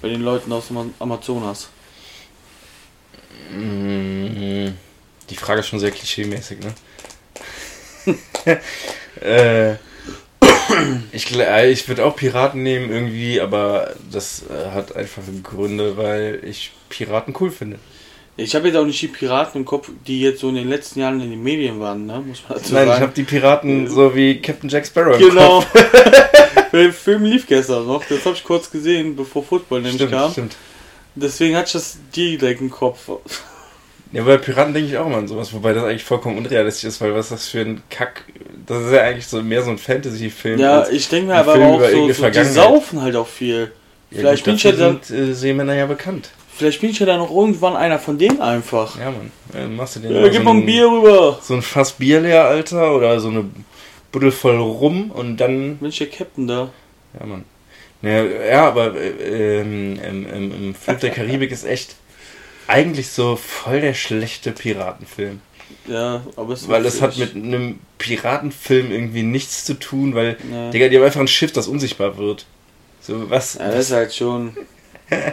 bei 0.03 0.09
den 0.09 0.23
Leuten 0.23 0.51
aus 0.53 0.69
dem 0.69 0.79
Am- 0.79 0.95
Amazonas. 0.99 1.69
Mm, 3.53 4.69
Die 5.29 5.37
Frage 5.37 5.61
ist 5.61 5.69
schon 5.69 5.81
sehr 5.81 5.91
klischee-mäßig, 5.91 6.59
ne? 6.61 6.75
äh, 9.21 9.75
ich 11.13 11.37
äh, 11.37 11.71
ich 11.71 11.87
würde 11.89 12.05
auch 12.05 12.17
Piraten 12.17 12.63
nehmen 12.63 12.91
irgendwie, 12.91 13.41
aber 13.41 13.95
das 14.11 14.45
äh, 14.49 14.71
hat 14.71 14.97
einfach 14.97 15.23
Gründe, 15.43 15.97
weil 15.97 16.41
ich 16.45 16.73
Piraten 16.89 17.35
cool 17.41 17.51
finde. 17.51 17.79
Ich 18.37 18.55
habe 18.55 18.69
jetzt 18.69 18.77
auch 18.77 18.87
nicht 18.87 19.03
die 19.03 19.09
Piraten 19.09 19.61
im 19.61 19.65
Kopf, 19.67 19.91
die 20.07 20.21
jetzt 20.23 20.41
so 20.41 20.49
in 20.49 20.55
den 20.55 20.69
letzten 20.69 21.01
Jahren 21.01 21.21
in 21.21 21.31
den 21.31 21.43
Medien 21.43 21.79
waren, 21.81 22.07
ne? 22.07 22.23
Muss 22.27 22.43
man 22.49 22.59
dazu 22.59 22.73
Nein, 22.73 22.85
ich 22.85 22.89
sagen. 22.93 23.03
habe 23.03 23.13
die 23.13 23.25
Piraten 23.25 23.89
so 23.89 24.15
wie 24.15 24.41
Captain 24.41 24.71
Jack 24.71 24.87
Sparrow 24.87 25.21
im 25.21 25.29
genau. 25.29 25.63
Der 26.73 26.93
Film 26.93 27.25
lief 27.25 27.47
gestern 27.47 27.87
noch, 27.87 28.05
das 28.05 28.25
habe 28.25 28.35
ich 28.37 28.45
kurz 28.45 28.71
gesehen, 28.71 29.17
bevor 29.17 29.43
Football 29.45 29.81
nämlich 29.83 29.97
Stimmt, 29.97 30.13
kam. 30.13 30.31
stimmt. 30.33 30.57
Deswegen 31.15 31.57
hatte 31.57 31.67
ich 31.67 31.73
das 31.73 31.99
direkt 32.15 32.61
im 32.61 32.71
Kopf. 32.71 33.09
Ja, 34.13 34.23
bei 34.25 34.39
Piraten 34.39 34.75
denke 34.75 34.89
ich 34.91 34.99
auch 34.99 35.07
immer 35.07 35.19
an 35.19 35.29
sowas, 35.29 35.53
wobei 35.53 35.73
das 35.73 35.85
eigentlich 35.85 36.05
vollkommen 36.05 36.39
unrealistisch 36.39 36.85
ist, 36.85 37.01
weil 37.01 37.15
was 37.15 37.29
das 37.29 37.49
für 37.49 37.61
ein 37.61 37.83
Kack. 37.91 38.25
Das 38.67 38.85
ist 38.85 38.93
ja 38.93 39.03
eigentlich 39.03 39.27
so 39.27 39.41
mehr 39.43 39.63
so 39.63 39.71
ein 39.71 39.79
Fantasy-Film. 39.79 40.59
Ja, 40.59 40.89
ich 40.89 41.09
denke 41.09 41.29
mir 41.29 41.37
aber 41.37 41.53
Film 41.53 41.67
auch 41.67 41.81
so, 41.81 42.13
so 42.13 42.29
die 42.31 42.45
saufen 42.45 43.03
halt 43.03 43.15
auch 43.17 43.29
viel. 43.29 43.71
Ja, 44.11 44.19
Vielleicht 44.19 44.45
gut, 44.45 44.47
bin 44.47 44.55
ich 44.57 44.63
ja 44.65 44.73
dann, 44.73 45.01
sind 45.03 45.31
äh, 45.31 45.33
Seemänner 45.35 45.75
ja 45.75 45.87
bekannt. 45.87 46.31
vielleicht 46.57 46.81
bin 46.81 46.91
ich 46.91 46.99
ja 46.99 47.07
dann 47.07 47.21
auch 47.21 47.31
irgendwann 47.31 47.77
einer 47.77 48.01
von 48.01 48.19
denen 48.19 48.41
einfach. 48.41 48.99
Ja, 48.99 49.13
Mann. 49.13 49.31
Äh, 49.55 49.69
machst 49.69 49.97
du 49.97 50.01
dir 50.01 50.11
Ja, 50.11 50.25
gib 50.29 50.39
so 50.39 50.43
mal 50.43 50.55
ein 50.57 50.67
Bier 50.67 50.87
rüber. 50.91 51.39
So 51.41 51.55
ein 51.55 51.63
Fass 51.63 51.93
Bier 51.93 52.21
leer, 52.21 52.45
Alter, 52.47 52.95
oder 52.97 53.21
so 53.21 53.29
eine 53.29 53.45
Buddel 54.13 54.33
voll 54.33 54.57
rum 54.57 55.11
und 55.11 55.37
dann. 55.37 55.77
Bin 55.79 55.89
ich 55.89 55.99
der 55.99 56.09
Captain 56.09 56.47
da? 56.47 56.71
Ja, 57.19 57.27
Mann. 57.27 57.45
Ja, 58.03 58.25
ja 58.25 58.69
aber 58.69 58.95
äh, 58.97 59.61
ähm, 59.61 59.99
ähm, 60.03 60.53
im 60.53 60.75
Flug 60.75 61.01
der 61.01 61.11
Karibik 61.11 61.51
ist 61.51 61.65
echt 61.65 61.97
eigentlich 62.67 63.09
so 63.09 63.37
voll 63.37 63.81
der 63.81 63.95
schlechte 63.95 64.53
Piratenfilm. 64.53 65.41
Ja, 65.87 66.23
aber 66.37 66.55
es 66.55 66.69
Weil 66.69 66.85
es 66.87 67.01
hat 67.01 67.17
mit 67.17 67.35
einem 67.35 67.81
Piratenfilm 67.99 68.91
irgendwie 68.91 69.23
nichts 69.23 69.65
zu 69.65 69.75
tun, 69.75 70.15
weil, 70.15 70.37
Ja. 70.51 70.71
Digga, 70.71 70.89
die 70.89 70.97
haben 70.97 71.05
einfach 71.05 71.21
ein 71.21 71.29
Schiff, 71.29 71.53
das 71.53 71.69
unsichtbar 71.69 72.17
wird. 72.17 72.47
So, 73.01 73.31
was? 73.31 73.55
Ja, 73.55 73.71
das 73.71 73.87
ist 73.87 73.93
halt 73.93 74.15
schon. 74.15 74.57
Das 75.09 75.33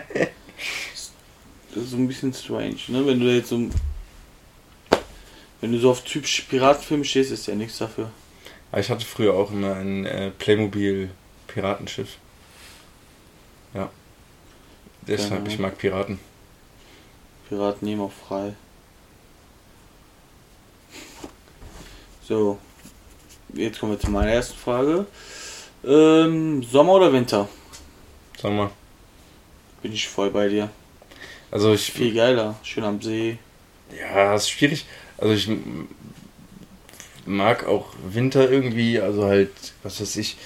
ist 1.76 1.92
so 1.92 1.98
ein 1.98 2.08
bisschen 2.08 2.34
strange, 2.34 2.78
ne? 2.88 3.06
Wenn 3.06 3.20
du 3.20 3.34
jetzt 3.34 3.50
so. 3.50 3.70
Wenn 5.60 5.72
du 5.72 5.80
so 5.80 5.92
auf 5.92 6.04
typische 6.04 6.44
Piratenfilme 6.44 7.04
stehst, 7.04 7.32
ist 7.32 7.48
ja 7.48 7.56
nichts 7.56 7.80
dafür. 7.80 8.12
Aber 8.71 8.82
ich 8.82 8.89
hatte 8.89 9.06
früher 9.06 9.34
auch 9.34 9.51
immer 9.51 9.75
ein 9.75 10.06
äh, 10.06 10.32
Playmobil-Piratenschiff. 10.32 12.17
Ja. 13.73 13.89
Deshalb, 15.08 15.45
Ja. 15.45 15.51
ich 15.53 15.60
mag 15.60 15.77
Piraten. 15.77 16.19
Piraten 17.47 17.88
nehmen 17.88 18.01
auch 18.01 18.12
frei. 18.12 18.53
So. 22.27 22.60
Jetzt 23.53 23.80
kommen 23.80 23.93
wir 23.93 23.99
zu 23.99 24.12
meiner 24.12 24.32
ersten 24.32 24.58
Frage. 24.58 25.06
Ähm, 25.86 26.62
Sommer 26.63 26.93
oder 26.93 27.13
Winter? 27.13 27.47
Mal. 28.43 28.69
Bin 29.82 29.93
ich 29.93 30.08
voll 30.08 30.30
bei 30.30 30.47
dir. 30.49 30.69
Also 31.49 31.73
ich. 31.73 31.91
Viel 31.91 32.13
geiler. 32.13 32.56
Schön 32.63 32.84
am 32.84 33.01
See. 33.01 33.38
Ja, 33.97 34.36
ist 34.36 34.49
schwierig. 34.49 34.86
Also 35.17 35.34
ich 35.34 35.49
mag 37.28 37.68
auch 37.68 37.88
Winter 38.10 38.50
irgendwie, 38.50 39.00
also 39.00 39.26
halt, 39.26 39.52
was 39.84 40.02
weiß 40.02 40.16
ich, 40.18 40.38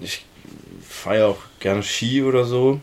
ich 0.00 0.24
fahre 0.86 1.26
auch 1.26 1.38
gerne 1.60 1.82
Ski 1.82 2.22
oder 2.22 2.44
so. 2.44 2.80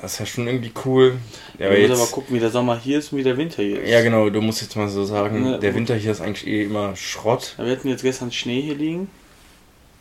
Das 0.00 0.12
ist 0.14 0.18
ja 0.20 0.26
schon 0.26 0.46
irgendwie 0.46 0.72
cool. 0.84 1.16
Ja, 1.58 1.66
aber 1.68 1.78
musst 1.78 1.90
aber 1.90 2.00
jetzt, 2.02 2.12
gucken, 2.12 2.36
wie 2.36 2.40
der 2.40 2.50
Sommer 2.50 2.78
hier 2.78 2.98
ist 2.98 3.12
und 3.12 3.18
wie 3.18 3.22
der 3.22 3.36
Winter 3.38 3.62
hier 3.62 3.80
ist. 3.82 3.90
ja 3.90 4.02
genau, 4.02 4.28
du 4.28 4.40
musst 4.42 4.60
jetzt 4.60 4.76
mal 4.76 4.88
so 4.88 5.04
sagen, 5.04 5.44
Ja, 5.52 5.58
der. 5.58 5.74
Winter 5.74 5.94
hier 5.96 6.12
ist 6.12 6.20
eigentlich 6.20 6.46
eh 6.46 6.64
immer 6.64 6.94
Schrott. 6.96 7.54
Ja, 7.58 7.64
Wir 7.64 7.72
hatten 7.72 7.88
jetzt 7.88 8.02
gestern 8.02 8.30
Schnee 8.30 8.60
hier 8.60 8.74
liegen. 8.74 9.08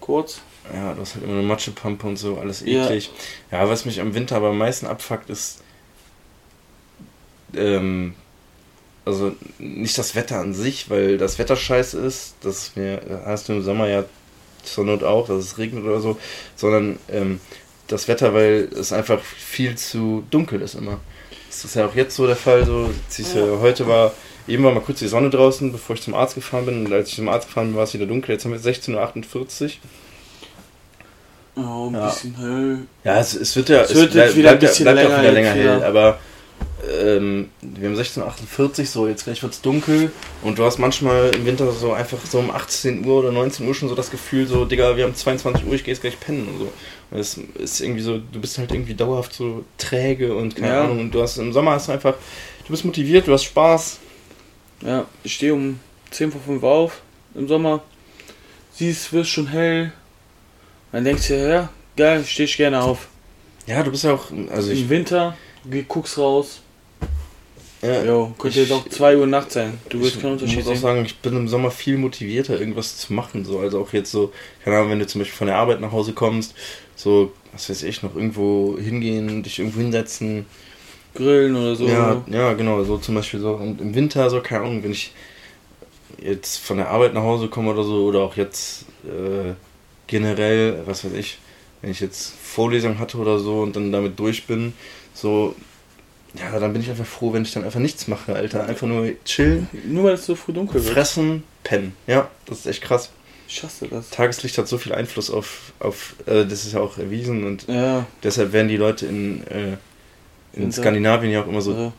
Kurz. 0.01 0.41
Ja, 0.73 0.93
du 0.93 1.01
hast 1.01 1.15
halt 1.15 1.23
immer 1.23 1.33
eine 1.33 1.43
Matschepampe 1.43 2.05
und 2.07 2.17
so, 2.17 2.37
alles 2.37 2.61
Ja. 2.65 2.85
eklig. 2.85 3.09
Ja, 3.51 3.67
was 3.69 3.85
mich 3.85 4.01
am 4.01 4.13
Winter 4.13 4.35
aber 4.35 4.49
am 4.49 4.57
meisten 4.57 4.85
abfuckt, 4.85 5.29
ist 5.29 5.61
ähm, 7.55 8.15
also 9.05 9.33
nicht 9.59 9.97
das 9.97 10.15
Wetter 10.15 10.39
an 10.39 10.53
sich, 10.53 10.89
weil 10.89 11.17
das 11.17 11.37
Wetter 11.39 11.55
scheiße 11.55 11.99
ist, 11.99 12.35
das 12.41 12.71
mir 12.75 12.99
hast 13.25 13.47
du 13.49 13.53
im 13.53 13.61
Sommer 13.63 13.87
ja 13.87 14.03
zur 14.63 14.83
Not 14.85 15.03
auch, 15.03 15.27
dass 15.27 15.43
es 15.43 15.57
regnet 15.57 15.83
oder 15.83 15.99
so, 16.01 16.17
sondern 16.55 16.97
ähm, 17.11 17.39
das 17.87 18.07
Wetter, 18.07 18.33
weil 18.33 18.67
es 18.77 18.91
einfach 18.91 19.21
viel 19.21 19.75
zu 19.75 20.23
dunkel 20.31 20.61
ist 20.61 20.73
immer. 20.75 20.99
Das 21.49 21.63
ist 21.63 21.75
ja 21.75 21.85
auch 21.85 21.95
jetzt 21.95 22.15
so 22.15 22.25
der 22.27 22.35
Fall, 22.35 22.65
so 22.65 22.89
Ja. 23.17 23.59
heute 23.61 23.87
war 23.87 24.11
eben 24.47 24.63
war 24.63 24.71
mal 24.73 24.81
kurz 24.81 24.99
die 24.99 25.07
Sonne 25.07 25.29
draußen, 25.29 25.71
bevor 25.71 25.95
ich 25.95 26.01
zum 26.01 26.13
Arzt 26.15 26.35
gefahren 26.35 26.65
bin 26.65 26.85
und 26.85 26.91
als 26.91 27.09
ich 27.09 27.15
zum 27.15 27.29
Arzt 27.29 27.47
gefahren 27.47 27.67
bin, 27.67 27.75
war 27.77 27.83
es 27.83 27.93
wieder 27.93 28.05
dunkel, 28.07 28.31
jetzt 28.33 28.43
haben 28.45 28.51
wir 28.51 28.59
16.48 28.59 29.63
Uhr. 31.55 31.63
Oh, 31.63 31.87
ein 31.89 31.93
Ja. 31.93 32.07
bisschen 32.09 32.35
hell. 32.37 32.77
Ja, 33.03 33.19
es, 33.19 33.33
es 33.33 33.55
wird 33.55 33.69
ja, 33.69 33.81
Es 33.83 33.95
wird 33.95 34.11
bleib- 34.11 34.35
wieder 34.35 34.51
ein 34.51 34.59
bleibt 34.59 34.63
ja- 34.63 34.69
bisschen 34.69 34.83
bleibt 34.85 34.99
auch 34.99 35.03
länger 35.09 35.21
wieder 35.21 35.31
länger 35.31 35.51
hell, 35.51 35.77
wieder. 35.77 35.87
aber 35.87 36.19
ähm, 36.89 37.49
wir 37.61 37.89
haben 37.89 37.97
16.48 37.97 38.85
so, 38.85 39.07
jetzt 39.07 39.23
gleich 39.23 39.41
wird's 39.43 39.61
dunkel 39.61 40.11
und 40.41 40.59
du 40.59 40.63
hast 40.63 40.77
manchmal 40.77 41.33
im 41.35 41.45
Winter 41.45 41.71
so 41.71 41.93
einfach 41.93 42.19
so 42.25 42.39
um 42.39 42.51
18 42.51 43.05
Uhr 43.05 43.19
oder 43.19 43.31
19 43.31 43.67
Uhr 43.67 43.73
schon 43.73 43.89
so 43.89 43.95
das 43.95 44.11
Gefühl, 44.11 44.47
so, 44.47 44.65
Digga, 44.65 44.95
wir 44.97 45.05
haben 45.05 45.15
22 45.15 45.65
Uhr, 45.65 45.73
ich 45.73 45.83
geh 45.83 45.91
jetzt 45.91 46.01
gleich 46.01 46.19
pennen 46.19 46.47
und 46.47 46.59
so. 46.59 46.73
Und 47.11 47.19
es 47.19 47.37
ist 47.55 47.81
irgendwie 47.81 48.01
so, 48.01 48.17
du 48.17 48.39
bist 48.39 48.57
halt 48.57 48.71
irgendwie 48.71 48.93
dauerhaft 48.93 49.33
so 49.33 49.63
träge 49.77 50.35
und 50.35 50.55
keine 50.55 50.67
Ja. 50.67 50.83
Ahnung 50.83 50.99
und 50.99 51.11
du 51.11 51.21
hast 51.21 51.37
im 51.37 51.53
Sommer 51.53 51.71
hast 51.71 51.87
du 51.87 51.93
einfach, 51.93 52.15
du 52.65 52.71
bist 52.71 52.85
motiviert, 52.85 53.27
du 53.27 53.33
hast 53.33 53.43
Spaß. 53.43 53.99
Ja, 54.81 55.05
ich 55.23 55.35
stehe 55.35 55.53
um 55.53 55.79
10 56.11 56.31
vor 56.31 56.41
5 56.41 56.63
auf 56.63 57.01
im 57.33 57.47
Sommer. 57.47 57.81
Siehst, 58.73 59.13
wirst 59.13 59.29
schon 59.29 59.47
hell. 59.47 59.91
Dann 60.91 61.03
denkst 61.03 61.27
du 61.27 61.49
ja, 61.49 61.69
geil, 61.95 62.23
stehe 62.25 62.45
ich 62.45 62.57
gerne 62.57 62.81
auf. 62.81 63.07
Ja, 63.67 63.83
du 63.83 63.91
bist 63.91 64.03
ja 64.03 64.13
auch, 64.13 64.25
also 64.51 64.71
ich, 64.71 64.81
Im 64.81 64.89
Winter, 64.89 65.37
guckst 65.87 66.17
raus. 66.17 66.61
Ja, 67.81 68.03
Jo, 68.03 68.33
könnte 68.37 68.59
ich- 68.61 68.67
jetzt 68.69 68.71
auch 68.77 68.87
2 68.89 69.17
Uhr 69.17 69.27
Nacht 69.27 69.51
sein. 69.51 69.77
Du 69.89 70.01
wirst 70.01 70.15
ich 70.15 70.21
keinen 70.21 70.33
Unterschied 70.33 70.57
muss 70.65 70.67
auch 70.67 70.75
sagen, 70.75 71.05
ich 71.05 71.17
bin 71.17 71.35
im 71.35 71.47
Sommer 71.47 71.71
viel 71.71 71.97
motivierter, 71.97 72.59
irgendwas 72.59 72.97
zu 72.97 73.13
machen. 73.13 73.45
So. 73.45 73.59
Also 73.59 73.79
auch 73.81 73.93
jetzt 73.93 74.11
so, 74.11 74.31
keine 74.63 74.77
Ahnung, 74.77 74.91
wenn 74.91 74.99
du 74.99 75.07
zum 75.07 75.19
Beispiel 75.21 75.37
von 75.37 75.47
der 75.47 75.57
Arbeit 75.57 75.81
nach 75.81 75.91
Hause 75.91 76.13
kommst, 76.13 76.55
so, 76.95 77.31
was 77.51 77.69
weiß 77.69 77.83
ich, 77.83 78.01
noch 78.03 78.15
irgendwo 78.15 78.77
hingehen, 78.79 79.43
dich 79.43 79.59
irgendwo 79.59 79.79
hinsetzen. 79.79 80.45
Grillen 81.13 81.55
oder 81.55 81.75
so. 81.75 81.87
Ja, 81.87 82.21
ja, 82.27 82.53
genau, 82.53 82.83
so 82.83 82.97
zum 82.97 83.15
Beispiel 83.15 83.39
so. 83.39 83.51
Und 83.53 83.79
im 83.79 83.95
Winter, 83.95 84.29
so, 84.29 84.41
keine 84.41 84.65
Ahnung, 84.65 84.83
wenn 84.83 84.91
ich 84.91 85.13
jetzt 86.21 86.57
von 86.57 86.77
der 86.77 86.89
Arbeit 86.89 87.13
nach 87.13 87.23
Hause 87.23 87.47
komme 87.47 87.71
oder 87.71 87.83
so, 87.83 88.05
oder 88.05 88.19
auch 88.21 88.35
jetzt 88.35 88.85
äh, 89.05 89.53
generell, 90.07 90.81
was 90.85 91.03
weiß 91.05 91.13
ich, 91.13 91.37
wenn 91.81 91.91
ich 91.91 91.99
jetzt 91.99 92.33
Vorlesung 92.41 92.99
hatte 92.99 93.17
oder 93.17 93.39
so 93.39 93.61
und 93.61 93.75
dann 93.75 93.91
damit 93.91 94.19
durch 94.19 94.45
bin, 94.45 94.73
so, 95.13 95.55
ja, 96.37 96.59
dann 96.59 96.73
bin 96.73 96.81
ich 96.81 96.89
einfach 96.89 97.05
froh, 97.05 97.33
wenn 97.33 97.43
ich 97.43 97.53
dann 97.53 97.63
einfach 97.63 97.79
nichts 97.79 98.07
mache, 98.07 98.35
Alter. 98.35 98.65
Einfach 98.65 98.87
nur 98.87 99.09
chillen, 99.25 99.67
Nur 99.85 100.05
weil 100.05 100.13
es 100.13 100.25
so 100.25 100.35
früh 100.35 100.53
dunkel 100.53 100.83
wird. 100.83 100.93
fressen, 100.93 101.43
pennen. 101.63 101.93
Ja, 102.07 102.29
das 102.45 102.59
ist 102.59 102.65
echt 102.67 102.81
krass. 102.81 103.09
Ich 103.47 103.63
hasse 103.63 103.87
das. 103.87 104.09
Tageslicht 104.09 104.57
hat 104.57 104.67
so 104.67 104.77
viel 104.77 104.93
Einfluss 104.93 105.29
auf, 105.29 105.73
auf 105.79 106.15
äh, 106.25 106.45
das 106.45 106.65
ist 106.65 106.73
ja 106.73 106.79
auch 106.79 106.97
erwiesen 106.97 107.43
und 107.43 107.67
Ja, 107.67 108.07
deshalb 108.23 108.53
werden 108.53 108.67
die 108.67 108.77
Leute 108.77 109.05
in, 109.05 109.45
äh, 109.47 109.73
in 110.53 110.63
Winter. 110.63 110.81
Skandinavien 110.81 111.31
ja 111.31 111.43
auch 111.43 111.47
immer 111.47 111.61
so 111.61 111.71
also, 111.73 111.93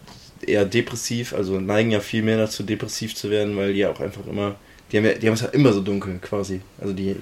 eher 0.45 0.65
depressiv, 0.65 1.33
also 1.35 1.61
neigen 1.61 1.91
ja 1.91 2.01
viel 2.01 2.23
mehr 2.23 2.37
dazu, 2.37 2.63
depressiv 2.63 3.15
zu 3.15 3.31
werden, 3.31 3.57
weil 3.57 3.73
die 3.73 3.81
ja 3.81 3.91
auch 3.91 4.01
einfach 4.01 4.27
immer, 4.27 4.57
die 4.91 4.99
haben, 4.99 5.05
ja, 5.05 5.15
die 5.15 5.27
haben 5.27 5.35
es 5.35 5.41
ja 5.43 5.49
immer 5.49 5.73
so 5.73 5.81
dunkel 5.81 6.19
quasi. 6.21 6.61
Also 6.81 6.93
die, 6.93 7.17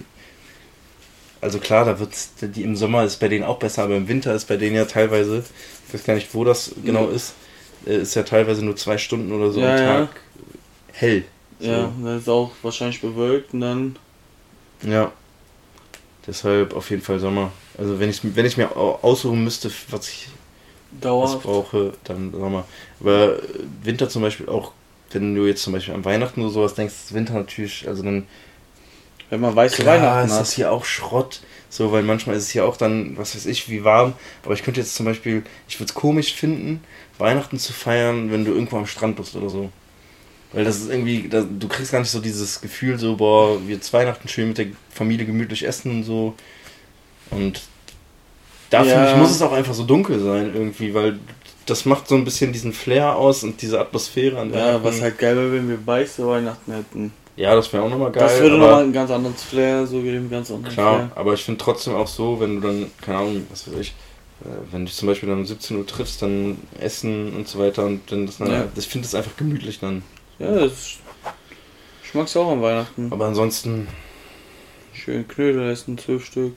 also 1.44 1.58
klar, 1.60 1.84
da 1.84 1.98
wird's, 2.00 2.32
die 2.40 2.62
im 2.64 2.76
Sommer 2.76 3.04
ist 3.04 3.18
bei 3.20 3.28
denen 3.28 3.44
auch 3.44 3.58
besser, 3.58 3.84
aber 3.84 3.96
im 3.96 4.08
Winter 4.08 4.34
ist 4.34 4.46
bei 4.48 4.56
denen 4.56 4.76
ja 4.76 4.84
teilweise, 4.86 5.44
ich 5.88 5.94
weiß 5.94 6.04
gar 6.04 6.14
nicht, 6.14 6.34
wo 6.34 6.44
das 6.44 6.72
genau 6.84 7.08
Ja. 7.08 7.10
ist, 7.10 7.34
äh, 7.86 7.96
ist 7.98 8.14
ja 8.14 8.22
teilweise 8.24 8.64
nur 8.64 8.76
zwei 8.76 8.98
Stunden 8.98 9.32
oder 9.32 9.52
so 9.52 9.60
Ja, 9.60 9.64
am 9.64 9.76
ja. 9.80 10.08
Tag 10.08 10.22
hell. 10.92 11.24
So. 11.60 11.70
ja, 11.70 11.92
das 12.02 12.22
ist 12.22 12.28
auch 12.28 12.52
wahrscheinlich 12.62 13.00
bewölkt 13.00 13.54
und 13.54 13.60
dann. 13.60 13.98
Ja. 14.82 15.12
Deshalb 16.26 16.74
auf 16.74 16.90
jeden 16.90 17.02
Fall 17.02 17.18
Sommer. 17.20 17.52
Also 17.76 18.00
wenn 18.00 18.08
ich, 18.10 18.20
wenn 18.22 18.46
ich 18.46 18.56
mir 18.56 18.76
au- 18.76 18.98
aussuchen 19.02 19.44
müsste, 19.44 19.70
was 19.90 20.08
ich 20.08 20.28
Dauerhaft. 21.00 21.42
brauche, 21.42 21.92
dann 22.04 22.32
Sommer. 22.32 22.66
Aber 23.00 23.38
Winter 23.82 24.08
zum 24.08 24.22
Beispiel 24.22 24.48
auch, 24.48 24.72
wenn 25.12 25.34
du 25.34 25.46
jetzt 25.46 25.62
zum 25.62 25.72
Beispiel 25.72 25.94
an 25.94 26.04
Weihnachten 26.04 26.40
oder 26.42 26.50
sowas 26.50 26.74
denkst, 26.74 26.94
ist 26.94 27.14
Winter 27.14 27.34
natürlich, 27.34 27.86
also 27.88 28.02
dann 28.02 28.26
Wenn 29.34 29.40
man 29.40 29.56
weiß, 29.56 29.74
klar 29.74 29.96
Weihnachten 29.96 30.28
ist 30.28 30.38
das 30.38 30.50
hat. 30.50 30.54
hier 30.54 30.70
auch 30.70 30.84
Schrott. 30.84 31.40
So, 31.70 31.90
weil 31.90 32.04
manchmal 32.04 32.36
ist 32.36 32.44
es 32.44 32.50
hier 32.50 32.64
auch 32.64 32.76
dann, 32.76 33.18
was 33.18 33.34
weiß 33.34 33.46
ich, 33.46 33.68
wie 33.68 33.82
warm. 33.82 34.12
Aber 34.44 34.54
ich 34.54 34.62
könnte 34.62 34.78
jetzt 34.80 34.94
zum 34.94 35.06
Beispiel, 35.06 35.42
ich 35.66 35.80
würde 35.80 35.88
es 35.90 35.94
komisch 35.94 36.32
finden, 36.34 36.84
Weihnachten 37.18 37.58
zu 37.58 37.72
feiern, 37.72 38.30
wenn 38.30 38.44
du 38.44 38.52
irgendwo 38.52 38.76
am 38.76 38.86
Strand 38.86 39.16
bist 39.16 39.34
oder 39.34 39.50
so. 39.50 39.70
Weil 40.52 40.62
das 40.64 40.76
ist 40.76 40.88
irgendwie, 40.88 41.28
da, 41.28 41.42
du 41.42 41.66
kriegst 41.66 41.90
gar 41.90 41.98
nicht 41.98 42.12
so 42.12 42.20
dieses 42.20 42.60
Gefühl, 42.60 42.96
so, 42.96 43.16
boah, 43.16 43.58
wir 43.66 43.74
jetzt 43.74 43.92
Weihnachten 43.92 44.28
schön 44.28 44.46
mit 44.46 44.58
der 44.58 44.66
Familie 44.88 45.26
gemütlich 45.26 45.66
essen 45.66 45.90
und 45.90 46.04
so. 46.04 46.34
Und 47.32 47.60
da 48.70 48.84
Ja. 48.84 48.92
finde 48.92 49.08
ich, 49.10 49.16
muss 49.16 49.32
es 49.32 49.42
auch 49.42 49.52
einfach 49.52 49.74
so 49.74 49.82
dunkel 49.82 50.20
sein 50.20 50.52
irgendwie, 50.54 50.94
weil 50.94 51.18
das 51.66 51.86
macht 51.86 52.06
so 52.06 52.14
ein 52.14 52.24
bisschen 52.24 52.52
diesen 52.52 52.72
Flair 52.72 53.16
aus 53.16 53.42
und 53.42 53.62
diese 53.62 53.80
Atmosphäre 53.80 54.38
an 54.38 54.50
Ja, 54.52 54.66
Weihnachten. 54.66 54.84
was 54.84 55.00
halt 55.00 55.18
geil 55.18 55.34
wäre, 55.34 55.52
wenn 55.54 55.68
wir 55.68 55.84
weiße 55.84 56.24
Weihnachten 56.24 56.72
hätten. 56.72 57.12
Ja, 57.36 57.54
das 57.56 57.72
wäre 57.72 57.82
auch 57.82 57.88
nochmal 57.90 58.12
geil. 58.12 58.22
das 58.22 58.40
würde 58.40 58.56
nochmal 58.58 58.84
ein 58.84 58.92
ganz 58.92 59.10
anderes 59.10 59.42
Flair, 59.42 59.86
so 59.86 60.00
geben 60.00 60.30
ganz 60.30 60.50
anderen 60.50 60.72
Klar, 60.72 60.94
Flair. 60.96 61.10
aber 61.16 61.34
ich 61.34 61.42
finde 61.42 61.58
trotzdem 61.62 61.94
auch 61.94 62.06
so, 62.06 62.38
wenn 62.40 62.60
du 62.60 62.66
dann, 62.68 62.90
keine 63.00 63.18
Ahnung, 63.18 63.46
was 63.50 63.66
weiß 63.66 63.78
ich, 63.80 63.88
äh, 64.44 64.48
wenn 64.70 64.80
du 64.80 64.86
dich 64.86 64.94
zum 64.94 65.08
Beispiel 65.08 65.28
dann 65.28 65.38
um 65.38 65.46
17 65.46 65.76
Uhr 65.76 65.86
triffst, 65.86 66.22
dann 66.22 66.58
essen 66.80 67.34
und 67.34 67.48
so 67.48 67.58
weiter 67.58 67.84
und 67.86 68.10
dann 68.12 68.26
das 68.26 68.38
dann, 68.38 68.50
Ja. 68.52 68.68
ich 68.76 68.86
finde 68.86 69.06
das 69.06 69.14
einfach 69.16 69.36
gemütlich 69.36 69.80
dann. 69.80 70.02
Ja, 70.38 70.50
das. 70.54 70.98
Ich 72.04 72.14
mag's 72.14 72.36
auch 72.36 72.52
an 72.52 72.62
Weihnachten. 72.62 73.08
Aber 73.12 73.26
ansonsten, 73.26 73.88
Schön 74.92 75.26
Knödel 75.26 75.68
essen, 75.70 75.98
zwölf 75.98 76.24
Stück. 76.24 76.54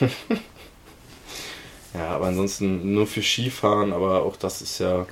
ja, 1.94 2.08
aber 2.08 2.26
ansonsten 2.26 2.92
nur 2.92 3.06
für 3.06 3.22
Skifahren, 3.22 3.92
aber 3.92 4.22
auch 4.24 4.36
das 4.36 4.62
ist 4.62 4.78
ja, 4.80 5.06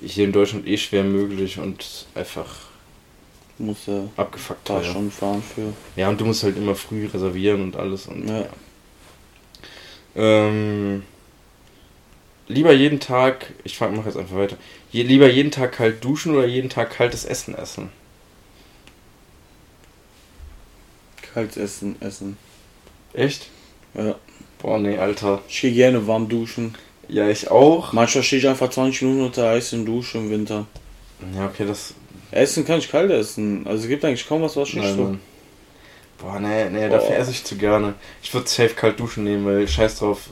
hier 0.00 0.24
in 0.24 0.32
Deutschland 0.32 0.66
eh 0.68 0.76
schwer 0.76 1.02
möglich 1.04 1.58
und 1.58 2.06
einfach 2.14 2.69
Muss 3.60 3.86
er 3.88 4.08
abgefuckt 4.16 4.68
da 4.70 4.80
teuer. 4.80 4.92
schon 4.92 5.10
fahren 5.10 5.42
für. 5.42 5.72
Ja, 5.94 6.08
und 6.08 6.18
du 6.20 6.24
musst 6.24 6.42
halt 6.42 6.56
immer 6.56 6.74
früh 6.74 7.06
reservieren 7.06 7.62
und 7.62 7.76
alles. 7.76 8.06
Und, 8.06 8.26
Ja. 8.26 8.40
ja. 8.40 8.48
Ähm, 10.16 11.02
lieber 12.48 12.72
jeden 12.72 13.00
Tag, 13.00 13.52
ich 13.64 13.76
fang- 13.76 13.94
mach 13.96 14.06
jetzt 14.06 14.16
einfach 14.16 14.36
weiter. 14.36 14.56
Je, 14.90 15.02
lieber 15.02 15.28
jeden 15.30 15.50
Tag 15.50 15.72
kalt 15.72 16.02
duschen 16.02 16.34
oder 16.34 16.46
jeden 16.46 16.70
Tag 16.70 16.90
kaltes 16.90 17.24
Essen 17.26 17.54
essen? 17.54 17.90
Kaltes 21.34 21.56
Essen, 21.56 21.96
Essen. 22.00 22.36
Echt? 23.12 23.48
Ja. 23.94 24.16
Boah, 24.58 24.78
nee, 24.78 24.98
Alter. 24.98 25.42
Ich 25.48 25.60
gehe 25.60 25.72
gerne 25.72 26.06
warm 26.06 26.28
duschen. 26.28 26.74
Ja, 27.08 27.28
ich 27.28 27.50
auch. 27.50 27.92
Manchmal 27.92 28.24
stehe 28.24 28.40
ich 28.40 28.48
einfach 28.48 28.70
20 28.70 29.02
Minuten 29.02 29.24
unter 29.26 29.48
heißen 29.50 29.84
Dusche 29.86 30.18
im 30.18 30.30
Winter. 30.30 30.66
Ja, 31.36 31.46
okay, 31.46 31.66
das. 31.66 31.94
Essen 32.30 32.64
kann 32.64 32.78
ich 32.78 32.90
kalt 32.90 33.10
essen. 33.10 33.66
Also 33.66 33.82
es 33.84 33.88
gibt 33.88 34.04
eigentlich 34.04 34.26
kaum 34.28 34.42
was, 34.42 34.56
was 34.56 34.68
ich 34.68 34.76
nicht 34.76 34.94
so. 34.94 35.16
Boah, 36.18 36.38
nee, 36.38 36.68
nee, 36.68 36.88
dafür 36.88 37.08
Boah. 37.08 37.16
esse 37.16 37.30
ich 37.30 37.44
zu 37.44 37.56
gerne. 37.56 37.94
Ich 38.22 38.32
würde 38.34 38.48
safe 38.48 38.74
kalt 38.74 39.00
duschen 39.00 39.24
nehmen, 39.24 39.46
weil 39.46 39.66
scheiß 39.66 39.98
drauf. 39.98 40.30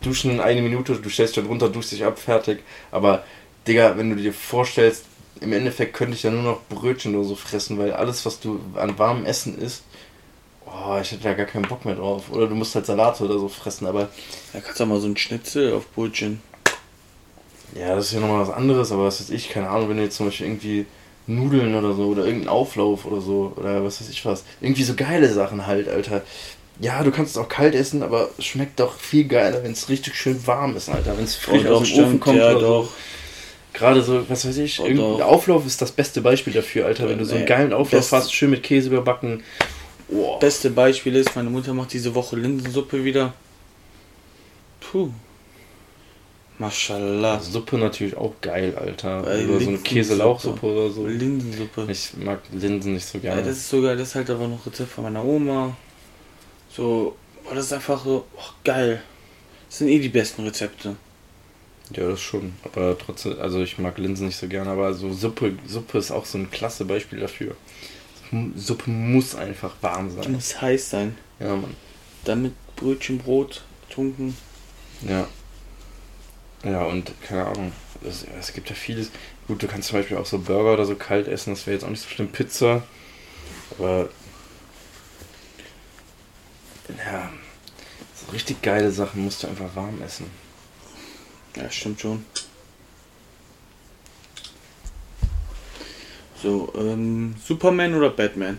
Duschen 0.00 0.40
eine 0.40 0.62
Minute, 0.62 0.96
du 0.96 1.08
stellst 1.08 1.36
dich 1.36 1.44
runter, 1.44 1.68
duschst 1.68 1.92
dich 1.92 2.04
ab, 2.04 2.18
fertig. 2.18 2.58
Aber, 2.90 3.22
Digga, 3.68 3.96
wenn 3.96 4.10
du 4.10 4.16
dir 4.16 4.32
vorstellst, 4.32 5.04
im 5.40 5.52
Endeffekt 5.52 5.94
könnte 5.94 6.14
ich 6.14 6.24
ja 6.24 6.30
nur 6.30 6.42
noch 6.42 6.60
Brötchen 6.68 7.14
oder 7.14 7.24
so 7.24 7.36
fressen, 7.36 7.78
weil 7.78 7.92
alles, 7.92 8.26
was 8.26 8.40
du 8.40 8.60
an 8.74 8.98
warmem 8.98 9.24
Essen 9.26 9.56
isst, 9.58 9.84
oh, 10.66 10.98
ich 11.00 11.12
hätte 11.12 11.22
da 11.22 11.34
gar 11.34 11.46
keinen 11.46 11.68
Bock 11.68 11.84
mehr 11.84 11.94
drauf. 11.94 12.24
Oder 12.32 12.48
du 12.48 12.54
musst 12.56 12.74
halt 12.74 12.86
Salate 12.86 13.24
oder 13.24 13.38
so 13.38 13.48
fressen, 13.48 13.86
aber 13.86 14.08
Da 14.52 14.60
kannst 14.60 14.80
du 14.80 14.84
auch 14.84 14.88
mal 14.88 15.00
so 15.00 15.06
ein 15.06 15.16
Schnitzel 15.16 15.72
auf 15.72 15.86
Brötchen. 15.92 16.42
ja, 17.76 17.94
das 17.94 18.06
ist 18.06 18.12
ja 18.14 18.20
nochmal 18.20 18.40
was 18.40 18.54
anderes, 18.54 18.90
aber 18.90 19.04
was 19.04 19.20
weiß 19.20 19.30
ich, 19.30 19.50
keine 19.50 19.68
Ahnung, 19.68 19.88
wenn 19.88 19.96
du 19.98 20.02
jetzt 20.02 20.16
zum 20.16 20.26
Beispiel 20.26 20.46
irgendwie 20.46 20.86
Nudeln 21.26 21.74
oder 21.74 21.94
so 21.94 22.06
oder 22.06 22.24
irgendeinen 22.24 22.48
Auflauf 22.48 23.04
oder 23.06 23.20
so 23.20 23.52
oder 23.56 23.84
was 23.84 24.00
weiß 24.00 24.08
ich 24.10 24.24
was. 24.24 24.44
Irgendwie 24.60 24.82
so 24.84 24.94
geile 24.94 25.32
Sachen 25.32 25.66
halt, 25.66 25.88
Alter. 25.88 26.22
Ja, 26.80 27.02
du 27.04 27.10
kannst 27.12 27.36
es 27.36 27.38
auch 27.42 27.48
kalt 27.48 27.74
essen, 27.74 28.02
aber 28.02 28.30
es 28.38 28.44
schmeckt 28.44 28.80
doch 28.80 28.94
viel 28.96 29.24
geiler, 29.24 29.62
wenn 29.62 29.72
es 29.72 29.88
richtig 29.88 30.16
schön 30.16 30.44
warm 30.46 30.76
ist, 30.76 30.88
Alter. 30.88 31.16
Wenn 31.16 31.24
es 31.24 31.36
frisch 31.36 31.64
Oh, 31.66 31.74
aus 31.74 31.88
dem 31.88 31.92
Ofen 31.92 32.04
stimmt, 32.06 32.20
kommt 32.20 32.38
ja, 32.38 32.50
oder 32.50 32.60
doch. 32.60 32.84
so. 32.86 32.92
Gerade 33.74 34.02
so, 34.02 34.28
was 34.28 34.46
weiß 34.46 34.56
ich, 34.58 34.80
Oh, 34.80 34.86
irgendein. 34.86 35.22
Auflauf 35.22 35.64
ist 35.66 35.80
das 35.80 35.92
beste 35.92 36.20
Beispiel 36.22 36.52
dafür, 36.52 36.86
Alter. 36.86 37.08
Wenn 37.08 37.18
du 37.18 37.24
so 37.24 37.34
einen 37.34 37.44
Nee, 37.44 37.48
geilen 37.48 37.72
Auflauf 37.72 38.10
das- 38.10 38.12
hast, 38.12 38.34
schön 38.34 38.50
mit 38.50 38.62
Käse 38.62 38.88
überbacken. 38.88 39.42
Oh. 40.10 40.38
Beste 40.38 40.70
Beispiel 40.70 41.14
ist, 41.16 41.34
meine 41.36 41.48
Mutter 41.50 41.72
macht 41.72 41.92
diese 41.92 42.14
Woche 42.14 42.36
Linsensuppe 42.36 43.04
wieder. 43.04 43.32
Puh. 44.80 45.10
Mashallah. 46.58 47.40
Suppe 47.40 47.78
natürlich 47.78 48.16
auch 48.16 48.34
geil, 48.40 48.74
Alter. 48.76 49.24
Weil 49.24 49.48
Oder 49.48 49.60
so 49.60 49.68
eine. 49.70 49.78
Käselauchsuppe 49.78 50.66
oder 50.66 50.90
so. 50.90 51.06
Linsensuppe. 51.06 51.86
Ich 51.90 52.14
mag 52.16 52.40
Linsen 52.52 52.94
nicht 52.94 53.06
so 53.06 53.18
Ja, 53.18 53.34
gerne. 53.34 53.42
das 53.42 53.56
ist 53.58 53.68
sogar, 53.70 53.96
das 53.96 54.08
ist 54.08 54.14
halt 54.14 54.30
aber 54.30 54.46
noch 54.46 54.64
Rezept 54.66 54.90
von 54.92 55.04
meiner 55.04 55.24
Oma. 55.24 55.76
So, 56.70 57.16
oh, 57.44 57.54
das 57.54 57.66
ist 57.66 57.72
einfach 57.72 58.02
so, 58.04 58.24
oh, 58.36 58.40
geil. 58.64 59.02
Das 59.68 59.78
sind 59.78 59.88
eh 59.88 59.98
die 59.98 60.08
besten 60.08 60.44
Rezepte. 60.44 60.96
Ja, 61.94 62.08
das 62.08 62.20
schon. 62.20 62.52
Aber 62.64 62.96
trotzdem, 62.96 63.38
also 63.40 63.60
ich 63.62 63.78
mag 63.78 63.98
Linsen 63.98 64.26
nicht 64.26 64.38
so 64.38 64.46
gerne, 64.46 64.70
aber 64.70 64.94
so 64.94 65.12
Suppe, 65.12 65.54
Suppe 65.66 65.98
ist 65.98 66.10
auch 66.10 66.24
so 66.26 66.38
ein 66.38 66.50
klasse 66.50 66.84
Beispiel 66.84 67.20
dafür. 67.20 67.56
Suppe 68.56 68.90
muss 68.90 69.34
einfach 69.34 69.74
warm 69.82 70.08
Die 70.08 70.22
sein. 70.22 70.32
muss 70.32 70.60
heiß 70.60 70.90
sein. 70.90 71.16
Ja, 71.40 71.48
Mann. 71.56 71.74
Damit 72.24 72.52
Brötchen, 72.76 73.18
Brot, 73.18 73.62
tunken. 73.90 74.36
Ja. 75.06 75.26
Ja, 76.64 76.84
und 76.84 77.12
keine 77.22 77.46
Ahnung. 77.46 77.72
Es, 78.06 78.24
es 78.38 78.52
gibt 78.52 78.68
ja 78.68 78.74
vieles. 78.74 79.10
Gut, 79.46 79.62
du 79.62 79.66
kannst 79.66 79.88
zum 79.88 79.98
Beispiel 79.98 80.16
auch 80.16 80.26
so 80.26 80.38
Burger 80.38 80.74
oder 80.74 80.84
so 80.84 80.94
kalt 80.94 81.28
essen, 81.28 81.50
das 81.54 81.66
wäre 81.66 81.74
jetzt 81.74 81.84
auch 81.84 81.90
nicht 81.90 82.02
so 82.02 82.08
schlimm. 82.08 82.28
Pizza. 82.28 82.82
Aber. 83.78 84.08
Ja. 87.04 87.32
So 88.14 88.32
richtig 88.32 88.62
geile 88.62 88.90
Sachen 88.90 89.24
musst 89.24 89.42
du 89.42 89.48
einfach 89.48 89.74
warm 89.74 90.00
essen. 90.02 90.26
Ja, 91.56 91.70
stimmt 91.70 92.00
schon. 92.00 92.24
So, 96.42 96.72
ähm, 96.76 97.36
Superman 97.44 97.94
oder 97.94 98.10
Batman? 98.10 98.58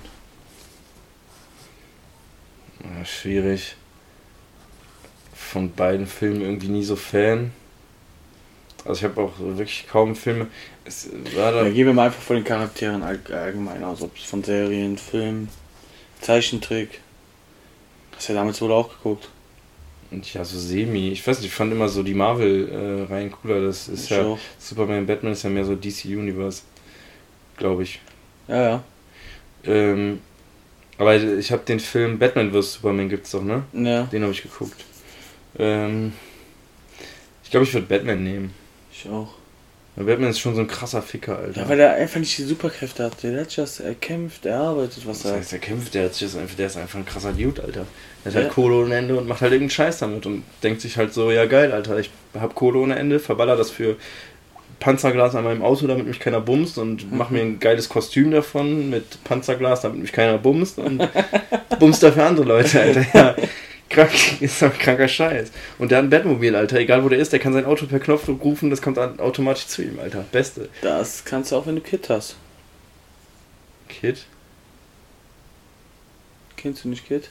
Ja, 2.82 3.06
schwierig. 3.06 3.76
Von 5.34 5.74
beiden 5.74 6.08
Filmen 6.08 6.42
irgendwie 6.42 6.70
nie 6.70 6.84
so 6.84 6.96
Fan. 6.96 7.52
Also 8.86 9.00
ich 9.00 9.04
habe 9.06 9.22
auch 9.22 9.32
wirklich 9.40 9.86
kaum 9.90 10.16
Filme. 10.16 10.48
Es 10.86 11.10
war 11.36 11.52
da 11.54 11.64
Ja, 11.64 11.70
gehen 11.70 11.86
wir 11.88 11.94
mal 11.94 12.08
einfach 12.08 12.22
von 12.22 12.36
den 12.36 12.44
Charakteren 12.46 13.02
all- 13.02 13.20
allgemein 13.32 13.84
aus, 13.84 14.02
ob 14.02 14.16
es 14.18 14.24
von 14.24 14.44
Serien, 14.44 14.98
Film, 14.98 15.48
Zeichentrick. 16.22 17.00
Hast 18.16 18.28
du 18.30 18.34
ja 18.34 18.40
damals 18.40 18.62
wohl 18.62 18.72
auch 18.72 18.90
geguckt. 18.90 19.30
und 20.12 20.32
ja 20.34 20.44
so 20.46 20.60
semi. 20.60 21.10
Ich 21.10 21.26
weiß 21.26 21.38
nicht, 21.40 21.48
ich 21.48 21.54
fand 21.54 21.72
immer 21.72 21.88
so 21.90 22.04
die 22.04 22.14
Marvel-Reihen 22.14 23.32
cooler. 23.32 23.62
Das 23.66 23.88
ist 23.88 24.04
Ich 24.06 24.10
ja 24.12 24.24
auch. 24.26 24.40
Superman, 24.60 25.08
Batman 25.08 25.32
ist 25.34 25.44
ja 25.44 25.50
mehr 25.50 25.66
so 25.66 25.76
DC 25.76 26.06
Universe, 26.06 26.62
glaube 27.58 27.84
ich. 27.84 28.00
Ja, 28.48 28.62
ja. 28.70 28.84
Ähm, 29.66 30.20
aber 30.98 31.16
ich 31.16 31.52
habe 31.52 31.64
den 31.66 31.80
Film 31.80 32.20
Batman 32.20 32.52
vs 32.52 32.74
Superman 32.74 33.10
gibt's 33.10 33.32
doch, 33.32 33.42
ne? 33.42 33.64
Ja, 33.74 34.04
Den 34.04 34.22
habe 34.24 34.34
ich 34.34 34.44
geguckt. 34.44 34.84
Ähm, 35.58 36.14
ich 37.44 37.50
glaube, 37.50 37.66
ich 37.66 37.74
würde 37.74 37.88
Batman 37.88 38.24
nehmen. 38.24 38.54
Ich 39.04 39.10
auch. 39.12 39.30
Weil 39.96 40.06
Batman 40.06 40.32
ist 40.32 40.40
schon 40.40 40.56
so 40.56 40.62
ein 40.62 40.68
krasser 40.68 41.04
Ficker, 41.04 41.38
Alter. 41.38 41.62
Ja, 41.62 41.70
weil 41.70 41.80
er 41.80 41.94
einfach 41.94 42.20
nicht 42.20 42.36
die 42.36 42.44
Superkräfte 42.44 43.04
hat. 43.04 43.22
Der 43.22 43.40
hat 43.42 43.56
das 43.56 43.80
erkämpft, 43.80 44.44
erarbeitet, 44.48 45.06
was 45.06 45.22
Das 45.22 45.32
er. 45.32 45.38
heißt, 45.38 45.54
er 45.54 45.60
kämpft, 45.60 45.94
der, 45.94 46.06
hat 46.06 46.16
sich 46.16 46.28
das 46.32 46.36
einfach, 46.42 46.56
der 46.56 46.66
ist 46.66 46.78
einfach 46.78 46.98
ein 46.98 47.06
krasser 47.06 47.32
Dude, 47.32 47.62
Alter. 47.62 47.86
Der 48.26 48.32
hat 48.32 48.34
Ja. 48.34 48.42
halt 48.46 48.54
Kohle 48.54 48.78
ohne 48.78 48.96
Ende 48.96 49.16
und 49.16 49.28
macht 49.28 49.42
halt 49.42 49.52
irgendeinen 49.52 49.70
Scheiß 49.70 50.00
damit 50.00 50.26
und 50.26 50.44
denkt 50.64 50.82
sich 50.82 50.98
halt 50.98 51.14
so, 51.14 51.30
ja 51.30 51.46
geil, 51.46 51.72
Alter, 51.72 52.00
ich 52.00 52.10
hab 52.34 52.56
Kohle 52.56 52.80
ohne 52.80 52.96
Ende, 52.96 53.20
verballer 53.20 53.56
das 53.56 53.70
für 53.70 53.96
Panzerglas 54.80 55.36
an 55.36 55.44
meinem 55.44 55.62
Auto, 55.62 55.86
damit 55.86 56.08
mich 56.08 56.20
keiner 56.20 56.42
bumst 56.42 56.80
und 56.80 57.12
mach 57.12 57.30
mir 57.30 57.42
ein 57.42 57.60
geiles 57.60 57.88
Kostüm 57.88 58.32
davon 58.32 58.90
mit 58.90 59.24
Panzerglas, 59.24 59.82
damit 59.82 60.00
mich 60.02 60.12
keiner 60.12 60.40
bumst 60.40 60.80
und 60.80 61.08
bumst 61.80 62.02
dafür 62.02 62.26
andere 62.26 62.48
Leute, 62.48 62.82
Alter. 62.82 63.06
Ja, 63.14 63.36
krank, 63.94 64.12
ist 64.42 64.62
doch 64.62 64.78
kranker 64.78 65.08
Scheiß. 65.08 65.52
Und 65.78 65.92
der 65.92 66.00
hat 66.00 66.06
ein 66.06 66.10
Batmobil, 66.10 66.56
Alter, 66.56 66.78
egal 66.78 67.04
wo 67.04 67.10
der 67.10 67.20
ist, 67.20 67.32
der 67.32 67.40
kann 67.40 67.54
sein 67.54 67.66
Auto 67.66 67.86
per 67.86 68.00
Knopf 68.00 68.28
rufen, 68.28 68.70
das 68.70 68.82
kommt 68.82 68.98
dann 68.98 69.20
automatisch 69.20 69.68
zu 69.68 69.84
ihm, 69.84 70.00
Alter. 70.00 70.26
Beste. 70.32 70.70
Das 70.82 71.24
kannst 71.24 71.52
du 71.52 71.56
auch, 71.56 71.66
wenn 71.66 71.76
du 71.76 71.82
Kid 71.82 72.10
hast. 72.10 72.36
Kid? 73.88 74.26
Kennst 76.58 76.84
du 76.84 76.90
nicht 76.90 77.08
Kid? 77.08 77.30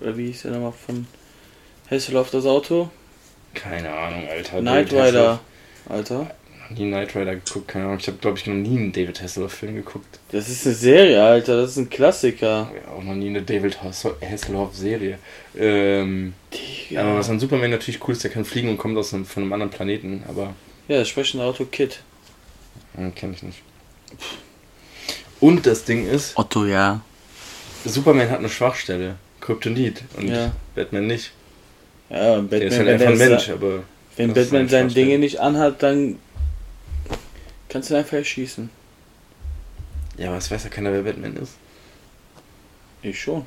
Oder 0.00 0.16
wie 0.16 0.26
hieß 0.26 0.42
der 0.42 0.52
nochmal 0.52 0.72
von 0.72 1.06
Hasselhoff 1.90 2.30
das 2.30 2.46
Auto? 2.46 2.90
Keine 3.54 3.90
Ahnung, 3.90 4.28
Alter. 4.28 4.60
Knight. 4.60 4.92
Rider. 4.92 5.40
Alter. 5.88 6.30
Nie 6.70 6.86
Knight 6.88 7.14
Rider 7.14 7.34
geguckt, 7.36 7.68
keine 7.68 7.84
Ahnung. 7.86 7.98
Ich 8.00 8.06
habe, 8.06 8.18
glaube 8.18 8.38
ich, 8.38 8.46
noch 8.46 8.54
nie 8.54 8.76
einen 8.76 8.92
David 8.92 9.20
Hasselhoff-Film 9.22 9.74
geguckt. 9.76 10.18
Das 10.32 10.48
ist 10.48 10.66
eine 10.66 10.74
Serie, 10.74 11.22
Alter. 11.22 11.56
Das 11.60 11.70
ist 11.72 11.76
ein 11.78 11.90
Klassiker. 11.90 12.70
Ja, 12.74 12.92
auch 12.92 13.02
noch 13.02 13.14
nie 13.14 13.28
eine 13.28 13.42
David 13.42 13.82
Hass- 13.82 14.06
Hasselhoff-Serie. 14.20 15.18
Ähm, 15.56 16.34
Aber 16.96 17.16
was 17.16 17.30
an 17.30 17.38
Superman 17.40 17.70
natürlich 17.70 18.00
cool 18.06 18.12
ist, 18.12 18.24
der 18.24 18.30
kann 18.30 18.44
fliegen 18.44 18.68
und 18.68 18.78
kommt 18.78 18.96
aus 18.98 19.12
einem, 19.14 19.24
von 19.26 19.42
einem 19.42 19.52
anderen 19.52 19.70
Planeten, 19.70 20.22
aber 20.28 20.54
Ja, 20.88 20.98
das 20.98 21.08
sprechende 21.08 21.44
Auto 21.44 21.64
Kid. 21.66 22.00
äh, 22.96 23.10
kenne 23.10 23.34
ich 23.34 23.42
nicht. 23.42 23.58
Und 25.40 25.66
das 25.66 25.84
Ding 25.84 26.06
ist, 26.08 26.36
Otto, 26.38 26.64
ja. 26.64 27.00
Superman 27.84 28.30
hat 28.30 28.38
eine 28.38 28.48
Schwachstelle. 28.48 29.16
Kryptonit. 29.40 30.02
Und 30.16 30.28
Ja. 30.28 30.52
Batman 30.74 31.06
nicht. 31.06 31.32
Ja, 32.08 32.34
und 32.36 32.50
Der 32.50 32.62
ist 32.62 32.70
Batman, 32.78 32.86
halt 32.98 33.02
einfach 33.02 33.12
ein 33.24 33.30
Mensch, 33.30 33.48
aber. 33.50 33.82
wenn 34.16 34.32
Batman 34.32 34.68
seine. 34.68 34.88
Dinge 34.90 35.18
nicht 35.18 35.38
anhat, 35.40 35.82
dann 35.82 36.18
kannst 37.74 37.90
du 37.90 37.96
einfach 37.96 38.12
erschießen. 38.12 38.70
Ja, 40.16 40.28
aber 40.28 40.38
es 40.38 40.48
weiß 40.48 40.62
ja 40.62 40.70
keiner, 40.70 40.92
wer 40.92 41.02
Batman 41.02 41.36
ist. 41.36 41.54
Ich 43.02 43.20
schon. 43.20 43.44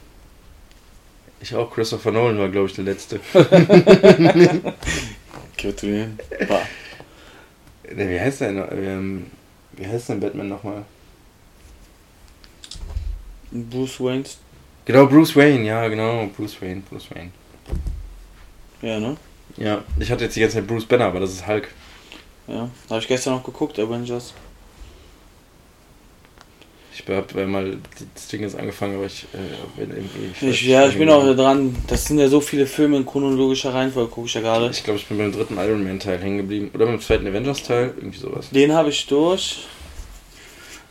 Ich 1.39 1.55
auch. 1.55 1.73
Christopher 1.73 2.11
Nolan 2.11 2.37
war, 2.37 2.49
glaube 2.49 2.67
ich, 2.67 2.73
der 2.73 2.83
Letzte. 2.83 3.21
Gratulieren. 5.57 6.19
Wie 7.89 8.19
heißt 8.19 8.41
der 8.41 8.51
noch? 8.51 8.69
Ähm, 8.69 9.27
wie 9.71 9.87
heißt 9.87 10.09
denn 10.09 10.19
Batman 10.19 10.49
nochmal? 10.49 10.83
Bruce 13.49 14.01
Waynes. 14.01 14.39
Genau, 14.83 15.07
Bruce 15.07 15.37
Wayne, 15.37 15.63
ja, 15.63 15.87
genau. 15.87 16.27
Bruce 16.35 16.61
Wayne, 16.61 16.81
Bruce 16.89 17.09
Wayne. 17.11 17.31
Ja, 18.81 18.99
ne? 18.99 19.15
Ja, 19.55 19.85
ich 19.97 20.11
hatte 20.11 20.25
jetzt 20.25 20.35
die 20.35 20.41
ganze 20.41 20.57
Zeit 20.57 20.67
Bruce 20.67 20.85
Banner, 20.85 21.05
aber 21.05 21.21
das 21.21 21.31
ist 21.31 21.47
Hulk. 21.47 21.69
Ja. 22.47 22.69
Habe 22.89 22.99
ich 22.99 23.07
gestern 23.07 23.33
noch 23.33 23.43
geguckt, 23.43 23.77
Avengers. 23.79 24.33
Ich 26.93 27.15
habe 27.15 27.45
mal 27.45 27.77
das 28.15 28.27
Ding 28.27 28.41
jetzt 28.41 28.57
angefangen, 28.57 28.95
aber 28.95 29.05
ich 29.05 29.25
äh, 29.33 29.79
bin 29.79 29.91
irgendwie. 29.91 30.31
Ich, 30.33 30.41
ich 30.41 30.61
ja, 30.63 30.87
ich 30.87 30.97
bin 30.97 31.09
auch 31.09 31.23
dran. 31.35 31.75
Das 31.87 32.05
sind 32.05 32.19
ja 32.19 32.27
so 32.27 32.41
viele 32.41 32.65
Filme 32.65 32.97
in 32.97 33.05
chronologischer 33.05 33.73
Reihenfolge, 33.73 34.09
gucke 34.09 34.27
ich 34.27 34.33
ja 34.33 34.41
gerade. 34.41 34.69
Ich 34.69 34.83
glaube, 34.83 34.99
ich 34.99 35.07
bin 35.07 35.17
beim 35.17 35.31
dritten 35.31 35.57
Iron 35.57 35.83
Man 35.83 35.99
Teil 35.99 36.19
hängen 36.19 36.37
geblieben. 36.37 36.71
Oder 36.73 36.87
beim 36.87 36.99
zweiten 36.99 37.27
Avengers 37.27 37.63
Teil, 37.63 37.93
irgendwie 37.95 38.17
sowas. 38.17 38.49
Den 38.49 38.73
habe 38.73 38.89
ich 38.89 39.05
durch. 39.05 39.67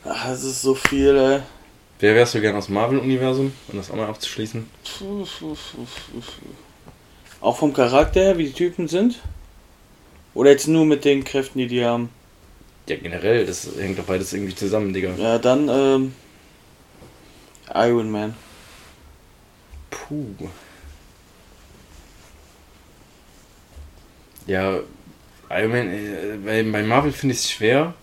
Ach, 0.05 0.29
das 0.29 0.45
ist 0.45 0.63
so 0.63 0.75
viel, 0.75 1.17
ey. 1.17 1.41
Wer 1.99 2.15
wärst 2.15 2.35
du 2.35 2.41
gern 2.41 2.57
aus 2.57 2.67
dem 2.67 2.75
Marvel-Universum, 2.75 3.53
um 3.69 3.77
das 3.77 3.91
auch 3.91 3.97
mal 3.97 4.07
abzuschließen? 4.07 4.69
Auch 7.41 7.57
vom 7.57 7.73
Charakter 7.73 8.21
her, 8.21 8.39
wie 8.39 8.45
die 8.45 8.53
Typen 8.53 8.87
sind? 8.87 9.21
Oder 10.37 10.51
jetzt 10.51 10.69
nur 10.69 10.85
mit 10.85 11.07
den 11.07 11.25
Kräften, 11.25 11.59
die 11.59 11.67
die 11.67 11.83
haben? 11.83 12.11
Ja, 12.87 12.97
generell, 12.97 13.47
das 13.47 13.67
hängt 13.79 13.99
doch 13.99 14.05
beides 14.05 14.35
irgendwie 14.35 14.55
zusammen, 14.55 14.93
Digga. 14.93 15.15
Ja, 15.17 15.39
dann, 15.39 15.67
ähm. 15.71 16.15
Iron 17.75 18.11
Man. 18.11 18.35
Puh. 19.89 20.27
Ja, 24.47 24.81
Iron 25.49 25.71
Man, 25.71 25.89
äh, 25.89 26.37
bei, 26.45 26.63
bei 26.65 26.83
Marvel 26.83 27.13
finde 27.13 27.35
ich 27.35 27.41
es 27.41 27.51
schwer. 27.51 27.95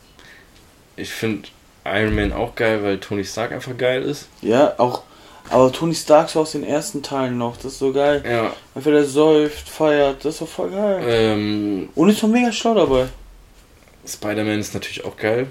Ich 0.95 1.11
finde 1.11 1.49
Iron 1.86 2.15
Man 2.15 2.34
auch 2.34 2.55
geil, 2.55 2.81
weil 2.81 2.99
Tony 2.99 3.23
Stark 3.23 3.51
einfach 3.51 3.77
geil 3.77 4.01
ist. 4.01 4.27
Ja, 4.41 4.73
auch. 4.79 5.03
Aber 5.49 5.71
Tony 5.71 5.93
Stark 5.93 6.29
so 6.29 6.39
aus 6.41 6.53
den 6.53 6.63
ersten 6.63 7.03
Teilen 7.03 7.37
noch, 7.37 7.57
das 7.57 7.73
ist 7.73 7.79
so 7.79 7.91
geil. 7.91 8.23
Ja. 8.25 8.53
Einfach 8.75 8.91
der 8.91 9.03
säuft, 9.03 9.69
feiert, 9.69 10.23
das 10.23 10.35
ist 10.35 10.41
doch 10.41 10.47
voll 10.47 10.71
geil. 10.71 11.03
Ähm, 11.07 11.89
Und 11.95 12.09
ist 12.09 12.23
doch 12.23 12.27
mega 12.27 12.51
schlau 12.51 12.73
dabei. 12.73 13.07
Spider-Man 14.05 14.59
ist 14.59 14.73
natürlich 14.73 15.03
auch 15.05 15.15
geil. 15.17 15.47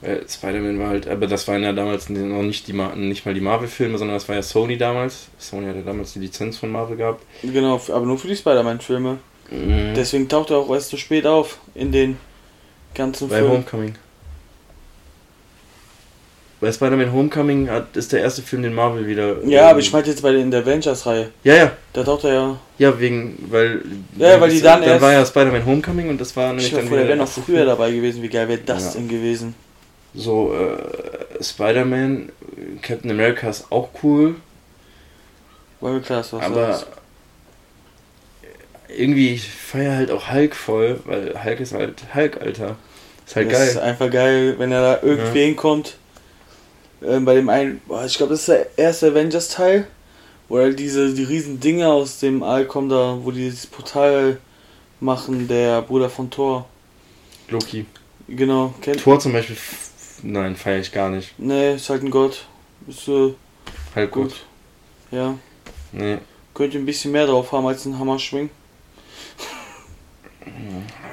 Weil 0.00 0.28
Spider-Man 0.28 0.78
war 0.78 0.88
halt, 0.88 1.08
aber 1.08 1.26
das 1.26 1.48
waren 1.48 1.62
ja 1.62 1.72
damals 1.72 2.10
noch 2.10 2.42
nicht, 2.42 2.68
die, 2.68 2.72
nicht 2.72 3.24
mal 3.24 3.34
die 3.34 3.40
Marvel-Filme, 3.40 3.96
sondern 3.96 4.16
das 4.16 4.28
war 4.28 4.36
ja 4.36 4.42
Sony 4.42 4.76
damals. 4.76 5.28
Sony 5.38 5.66
hatte 5.66 5.82
damals 5.82 6.12
die 6.12 6.18
Lizenz 6.18 6.58
von 6.58 6.70
Marvel 6.70 6.96
gehabt. 6.96 7.22
Genau, 7.42 7.80
aber 7.88 8.04
nur 8.04 8.18
für 8.18 8.28
die 8.28 8.36
Spider-Man-Filme. 8.36 9.18
Mhm. 9.50 9.94
Deswegen 9.94 10.28
taucht 10.28 10.50
er 10.50 10.58
auch 10.58 10.70
erst 10.74 10.90
so 10.90 10.96
spät 10.96 11.26
auf 11.26 11.58
in 11.74 11.92
den 11.92 12.18
ganzen 12.94 13.28
Bei 13.28 13.38
Filmen. 13.38 13.52
Homecoming. 13.52 13.94
Bei 16.64 16.72
Spider-Man 16.72 17.12
Homecoming 17.12 17.68
hat, 17.68 17.94
ist 17.94 18.10
der 18.12 18.22
erste 18.22 18.40
Film, 18.40 18.62
den 18.62 18.72
Marvel 18.72 19.06
wieder. 19.06 19.36
Ja, 19.44 19.64
ähm, 19.64 19.68
aber 19.72 19.80
ich 19.80 19.92
meinte 19.92 20.08
jetzt 20.08 20.22
bei 20.22 20.32
den 20.32 20.50
der 20.50 20.60
Avengers-Reihe. 20.62 21.28
Ja, 21.42 21.54
ja. 21.56 21.72
Da 21.92 22.02
taucht 22.02 22.24
er 22.24 22.32
ja. 22.32 22.56
Ja, 22.78 22.98
wegen, 22.98 23.36
weil. 23.50 23.82
Ja, 24.16 24.40
weil 24.40 24.48
die 24.48 24.62
dann 24.62 24.80
Dann 24.80 24.88
erst- 24.92 25.02
war 25.02 25.12
ja 25.12 25.26
Spider-Man 25.26 25.66
Homecoming 25.66 26.08
und 26.08 26.18
das 26.18 26.34
war 26.34 26.44
Ich 26.46 26.50
nämlich 26.52 26.66
stell 26.68 26.78
dann 26.80 26.88
vor, 26.88 26.96
der 26.96 27.08
wäre 27.08 27.18
noch 27.18 27.28
früher 27.28 27.44
Film. 27.56 27.66
dabei 27.66 27.92
gewesen. 27.92 28.22
Wie 28.22 28.28
geil 28.30 28.48
wäre 28.48 28.60
das 28.64 28.94
Ja. 28.94 29.00
denn 29.00 29.08
gewesen? 29.10 29.54
So, 30.14 30.54
äh, 30.54 31.42
Spider-Man, 31.44 32.30
Captain 32.80 33.10
America 33.10 33.50
ist 33.50 33.66
auch 33.70 33.90
cool, 34.02 34.36
dass 35.82 36.30
du 36.30 36.38
was 36.38 36.44
aber 36.46 36.54
sagst. 36.72 36.86
irgendwie, 38.96 39.34
ich 39.34 39.46
feiere 39.48 39.96
halt 39.96 40.10
auch 40.10 40.32
Hulk 40.32 40.54
voll, 40.56 41.00
weil 41.04 41.34
Hulk 41.44 41.60
ist 41.60 41.74
halt 41.74 42.02
Hulk, 42.14 42.40
Alter. 42.40 42.76
Ist 43.26 43.36
halt 43.36 43.50
das 43.52 43.58
geil. 43.58 43.68
ist 43.68 43.76
einfach 43.78 44.10
geil, 44.10 44.54
wenn 44.58 44.72
er 44.72 44.80
da 44.80 44.98
irgendwie 45.06 45.40
Ja. 45.40 45.44
hinkommt. 45.46 45.96
Ähm, 47.06 47.24
bei 47.24 47.34
dem 47.34 47.48
einen, 47.48 47.80
boah, 47.86 48.04
ich 48.04 48.16
glaube, 48.16 48.30
das 48.32 48.40
ist 48.40 48.48
der 48.48 48.78
erste 48.78 49.08
Avengers-Teil, 49.08 49.86
wo 50.48 50.58
halt 50.58 50.78
diese 50.78 51.12
die 51.12 51.24
riesen 51.24 51.60
Dinge 51.60 51.88
aus 51.88 52.18
dem 52.20 52.42
All 52.42 52.66
kommen, 52.66 52.88
da, 52.88 53.18
wo 53.22 53.30
die 53.30 53.40
dieses 53.40 53.66
Portal 53.66 54.38
machen, 55.00 55.48
der 55.48 55.82
Bruder 55.82 56.08
von 56.08 56.30
Thor. 56.30 56.66
Loki. 57.48 57.86
Genau, 58.28 58.72
kennt. 58.80 59.00
Tor 59.00 59.20
zum 59.20 59.32
Beispiel, 59.32 59.56
nein, 60.22 60.56
feiere 60.56 60.80
ich 60.80 60.92
gar 60.92 61.10
nicht. 61.10 61.34
Nee, 61.38 61.74
ist 61.74 61.90
halt 61.90 62.02
ein 62.02 62.10
Gott. 62.10 62.46
Ist 62.88 63.06
äh, 63.08 63.34
Halt 63.94 64.10
gut. 64.10 64.30
gut. 64.30 64.34
Ja. 65.10 65.34
Nee. 65.92 66.18
Könnte 66.54 66.78
ein 66.78 66.86
bisschen 66.86 67.12
mehr 67.12 67.26
drauf 67.26 67.52
haben 67.52 67.66
als 67.66 67.84
ein 67.84 67.98
Hammer-Schwing. 67.98 68.48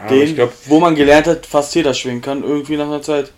Aber 0.02 0.10
Den, 0.10 0.22
ich 0.28 0.36
glaube, 0.36 0.54
wo 0.66 0.80
man 0.80 0.96
gelernt 0.96 1.28
hat, 1.28 1.46
fast 1.46 1.76
jeder 1.76 1.94
schwingen 1.94 2.22
kann, 2.22 2.44
irgendwie 2.44 2.78
nach 2.78 2.86
einer 2.88 3.02
Zeit. 3.02 3.32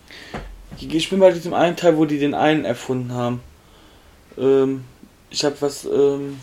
Ich 0.91 1.09
bin 1.09 1.19
bei 1.19 1.31
diesem 1.31 1.53
einen 1.53 1.75
Teil, 1.75 1.97
wo 1.97 2.05
die 2.05 2.19
den 2.19 2.33
einen 2.33 2.65
erfunden 2.65 3.13
haben. 3.13 3.41
Ähm, 4.37 4.83
ich 5.29 5.45
habe 5.45 5.55
was, 5.59 5.85
ähm, 5.85 6.39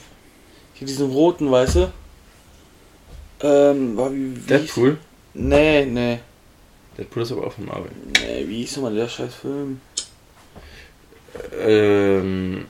hier 0.74 0.86
diesen 0.86 1.10
roten, 1.10 1.50
weißt 1.50 1.76
du? 1.76 1.92
Ähm, 3.42 3.96
war 3.96 4.12
wie, 4.12 4.36
wie 4.36 4.40
Deadpool. 4.40 4.90
Hieß, 4.90 5.42
nee, 5.42 5.84
nee, 5.86 6.20
Deadpool 7.00 7.22
ist 7.22 7.32
aber 7.32 7.46
auch 7.46 7.52
von 7.52 7.66
Marvel. 7.66 7.90
nee, 8.20 8.44
wie 8.46 8.58
hieß 8.58 8.76
nochmal 8.76 8.94
der 8.94 9.08
scheiß 9.08 9.34
Film? 9.34 9.80
Ähm. 11.58 12.66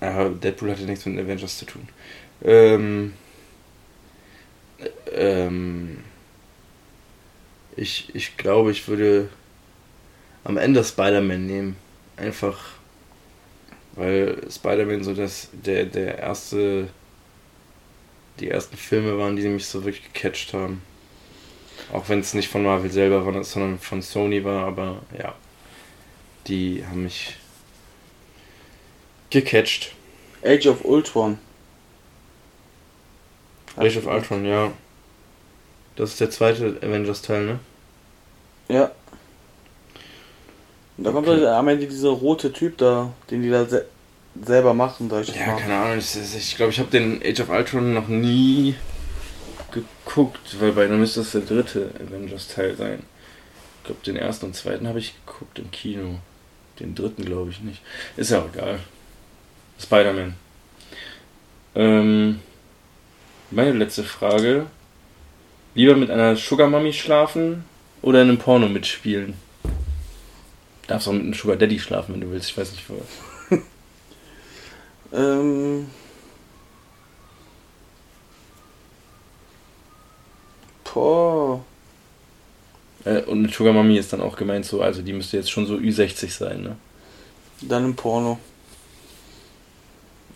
Ja, 0.00 0.28
Deadpool 0.28 0.72
hatte 0.72 0.82
nichts 0.82 1.06
mit 1.06 1.16
den 1.16 1.24
Avengers 1.24 1.58
zu 1.58 1.66
tun. 1.66 1.88
Ähm. 2.42 3.12
Ähm. 5.12 5.98
Ich, 7.76 8.14
ich 8.14 8.36
glaube, 8.36 8.72
ich 8.72 8.88
würde 8.88 9.28
am 10.44 10.56
Ende 10.56 10.82
Spider-Man 10.84 11.46
nehmen. 11.46 11.76
Einfach. 12.16 12.58
Weil 13.94 14.38
Spider-Man 14.50 15.04
so 15.04 15.14
das, 15.14 15.48
der, 15.52 15.84
der 15.84 16.18
erste. 16.18 16.88
Die 18.40 18.48
ersten 18.48 18.76
Filme 18.76 19.18
waren, 19.18 19.36
die 19.36 19.46
mich 19.46 19.66
so 19.66 19.84
wirklich 19.84 20.12
gecatcht 20.12 20.54
haben. 20.54 20.82
Auch 21.92 22.08
wenn 22.08 22.20
es 22.20 22.32
nicht 22.32 22.48
von 22.48 22.62
Marvel 22.62 22.90
selber 22.90 23.26
war, 23.26 23.44
sondern 23.44 23.78
von 23.78 24.00
Sony 24.00 24.42
war, 24.42 24.66
aber 24.66 25.02
ja. 25.18 25.34
Die 26.46 26.84
haben 26.84 27.04
mich 27.04 27.36
gecatcht. 29.30 29.92
Age 30.42 30.66
of 30.66 30.84
Ultron. 30.84 31.38
Age 33.76 33.98
of 33.98 34.06
Ultron, 34.06 34.44
ja. 34.44 34.72
Das 35.96 36.10
ist 36.10 36.20
der 36.20 36.30
zweite 36.30 36.78
Avengers-Teil, 36.82 37.44
ne? 37.44 37.60
Ja. 38.68 38.90
Und 41.02 41.06
da 41.06 41.10
kommt 41.10 41.26
Okay. 41.26 41.38
halt 41.40 41.48
am 41.48 41.66
Ende 41.66 41.86
dieser 41.88 42.10
rote 42.10 42.52
Typ 42.52 42.78
da, 42.78 43.12
den 43.28 43.42
die 43.42 43.50
da 43.50 43.64
se 43.66 43.86
selber 44.44 44.72
machen, 44.72 45.10
sag 45.10 45.22
ich 45.28 45.34
Ja, 45.34 45.46
mal. 45.48 45.56
keine 45.56 45.76
Ahnung. 45.76 45.98
Ich 45.98 46.12
glaube, 46.12 46.28
ich, 46.38 46.56
glaub, 46.56 46.70
ich 46.70 46.78
habe 46.78 46.90
den 46.92 47.20
Age 47.24 47.40
of 47.40 47.48
Ultron 47.50 47.92
noch 47.92 48.06
nie 48.06 48.76
geguckt, 49.72 50.60
weil 50.60 50.70
bei 50.72 50.86
dann 50.86 51.00
müsste 51.00 51.20
das 51.20 51.32
der 51.32 51.40
dritte 51.40 51.90
Avengers-Teil 52.06 52.76
sein. 52.76 53.02
Ich 53.80 53.86
glaube, 53.86 54.00
den 54.06 54.14
ersten 54.16 54.46
und 54.46 54.54
zweiten 54.54 54.86
habe 54.86 55.00
ich 55.00 55.14
geguckt 55.26 55.58
im 55.58 55.70
Kino. 55.72 56.18
Den 56.78 56.94
dritten 56.94 57.24
glaube 57.24 57.50
ich 57.50 57.60
nicht. 57.60 57.82
Ist 58.16 58.30
ja 58.30 58.38
auch 58.38 58.48
egal. 58.54 58.78
Spider-Man. 59.80 60.34
Ähm, 61.74 62.38
meine 63.50 63.72
letzte 63.72 64.04
Frage. 64.04 64.66
Lieber 65.74 65.96
mit 65.96 66.10
einer 66.10 66.36
Sugar 66.36 66.68
Mummy 66.68 66.92
schlafen 66.92 67.64
oder 68.02 68.22
in 68.22 68.28
einem 68.28 68.38
Porno 68.38 68.68
mitspielen? 68.68 69.34
Darfst 70.86 71.08
auch 71.08 71.12
mit 71.12 71.22
einem 71.22 71.34
Sugar 71.34 71.56
Daddy 71.56 71.78
schlafen, 71.78 72.14
wenn 72.14 72.20
du 72.20 72.30
willst. 72.30 72.50
Ich 72.50 72.58
weiß 72.58 72.72
nicht, 72.72 72.88
wo. 72.88 73.00
Ähm. 75.14 75.90
Boah. 80.84 81.62
Äh, 83.04 83.22
und 83.22 83.42
mit 83.42 83.52
Sugar 83.52 83.72
Mami 83.72 83.98
ist 83.98 84.12
dann 84.12 84.20
auch 84.20 84.36
gemeint 84.36 84.64
so, 84.64 84.82
also 84.82 85.02
die 85.02 85.12
müsste 85.12 85.36
jetzt 85.36 85.50
schon 85.50 85.66
so 85.66 85.74
Ü60 85.74 86.30
sein, 86.30 86.62
ne? 86.62 86.76
Dann 87.62 87.84
im 87.84 87.96
Porno. 87.96 88.38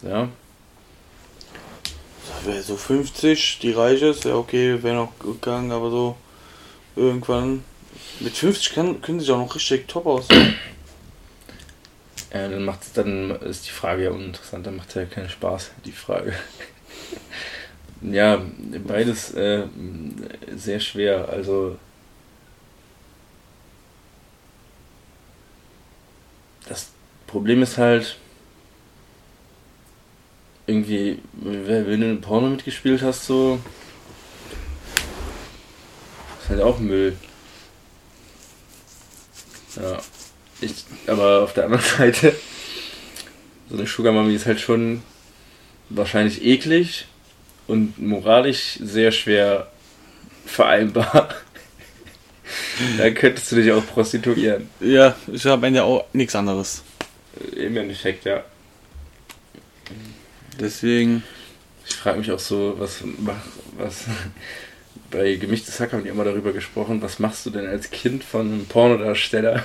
Ja. 0.02 0.28
So 2.62 2.76
50, 2.76 3.58
die 3.60 3.72
reiche 3.72 4.06
ist, 4.06 4.24
ja 4.24 4.36
okay, 4.36 4.82
wäre 4.82 4.94
noch 4.94 5.18
gegangen, 5.18 5.72
aber 5.72 5.90
so 5.90 6.16
irgendwann. 6.94 7.64
Mit 8.20 8.36
50 8.36 8.74
kann, 8.74 9.00
können 9.02 9.20
sie 9.20 9.32
auch 9.32 9.38
noch 9.38 9.54
richtig 9.54 9.88
top 9.88 10.06
aussehen. 10.06 10.54
Ja, 12.32 12.48
dann 12.48 12.64
macht's, 12.64 12.92
dann 12.92 13.30
ist 13.30 13.66
die 13.66 13.70
Frage 13.70 14.04
ja 14.04 14.10
uninteressant, 14.10 14.66
dann 14.66 14.76
macht 14.76 14.94
ja 14.94 15.04
keinen 15.04 15.30
Spaß, 15.30 15.70
die 15.84 15.92
Frage. 15.92 16.34
ja, 18.02 18.42
beides 18.86 19.32
äh, 19.34 19.64
sehr 20.54 20.80
schwer, 20.80 21.28
also. 21.28 21.78
Das 26.68 26.90
Problem 27.26 27.62
ist 27.62 27.78
halt, 27.78 28.18
irgendwie, 30.66 31.22
wenn 31.32 32.00
du 32.00 32.10
ein 32.10 32.20
Porno 32.20 32.48
mitgespielt 32.48 33.02
hast, 33.02 33.26
so. 33.26 33.60
Ist 36.42 36.50
halt 36.50 36.60
auch 36.60 36.78
Müll. 36.78 37.16
Ja. 39.76 39.98
Ich, 40.60 40.84
aber 41.06 41.42
auf 41.42 41.52
der 41.52 41.64
anderen 41.64 41.84
Seite, 41.98 42.34
so 43.68 43.76
eine 43.76 43.86
Sugar 43.86 44.12
Mami 44.12 44.34
ist 44.34 44.46
halt 44.46 44.60
schon 44.60 45.02
wahrscheinlich 45.88 46.44
eklig 46.44 47.06
und 47.66 47.98
moralisch 47.98 48.78
sehr 48.80 49.12
schwer 49.12 49.70
vereinbar. 50.44 51.28
da 52.98 53.10
könntest 53.10 53.52
du 53.52 53.56
dich 53.56 53.72
auch 53.72 53.84
prostituieren. 53.86 54.68
Ja, 54.80 55.14
ich 55.32 55.44
habe 55.44 55.54
am 55.54 55.64
Ende 55.64 55.82
auch 55.84 56.06
nichts 56.12 56.34
anderes. 56.34 56.82
Im 57.54 57.76
Endeffekt, 57.76 58.24
ja. 58.24 58.42
Deswegen, 60.58 61.22
Ich 61.86 61.96
frage 61.96 62.18
mich 62.18 62.32
auch 62.32 62.38
so, 62.38 62.74
was, 62.78 63.02
was 63.76 64.04
bei 65.16 65.34
Gemischtes 65.36 65.80
Hack 65.80 65.92
haben 65.92 66.04
die 66.04 66.10
immer 66.10 66.24
darüber 66.24 66.52
gesprochen, 66.52 67.00
was 67.02 67.18
machst 67.18 67.46
du 67.46 67.50
denn 67.50 67.66
als 67.66 67.90
Kind 67.90 68.22
von 68.22 68.42
einem 68.42 68.66
Pornodarsteller? 68.66 69.64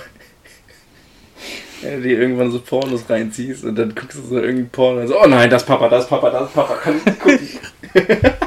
Dir 1.82 2.20
irgendwann 2.20 2.52
so 2.52 2.60
Pornos 2.60 3.10
reinziehst 3.10 3.64
und 3.64 3.76
dann 3.76 3.96
guckst 3.96 4.18
du 4.18 4.22
so 4.22 4.36
irgendein 4.40 4.70
Porno 4.70 5.02
und 5.02 5.08
so, 5.08 5.20
oh 5.20 5.26
nein, 5.26 5.50
das 5.50 5.66
Papa, 5.66 5.90
das 5.90 6.08
Papa, 6.08 6.30
das 6.30 6.52
Papa, 6.52 6.76
kann 6.76 6.98
ich 6.98 7.06
nicht 7.06 7.20
gucken. 7.20 7.50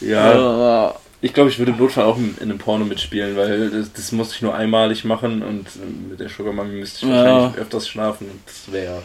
ja, 0.00 0.94
ich 1.22 1.32
glaube, 1.32 1.48
ich 1.48 1.58
würde 1.58 1.72
im 1.72 1.78
Notfall 1.78 2.04
auch 2.04 2.18
in 2.18 2.36
in 2.36 2.50
einem 2.50 2.58
Porno 2.58 2.84
mitspielen, 2.84 3.36
weil 3.36 3.70
das, 3.70 3.90
das 3.94 4.12
musste 4.12 4.34
ich 4.34 4.42
nur 4.42 4.54
einmalig 4.54 5.04
machen 5.04 5.42
und 5.42 5.66
äh, 5.76 6.10
mit 6.10 6.20
der 6.20 6.28
Sugar 6.28 6.52
Mami 6.52 6.74
müsste 6.74 7.06
ich 7.06 7.10
Ja. 7.10 7.24
wahrscheinlich 7.24 7.60
öfters 7.62 7.88
schlafen 7.88 8.30
und 8.30 8.40
das 8.44 8.70
wäre 8.70 9.02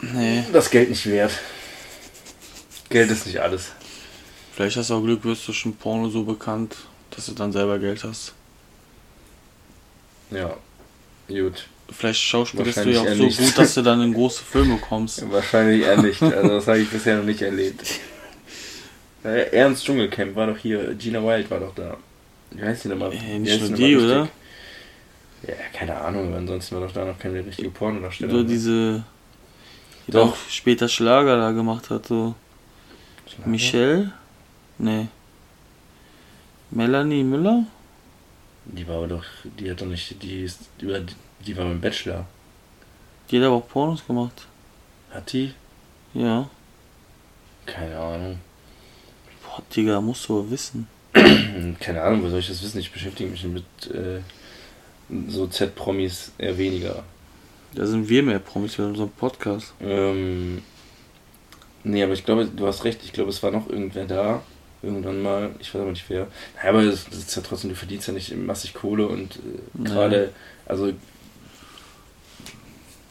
nee. 0.00 0.44
das 0.50 0.70
Geld 0.70 0.88
nicht 0.88 1.04
wert. 1.10 1.32
Geld 2.88 3.10
ist 3.10 3.26
nicht 3.26 3.40
alles. 3.40 3.72
Vielleicht 4.62 4.76
hast 4.76 4.90
du 4.90 4.94
auch 4.94 5.02
Glück, 5.02 5.24
wirst 5.24 5.48
du 5.48 5.52
schon 5.52 5.74
Porno 5.74 6.08
so 6.08 6.22
bekannt, 6.22 6.76
dass 7.10 7.26
du 7.26 7.32
dann 7.32 7.50
selber 7.50 7.80
Geld 7.80 8.04
hast. 8.04 8.32
Ja, 10.30 10.56
gut. 11.26 11.66
Vielleicht 11.90 12.20
schauspielst 12.20 12.76
du 12.76 12.90
ja 12.90 13.00
auch 13.00 13.08
so 13.08 13.24
nicht. 13.24 13.40
gut, 13.40 13.58
dass 13.58 13.74
du 13.74 13.82
dann 13.82 14.00
in 14.02 14.14
große 14.14 14.44
Filme 14.44 14.78
kommst. 14.78 15.28
Wahrscheinlich 15.32 15.82
eher 15.82 16.00
nicht. 16.00 16.22
Also 16.22 16.48
das 16.48 16.68
habe 16.68 16.78
ich 16.78 16.88
bisher 16.88 17.16
noch 17.16 17.24
nicht 17.24 17.42
erlebt. 17.42 17.82
Äh, 19.24 19.50
Ernst 19.50 19.84
Dschungelcamp 19.84 20.36
war 20.36 20.46
doch 20.46 20.58
hier, 20.58 20.94
Gina 20.94 21.20
Wild 21.24 21.50
war 21.50 21.58
doch 21.58 21.74
da. 21.74 21.96
Wie 22.52 22.62
heißt 22.62 22.84
die 22.84 22.88
nochmal? 22.90 23.12
Äh, 23.12 23.20
Wie 23.20 23.38
nicht 23.40 23.60
nur 23.68 23.76
die 23.76 23.96
oder? 23.96 24.28
Ja, 25.44 25.54
keine 25.72 25.96
Ahnung, 25.96 26.28
aber 26.28 26.36
ansonsten 26.36 26.76
war 26.76 26.86
doch 26.86 26.94
da 26.94 27.04
noch 27.04 27.18
keine 27.18 27.44
richtige 27.44 27.70
Pornodarstellung. 27.70 28.32
Oder 28.32 28.44
diese, 28.44 29.02
die 30.06 30.12
Doch. 30.12 30.30
doch 30.30 30.36
später 30.48 30.88
Schlager 30.88 31.36
da 31.36 31.50
gemacht 31.50 31.90
hat, 31.90 32.06
so. 32.06 32.36
Schlager? 33.26 33.50
Michelle? 33.50 34.12
Nee. 34.82 35.06
Melanie 36.72 37.22
Müller? 37.22 37.64
Die 38.64 38.86
war 38.88 38.96
aber 38.96 39.06
doch, 39.06 39.24
die 39.44 39.70
hat 39.70 39.80
doch 39.80 39.86
nicht, 39.86 40.20
die 40.20 40.42
ist, 40.42 40.58
über, 40.80 41.00
die 41.46 41.56
war 41.56 41.66
beim 41.66 41.80
Bachelor. 41.80 42.26
Die 43.30 43.38
hat 43.38 43.46
aber 43.46 43.56
auch 43.56 43.68
Pornos 43.68 44.04
gemacht. 44.04 44.48
Hat 45.12 45.32
die? 45.32 45.54
Ja. 46.14 46.50
Keine 47.64 47.96
Ahnung. 47.96 48.40
Boah, 49.44 49.62
Digga, 49.74 50.00
musst 50.00 50.28
du 50.28 50.50
wissen. 50.50 50.88
Keine 51.78 52.02
Ahnung, 52.02 52.24
wo 52.24 52.28
soll 52.28 52.40
ich 52.40 52.48
das 52.48 52.60
wissen? 52.60 52.80
Ich 52.80 52.90
beschäftige 52.90 53.30
mich 53.30 53.44
mit 53.44 53.64
äh, 53.94 54.20
so 55.28 55.46
Z-Promis 55.46 56.32
eher 56.38 56.58
weniger. 56.58 57.04
Da 57.74 57.86
sind 57.86 58.08
wir 58.08 58.24
mehr 58.24 58.40
Promis 58.40 58.74
für 58.74 58.86
unseren 58.86 59.10
Podcast. 59.10 59.74
Ähm, 59.80 60.60
nee, 61.84 62.02
aber 62.02 62.14
ich 62.14 62.24
glaube, 62.24 62.46
du 62.46 62.66
hast 62.66 62.82
recht. 62.82 63.00
Ich 63.04 63.12
glaube, 63.12 63.30
es 63.30 63.44
war 63.44 63.52
noch 63.52 63.68
irgendwer 63.68 64.06
da. 64.06 64.42
Irgendwann 64.82 65.22
mal. 65.22 65.50
Ich 65.60 65.72
weiß 65.72 65.80
aber 65.80 65.90
nicht 65.90 66.08
wer. 66.08 66.26
Naja, 66.56 66.70
aber 66.70 66.84
das, 66.84 67.04
das 67.04 67.18
ist 67.18 67.36
ja 67.36 67.42
trotzdem, 67.42 67.70
du 67.70 67.76
verdienst 67.76 68.08
ja 68.08 68.14
nicht 68.14 68.34
massig 68.36 68.74
Kohle 68.74 69.06
und 69.06 69.36
äh, 69.36 69.84
gerade, 69.84 70.32
also 70.66 70.92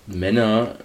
Männer 0.08 0.76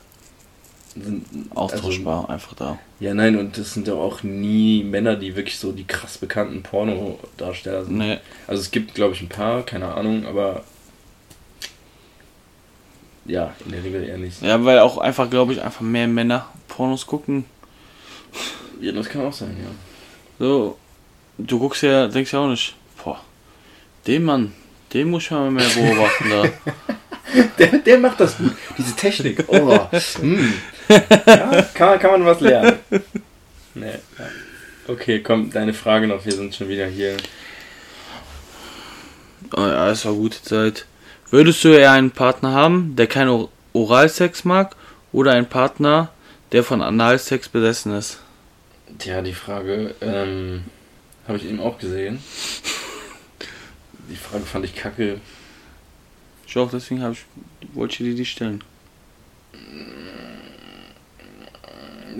sind. 0.95 1.26
Austauschbar, 1.55 2.30
einfach 2.30 2.55
da. 2.55 2.64
Also, 2.70 2.78
ja, 3.01 3.14
nein, 3.14 3.37
und 3.37 3.59
das 3.59 3.74
sind 3.74 3.89
ja 3.89 3.95
auch 3.95 4.22
nie 4.22 4.84
Männer, 4.84 5.16
die 5.16 5.37
wirklich 5.37 5.59
so 5.59 5.72
die 5.72 5.87
krass 5.87 6.18
bekannten 6.18 6.62
Pornodarsteller 6.62 7.84
sind. 7.84 7.99
Nee. 7.99 8.18
Also 8.47 8.62
es 8.62 8.70
gibt, 8.70 8.95
glaube 8.95 9.14
ich, 9.14 9.20
ein 9.20 9.28
paar, 9.28 9.64
keine 9.64 9.95
Ahnung, 9.95 10.26
aber 10.26 10.64
ja, 13.24 13.55
in 13.64 13.72
der 13.72 13.82
Regel 13.82 14.05
eher 14.05 14.18
nicht. 14.18 14.41
Ja, 14.41 14.64
weil 14.64 14.78
auch 14.78 14.99
einfach, 14.99 15.28
glaube 15.28 15.53
ich, 15.53 15.62
einfach 15.62 15.80
mehr 15.80 16.07
Männer 16.07 16.47
Pornos 16.68 17.07
gucken. 17.07 17.45
Ja, 18.80 18.93
das 18.93 19.09
kann 19.09 19.22
auch 19.22 19.32
sein, 19.32 19.57
ja. 19.59 19.70
So, 20.39 20.76
du 21.39 21.59
guckst 21.59 21.82
ja, 21.82 22.09
denkst 22.09 22.32
ja 22.32 22.41
auch 22.41 22.49
nicht, 22.49 22.74
boah, 23.03 23.20
den 24.07 24.24
Mann, 24.24 24.53
den 24.93 25.11
muss 25.11 25.24
ich 25.24 25.30
mal 25.30 25.51
mehr 25.51 25.68
beobachten 25.68 26.30
da. 26.30 26.45
Der, 27.59 27.66
der 27.78 27.99
macht 27.99 28.20
das 28.20 28.39
gut. 28.39 28.53
Diese 28.78 28.95
Technik. 28.95 29.45
Oh. 29.49 29.80
hm. 30.20 30.55
ja, 30.89 31.62
kann, 31.74 31.89
man- 31.91 31.99
kann 31.99 32.11
man 32.12 32.24
was 32.24 32.41
lernen. 32.41 32.76
Nee, 33.74 33.87
ja. 33.91 34.24
Okay, 34.87 35.20
komm, 35.22 35.51
deine 35.51 35.74
Frage 35.74 36.07
noch. 36.07 36.24
Wir 36.24 36.32
sind 36.32 36.55
schon 36.55 36.68
wieder 36.68 36.87
hier. 36.87 37.16
Oh 39.55 39.61
ja, 39.61 39.91
es 39.91 40.05
war 40.07 40.12
gute 40.14 40.41
Zeit. 40.41 40.87
Würdest 41.30 41.62
du 41.64 41.68
eher 41.68 41.91
einen 41.91 42.12
Partner 42.12 42.53
haben, 42.53 42.95
der 42.97 43.09
keinen 43.09 43.28
Or- 43.30 43.51
Oralsex 43.72 44.45
mag, 44.45 44.76
oder 45.12 45.32
einen 45.32 45.47
Partner, 45.49 46.11
der 46.53 46.62
von 46.62 46.80
Analsex 46.80 47.49
besessen 47.49 47.93
ist? 47.93 48.20
Tja, 48.99 49.20
die 49.20 49.34
Frage 49.34 49.95
ähm, 50.01 50.64
habe 51.26 51.39
ich 51.39 51.45
eben 51.45 51.61
auch 51.61 51.78
gesehen. 51.78 52.22
Die 54.09 54.16
Frage 54.16 54.45
fand 54.45 54.64
ich 54.64 54.74
kacke. 54.74 55.20
Ich 56.47 56.57
auch, 56.57 56.70
deswegen 56.70 57.11
ich, 57.11 57.24
wollte 57.74 57.93
ich 57.93 58.11
dir 58.11 58.14
die 58.14 58.24
stellen. 58.24 58.62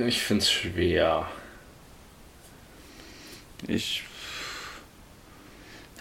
Ich 0.07 0.21
finde 0.21 0.43
es 0.43 0.51
schwer. 0.51 1.27
Ich. 3.67 4.03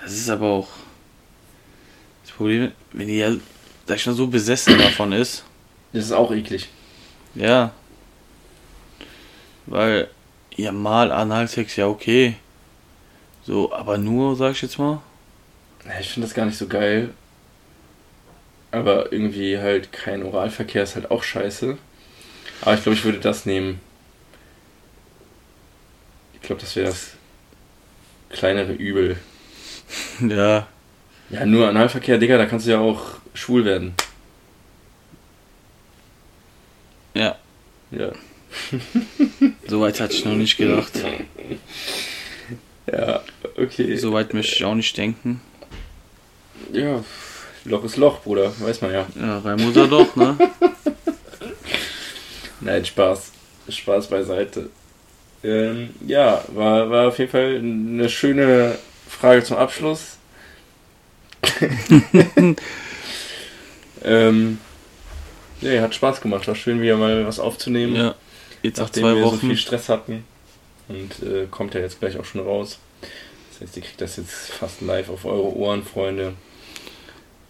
Das 0.02 0.12
ist 0.12 0.30
aber 0.30 0.48
auch. 0.48 0.68
Das 2.24 2.32
Problem, 2.32 2.72
wenn 2.92 3.08
die 3.08 3.18
ja, 3.18 3.34
ich 3.88 4.06
mal, 4.06 4.16
so 4.16 4.28
besessen 4.28 4.78
davon 4.78 5.12
ist. 5.14 5.46
Das 5.94 6.06
ist 6.06 6.12
auch 6.12 6.32
eklig. 6.32 6.68
Ja. 7.36 7.72
Weil, 9.66 10.10
ja, 10.56 10.72
mal 10.72 11.12
Analsex, 11.12 11.76
ja, 11.76 11.88
okay. 11.88 12.36
So, 13.44 13.72
aber 13.74 13.98
nur, 13.98 14.36
sag 14.36 14.54
ich 14.54 14.62
jetzt 14.62 14.80
mal. 14.80 15.02
Ich 16.00 16.10
finde 16.10 16.28
das 16.28 16.36
gar 16.36 16.46
nicht 16.46 16.58
so 16.58 16.68
geil. 16.68 17.10
Aber 18.72 19.12
irgendwie 19.12 19.58
halt 19.58 19.92
kein 19.92 20.24
Oralverkehr 20.24 20.84
ist 20.84 20.96
halt 20.96 21.12
auch 21.12 21.24
scheiße. 21.24 21.78
Aber 22.62 22.74
ich 22.74 22.84
glaube, 22.84 22.98
ich 22.98 23.04
würde 23.06 23.20
das 23.20 23.46
nehmen. 23.46 23.80
Ich 26.34 26.42
glaube, 26.42 26.62
das 26.62 26.76
wäre 26.76 26.88
das 26.88 27.12
kleinere 28.30 28.74
Übel. 28.74 29.18
Ja. 30.20 30.68
Ja, 31.30 31.46
nur 31.46 31.68
Analverkehr, 31.68 32.18
Digga, 32.18 32.38
da 32.38 32.46
kannst 32.46 32.66
du 32.66 32.72
ja 32.72 32.80
auch 32.80 33.18
schwul 33.34 33.66
werden. 33.66 33.94
Ja. 37.14 37.36
Ja. 37.92 38.12
Soweit 39.68 40.00
hatte 40.00 40.14
ich 40.14 40.26
noch 40.26 40.36
nicht 40.36 40.58
gedacht. 40.58 40.92
Ja, 42.92 43.22
okay. 43.58 43.96
Soweit 43.98 44.34
möchte 44.34 44.56
ich 44.56 44.64
auch 44.64 44.76
nicht 44.76 44.96
denken. 44.98 45.42
Ja, 46.72 47.04
Loch 47.66 47.84
ist 47.84 47.98
Loch, 47.98 48.22
Bruder, 48.22 48.54
weiß 48.60 48.82
man 48.82 48.94
ja. 48.94 49.06
Ja, 49.20 49.40
rein 49.40 49.60
muss 49.60 49.76
er 49.76 49.88
doch, 49.88 50.16
ne? 50.16 50.38
Nein, 52.62 52.86
Spaß. 52.86 53.32
Spaß 53.70 54.08
beiseite. 54.08 54.70
Ähm, 55.44 55.90
ja, 56.06 56.44
war, 56.50 56.90
war 56.90 57.08
auf 57.08 57.18
jeden 57.18 57.32
Fall 57.32 57.58
eine 57.58 58.10
schöne 58.10 58.78
Frage 59.08 59.44
zum 59.44 59.58
Abschluss. 59.58 60.18
ähm, 64.04 64.60
ja, 65.62 65.82
hat 65.82 65.96
Spaß 65.96 66.22
gemacht. 66.22 66.48
War 66.48 66.56
schön, 66.56 66.82
wieder 66.82 66.98
mal 66.98 67.26
was 67.26 67.40
aufzunehmen. 67.40 67.96
Ja. 67.96 68.16
Jetzt 68.66 68.78
nach 68.78 68.86
nachdem 68.86 69.04
zwei 69.04 69.16
wir 69.16 69.24
so 69.24 69.32
Wochen. 69.32 69.40
viel 69.40 69.58
Stress 69.58 69.90
hatten. 69.90 70.24
Und 70.88 71.24
äh, 71.24 71.48
kommt 71.50 71.74
ja 71.74 71.82
jetzt 71.82 72.00
gleich 72.00 72.18
auch 72.18 72.26
schon 72.26 72.42
raus. 72.42 72.80
Das 73.52 73.62
heißt, 73.62 73.78
ihr 73.78 73.84
kriegt 73.84 74.02
das 74.02 74.18
jetzt 74.18 74.52
fast 74.52 74.82
live 74.82 75.10
auf 75.10 75.26
eure 75.26 75.56
Ohren, 75.56 75.84
Freunde. 75.84 76.34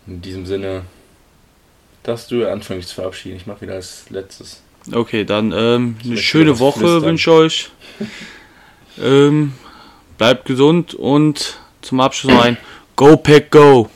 In 0.08 0.22
diesem 0.22 0.46
Sinne, 0.46 0.84
darfst 2.04 2.32
du 2.32 2.50
anfangen, 2.50 2.80
dich 2.80 2.88
zu 2.88 2.96
verabschieden. 2.96 3.38
Ich 3.38 3.48
mache 3.48 3.62
wieder 3.62 3.74
als 3.74 4.10
letztes. 4.10 4.62
Okay, 4.92 5.26
dann 5.26 5.52
ähm, 5.52 5.98
eine 6.04 6.18
schöne 6.18 6.60
Woche 6.60 7.02
wünsche 7.02 7.32
ich 7.32 7.36
euch. 7.36 7.70
ähm, 9.02 9.54
bleibt 10.18 10.46
gesund 10.46 10.94
und 10.94 11.60
zum 11.82 12.00
Abschluss 12.00 12.34
noch 12.34 12.44
ein 12.44 12.58
Go 12.96 13.18
Pack 13.18 13.52
Go! 13.52 13.90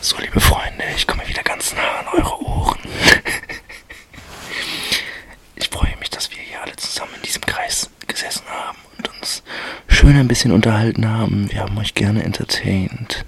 So, 0.00 0.16
liebe 0.20 0.40
Freunde, 0.40 0.84
ich 0.96 1.06
komme 1.06 1.26
wieder 1.26 1.42
ganz 1.42 1.57
nah 1.74 1.98
an 2.00 2.08
eure 2.08 2.40
Ohren. 2.42 2.78
Ich 5.56 5.68
freue 5.68 5.96
mich, 5.98 6.10
dass 6.10 6.30
wir 6.30 6.38
hier 6.38 6.62
alle 6.62 6.76
zusammen 6.76 7.14
in 7.16 7.22
diesem 7.22 7.42
Kreis 7.42 7.90
gesessen 8.06 8.46
haben 8.48 8.78
und 8.96 9.08
uns 9.08 9.42
schön 9.87 9.87
schön 9.98 10.16
ein 10.16 10.28
bisschen 10.28 10.52
unterhalten 10.52 11.08
haben. 11.08 11.50
Wir 11.50 11.58
haben 11.60 11.76
euch 11.76 11.92
gerne 11.94 12.22
entertained. 12.22 13.24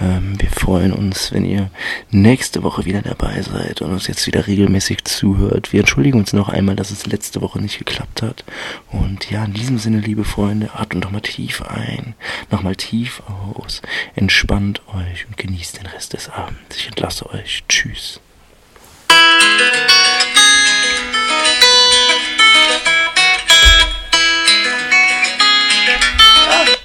Ähm, 0.00 0.40
wir 0.40 0.48
freuen 0.48 0.92
uns, 0.92 1.32
wenn 1.32 1.44
ihr 1.44 1.70
nächste 2.12 2.62
Woche 2.62 2.84
wieder 2.84 3.02
dabei 3.02 3.42
seid 3.42 3.82
und 3.82 3.90
uns 3.90 4.06
jetzt 4.06 4.24
wieder 4.28 4.46
regelmäßig 4.46 5.04
zuhört. 5.06 5.72
Wir 5.72 5.80
entschuldigen 5.80 6.20
uns 6.20 6.32
noch 6.32 6.48
einmal, 6.48 6.76
dass 6.76 6.92
es 6.92 7.06
letzte 7.06 7.40
Woche 7.42 7.60
nicht 7.60 7.78
geklappt 7.78 8.22
hat. 8.22 8.44
Und 8.92 9.28
ja, 9.28 9.44
in 9.44 9.54
diesem 9.54 9.78
Sinne, 9.78 9.98
liebe 9.98 10.22
Freunde, 10.22 10.70
atmet 10.74 11.02
nochmal 11.02 11.20
tief 11.20 11.62
ein, 11.62 12.14
nochmal 12.48 12.76
tief 12.76 13.20
aus, 13.56 13.82
entspannt 14.14 14.82
euch 14.94 15.26
und 15.26 15.36
genießt 15.36 15.78
den 15.78 15.86
Rest 15.86 16.12
des 16.12 16.28
Abends. 16.28 16.76
Ich 16.76 16.86
entlasse 16.86 17.28
euch. 17.30 17.64
Tschüss. 17.68 18.20